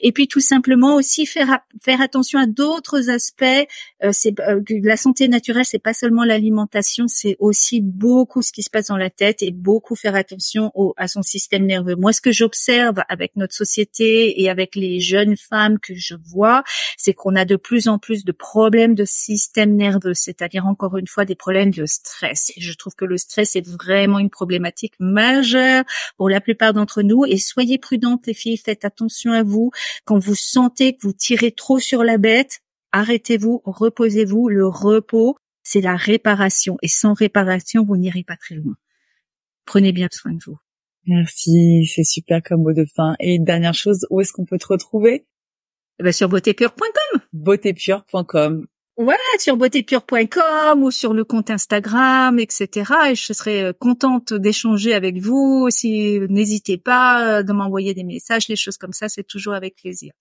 Et 0.00 0.12
puis 0.12 0.28
tout 0.28 0.40
simplement 0.40 0.94
aussi 0.94 1.26
faire 1.26 1.60
faire 1.82 2.00
attention 2.00 2.38
à 2.38 2.46
d'autres 2.46 3.10
aspects. 3.10 3.44
Euh, 4.04 4.10
c'est 4.12 4.38
euh, 4.40 4.60
la 4.82 4.96
santé 4.96 5.28
naturelle, 5.28 5.64
c'est 5.64 5.78
pas 5.78 5.94
seulement 5.94 6.24
l'alimentation, 6.24 7.06
c'est 7.08 7.36
aussi 7.38 7.80
beaucoup 7.80 8.42
ce 8.42 8.52
qui 8.52 8.62
se 8.62 8.70
passe 8.70 8.86
dans 8.86 8.96
la 8.96 9.10
tête 9.10 9.42
et 9.42 9.50
beaucoup 9.50 9.96
faire 9.96 10.14
attention 10.14 10.70
au, 10.74 10.94
à 10.96 11.08
son 11.08 11.22
système 11.22 11.66
nerveux. 11.66 11.96
Moi, 11.96 12.12
ce 12.12 12.20
que 12.20 12.32
j'observe 12.32 13.02
avec 13.08 13.36
notre 13.36 13.54
société 13.54 14.40
et 14.40 14.48
avec 14.48 14.76
les 14.76 15.00
jeunes 15.00 15.36
femmes 15.36 15.78
que 15.78 15.94
je 15.94 16.14
vois, 16.14 16.62
c'est 16.96 17.14
qu'on 17.14 17.36
a 17.36 17.44
de 17.44 17.56
plus 17.56 17.88
en 17.88 17.98
plus 17.98 18.24
de 18.24 18.32
problèmes 18.32 18.94
de 18.94 19.04
système 19.04 19.74
nerveux, 19.74 20.14
c'est-à-dire 20.14 20.66
encore 20.66 20.96
une 20.96 21.06
fois 21.06 21.24
des 21.24 21.34
problèmes 21.34 21.70
de 21.70 21.86
stress. 21.86 22.52
Et 22.56 22.60
je 22.60 22.72
trouve 22.74 22.94
que 22.94 23.04
le 23.04 23.16
stress 23.16 23.56
est 23.56 23.66
vraiment 23.66 24.18
une 24.18 24.30
problématique 24.30 24.94
majeure 24.98 25.84
pour 26.16 26.28
la 26.28 26.40
plupart 26.40 26.72
d'entre 26.72 27.02
nous. 27.02 27.24
Et 27.24 27.38
soyez 27.38 27.78
prudentes, 27.78 28.26
les 28.26 28.34
filles, 28.34 28.56
faites 28.56 28.84
attention 28.84 29.32
à 29.32 29.42
vous. 29.42 29.70
Quand 30.04 30.18
vous 30.18 30.34
sentez 30.34 30.96
que 30.96 31.02
vous 31.02 31.12
tirez 31.12 31.52
trop 31.52 31.78
sur 31.78 32.04
la 32.04 32.18
bête, 32.18 32.60
arrêtez-vous, 32.92 33.62
reposez-vous. 33.64 34.48
Le 34.48 34.66
repos, 34.66 35.36
c'est 35.62 35.80
la 35.80 35.96
réparation. 35.96 36.76
Et 36.82 36.88
sans 36.88 37.14
réparation, 37.14 37.84
vous 37.84 37.96
n'irez 37.96 38.24
pas 38.24 38.36
très 38.36 38.54
loin. 38.54 38.74
Prenez 39.64 39.92
bien 39.92 40.08
soin 40.10 40.32
de 40.32 40.38
vous. 40.46 40.58
Merci, 41.06 41.86
c'est 41.86 42.04
super 42.04 42.42
comme 42.42 42.62
mot 42.62 42.72
de 42.72 42.84
fin. 42.84 43.14
Et 43.20 43.38
dernière 43.38 43.74
chose, 43.74 44.06
où 44.10 44.20
est-ce 44.20 44.32
qu'on 44.32 44.44
peut 44.44 44.58
te 44.58 44.66
retrouver? 44.66 45.26
Eh 45.98 46.02
ben, 46.02 46.12
Sur 46.12 46.28
beautépure.com. 46.28 47.20
Beautépure.com. 47.32 48.66
Voilà, 49.00 49.20
sur 49.38 49.56
beautépure.com 49.56 50.82
ou 50.82 50.90
sur 50.90 51.14
le 51.14 51.22
compte 51.22 51.50
Instagram, 51.50 52.40
etc. 52.40 52.92
Et 53.10 53.14
je 53.14 53.32
serai 53.32 53.62
euh, 53.62 53.72
contente 53.72 54.34
d'échanger 54.34 54.92
avec 54.92 55.18
vous. 55.18 55.68
Si 55.70 56.18
n'hésitez 56.28 56.78
pas 56.78 57.38
euh, 57.38 57.42
de 57.44 57.52
m'envoyer 57.52 57.94
des 57.94 58.02
messages, 58.02 58.48
les 58.48 58.56
choses 58.56 58.76
comme 58.76 58.92
ça, 58.92 59.08
c'est 59.08 59.22
toujours 59.22 59.54
avec 59.54 59.76
plaisir. 59.76 60.12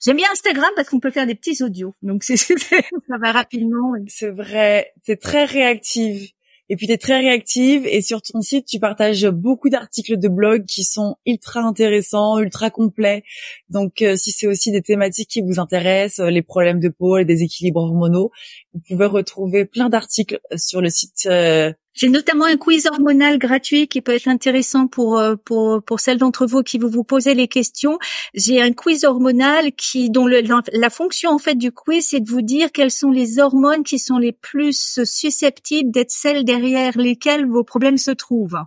J'aime 0.00 0.18
bien 0.18 0.28
Instagram 0.30 0.70
parce 0.76 0.88
qu'on 0.90 1.00
peut 1.00 1.10
faire 1.10 1.26
des 1.26 1.34
petits 1.34 1.64
audios, 1.64 1.96
donc 2.02 2.22
c'est 2.22 2.36
ça 3.08 3.18
va 3.20 3.32
rapidement. 3.32 3.94
C'est 4.06 4.30
vrai, 4.30 4.92
c'est 5.02 5.20
très 5.20 5.44
réactive. 5.44 6.30
Et 6.68 6.76
puis 6.76 6.86
tu 6.86 6.92
es 6.92 6.98
très 6.98 7.18
réactive 7.18 7.86
et 7.86 8.00
sur 8.00 8.22
ton 8.22 8.40
site 8.40 8.66
tu 8.66 8.78
partages 8.78 9.26
beaucoup 9.26 9.68
d'articles 9.68 10.18
de 10.18 10.28
blog 10.28 10.64
qui 10.64 10.82
sont 10.82 11.16
ultra 11.26 11.60
intéressants, 11.60 12.38
ultra 12.38 12.70
complets. 12.70 13.22
Donc 13.68 14.00
euh, 14.00 14.16
si 14.16 14.32
c'est 14.32 14.46
aussi 14.46 14.72
des 14.72 14.82
thématiques 14.82 15.28
qui 15.28 15.42
vous 15.42 15.60
intéressent, 15.60 16.20
euh, 16.20 16.30
les 16.30 16.42
problèmes 16.42 16.80
de 16.80 16.88
peau, 16.88 17.18
les 17.18 17.24
déséquilibres 17.24 17.80
hormonaux, 17.80 18.30
vous 18.72 18.80
pouvez 18.88 19.06
retrouver 19.06 19.66
plein 19.66 19.88
d'articles 19.88 20.40
sur 20.56 20.80
le 20.80 20.88
site 20.88 21.26
euh, 21.26 21.72
j'ai 21.94 22.08
notamment 22.08 22.44
un 22.44 22.56
quiz 22.56 22.86
hormonal 22.86 23.38
gratuit 23.38 23.86
qui 23.88 24.00
peut 24.00 24.12
être 24.12 24.28
intéressant 24.28 24.88
pour 24.88 25.18
euh, 25.18 25.36
pour 25.36 25.82
pour 25.82 26.00
celles 26.00 26.18
d'entre 26.18 26.46
vous 26.46 26.62
qui 26.62 26.78
vous 26.78 26.88
vous 26.88 27.04
posez 27.04 27.34
les 27.34 27.48
questions. 27.48 27.98
J'ai 28.34 28.60
un 28.60 28.72
quiz 28.72 29.04
hormonal 29.04 29.72
qui 29.72 30.10
dont 30.10 30.26
le, 30.26 30.42
la 30.72 30.90
fonction 30.90 31.30
en 31.30 31.38
fait 31.38 31.54
du 31.54 31.72
quiz 31.72 32.06
c'est 32.08 32.20
de 32.20 32.28
vous 32.28 32.42
dire 32.42 32.72
quelles 32.72 32.90
sont 32.90 33.10
les 33.10 33.38
hormones 33.38 33.84
qui 33.84 33.98
sont 33.98 34.18
les 34.18 34.32
plus 34.32 34.76
susceptibles 35.04 35.90
d'être 35.90 36.10
celles 36.10 36.44
derrière 36.44 36.98
lesquelles 36.98 37.46
vos 37.46 37.64
problèmes 37.64 37.98
se 37.98 38.10
trouvent. 38.10 38.58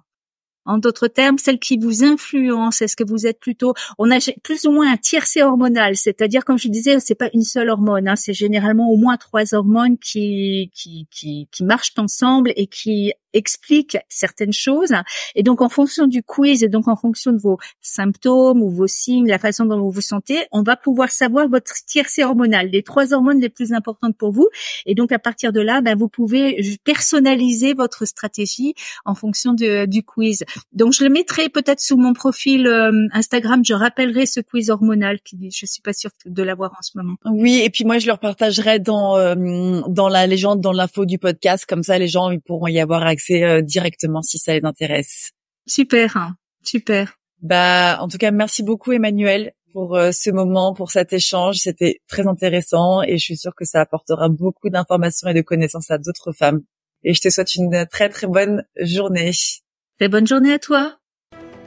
En 0.67 0.77
d'autres 0.77 1.07
termes, 1.07 1.37
celles 1.37 1.59
qui 1.59 1.77
vous 1.77 2.03
influencent, 2.03 2.83
est-ce 2.83 2.95
que 2.95 3.03
vous 3.07 3.25
êtes 3.25 3.39
plutôt, 3.39 3.73
on 3.97 4.11
a 4.11 4.17
plus 4.43 4.65
ou 4.65 4.71
moins 4.71 4.91
un 4.91 4.97
tiercé 4.97 5.41
hormonal, 5.41 5.95
c'est-à-dire 5.95 6.45
comme 6.45 6.57
je 6.59 6.67
disais, 6.67 6.99
c'est 6.99 7.15
pas 7.15 7.29
une 7.33 7.41
seule 7.41 7.69
hormone, 7.69 8.07
hein, 8.07 8.15
c'est 8.15 8.33
généralement 8.33 8.91
au 8.91 8.97
moins 8.97 9.17
trois 9.17 9.55
hormones 9.55 9.97
qui, 9.97 10.69
qui 10.73 11.07
qui 11.09 11.47
qui 11.51 11.63
marchent 11.63 11.93
ensemble 11.97 12.51
et 12.55 12.67
qui 12.67 13.13
explique 13.33 13.97
certaines 14.09 14.53
choses. 14.53 14.93
Et 15.35 15.43
donc, 15.43 15.61
en 15.61 15.69
fonction 15.69 16.07
du 16.07 16.23
quiz 16.23 16.63
et 16.63 16.69
donc 16.69 16.87
en 16.87 16.95
fonction 16.95 17.31
de 17.31 17.37
vos 17.37 17.57
symptômes 17.81 18.61
ou 18.61 18.69
vos 18.69 18.87
signes, 18.87 19.27
la 19.27 19.39
façon 19.39 19.65
dont 19.65 19.79
vous 19.79 19.91
vous 19.91 20.01
sentez, 20.01 20.47
on 20.51 20.63
va 20.63 20.75
pouvoir 20.75 21.09
savoir 21.09 21.47
votre 21.47 21.73
tiercé 21.85 22.23
hormonal, 22.23 22.69
les 22.69 22.83
trois 22.83 23.13
hormones 23.13 23.39
les 23.39 23.49
plus 23.49 23.73
importantes 23.73 24.17
pour 24.17 24.31
vous. 24.31 24.47
Et 24.85 24.95
donc, 24.95 25.11
à 25.11 25.19
partir 25.19 25.51
de 25.51 25.61
là, 25.61 25.81
ben, 25.81 25.97
vous 25.97 26.09
pouvez 26.09 26.77
personnaliser 26.83 27.73
votre 27.73 28.05
stratégie 28.05 28.73
en 29.05 29.15
fonction 29.15 29.53
du 29.53 30.03
quiz. 30.03 30.43
Donc, 30.73 30.93
je 30.93 31.03
le 31.03 31.09
mettrai 31.09 31.49
peut-être 31.49 31.79
sous 31.79 31.97
mon 31.97 32.13
profil 32.13 32.67
euh, 32.67 33.07
Instagram. 33.13 33.63
Je 33.65 33.73
rappellerai 33.73 34.25
ce 34.25 34.39
quiz 34.39 34.69
hormonal 34.69 35.19
qui, 35.21 35.37
je 35.51 35.65
suis 35.65 35.81
pas 35.81 35.93
sûre 35.93 36.11
de 36.25 36.43
l'avoir 36.43 36.71
en 36.71 36.81
ce 36.81 36.91
moment. 36.95 37.15
Oui, 37.25 37.61
et 37.63 37.69
puis 37.69 37.85
moi, 37.85 37.99
je 37.99 38.07
le 38.07 38.17
partagerai 38.17 38.79
dans 38.79 39.17
euh, 39.17 39.81
dans 39.87 40.09
la 40.09 40.27
légende, 40.27 40.61
dans 40.61 40.71
l'info 40.71 41.05
du 41.05 41.17
podcast. 41.17 41.65
Comme 41.67 41.83
ça, 41.83 41.97
les 41.97 42.07
gens 42.07 42.29
ils 42.31 42.41
pourront 42.41 42.67
y 42.67 42.79
avoir 42.79 43.03
accès 43.03 43.26
euh, 43.31 43.61
directement 43.61 44.21
si 44.21 44.37
ça 44.37 44.53
les 44.53 44.65
intéresse. 44.65 45.31
Super, 45.67 46.17
hein. 46.17 46.35
super. 46.63 47.17
Bah, 47.41 47.97
en 48.01 48.07
tout 48.07 48.17
cas, 48.17 48.31
merci 48.31 48.63
beaucoup 48.63 48.91
Emmanuel 48.91 49.53
pour 49.73 49.95
euh, 49.95 50.11
ce 50.11 50.31
moment, 50.31 50.73
pour 50.73 50.91
cet 50.91 51.13
échange. 51.13 51.57
C'était 51.57 52.01
très 52.07 52.27
intéressant 52.27 53.01
et 53.03 53.17
je 53.17 53.23
suis 53.23 53.37
sûre 53.37 53.53
que 53.55 53.65
ça 53.65 53.81
apportera 53.81 54.29
beaucoup 54.29 54.69
d'informations 54.69 55.29
et 55.29 55.33
de 55.33 55.41
connaissances 55.41 55.91
à 55.91 55.97
d'autres 55.97 56.31
femmes. 56.31 56.61
Et 57.03 57.13
je 57.13 57.21
te 57.21 57.29
souhaite 57.29 57.55
une 57.55 57.85
très 57.91 58.09
très 58.09 58.27
bonne 58.27 58.63
journée. 58.81 59.31
Très 59.99 60.09
bonne 60.09 60.25
journée 60.25 60.53
à 60.53 60.59
toi. 60.59 60.97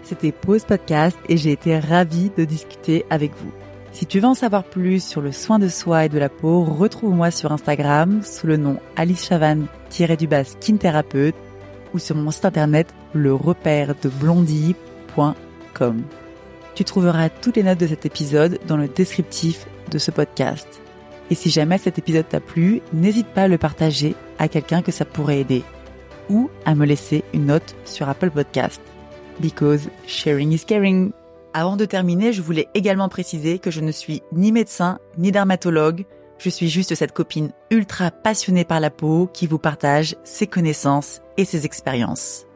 C'était 0.02 0.32
Pause 0.32 0.64
Podcast 0.64 1.18
et 1.28 1.36
j'ai 1.36 1.52
été 1.52 1.78
ravie 1.78 2.30
de 2.36 2.44
discuter 2.44 3.04
avec 3.10 3.32
vous. 3.36 3.52
Si 3.92 4.06
tu 4.06 4.20
veux 4.20 4.26
en 4.26 4.34
savoir 4.34 4.64
plus 4.64 5.04
sur 5.04 5.20
le 5.20 5.32
soin 5.32 5.58
de 5.58 5.68
soi 5.68 6.04
et 6.04 6.08
de 6.08 6.18
la 6.18 6.28
peau, 6.28 6.64
retrouve-moi 6.64 7.30
sur 7.30 7.52
Instagram 7.52 8.22
sous 8.22 8.46
le 8.46 8.56
nom 8.56 8.78
Alice 8.96 9.26
Chavan-du-bas 9.26 10.44
skin 10.44 10.76
thérapeute 10.76 11.34
ou 11.94 11.98
sur 11.98 12.16
mon 12.16 12.30
site 12.30 12.44
internet 12.44 12.92
le 13.14 13.34
repère 13.34 13.94
de 14.02 14.08
blondie.com. 14.08 16.02
Tu 16.74 16.84
trouveras 16.84 17.28
toutes 17.28 17.56
les 17.56 17.62
notes 17.62 17.80
de 17.80 17.86
cet 17.86 18.06
épisode 18.06 18.58
dans 18.66 18.76
le 18.76 18.88
descriptif 18.88 19.66
de 19.90 19.98
ce 19.98 20.10
podcast. 20.10 20.80
Et 21.30 21.34
si 21.34 21.50
jamais 21.50 21.78
cet 21.78 21.98
épisode 21.98 22.28
t'a 22.28 22.40
plu, 22.40 22.80
n'hésite 22.92 23.28
pas 23.28 23.42
à 23.42 23.48
le 23.48 23.58
partager 23.58 24.14
à 24.38 24.48
quelqu'un 24.48 24.82
que 24.82 24.92
ça 24.92 25.04
pourrait 25.04 25.40
aider 25.40 25.62
ou 26.28 26.50
à 26.64 26.74
me 26.74 26.86
laisser 26.86 27.24
une 27.34 27.46
note 27.46 27.74
sur 27.84 28.08
Apple 28.08 28.30
Podcast. 28.30 28.80
Because 29.40 29.88
sharing 30.06 30.52
is 30.52 30.64
caring. 30.66 31.12
Avant 31.52 31.76
de 31.76 31.84
terminer, 31.84 32.32
je 32.32 32.42
voulais 32.42 32.68
également 32.74 33.08
préciser 33.08 33.58
que 33.58 33.70
je 33.70 33.80
ne 33.80 33.90
suis 33.90 34.22
ni 34.32 34.52
médecin 34.52 34.98
ni 35.18 35.32
dermatologue. 35.32 36.04
Je 36.40 36.48
suis 36.48 36.70
juste 36.70 36.94
cette 36.94 37.12
copine 37.12 37.50
ultra 37.70 38.10
passionnée 38.10 38.64
par 38.64 38.80
la 38.80 38.88
peau 38.88 39.28
qui 39.30 39.46
vous 39.46 39.58
partage 39.58 40.16
ses 40.24 40.46
connaissances 40.46 41.20
et 41.36 41.44
ses 41.44 41.66
expériences. 41.66 42.46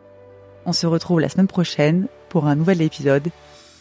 On 0.64 0.72
se 0.72 0.86
retrouve 0.86 1.20
la 1.20 1.28
semaine 1.28 1.48
prochaine 1.48 2.08
pour 2.30 2.46
un 2.46 2.56
nouvel 2.56 2.80
épisode. 2.80 3.28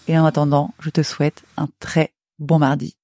Et 0.09 0.19
en 0.19 0.25
attendant, 0.25 0.73
je 0.81 0.89
te 0.89 1.03
souhaite 1.03 1.43
un 1.55 1.69
très 1.79 2.11
bon 2.37 2.59
mardi. 2.59 2.97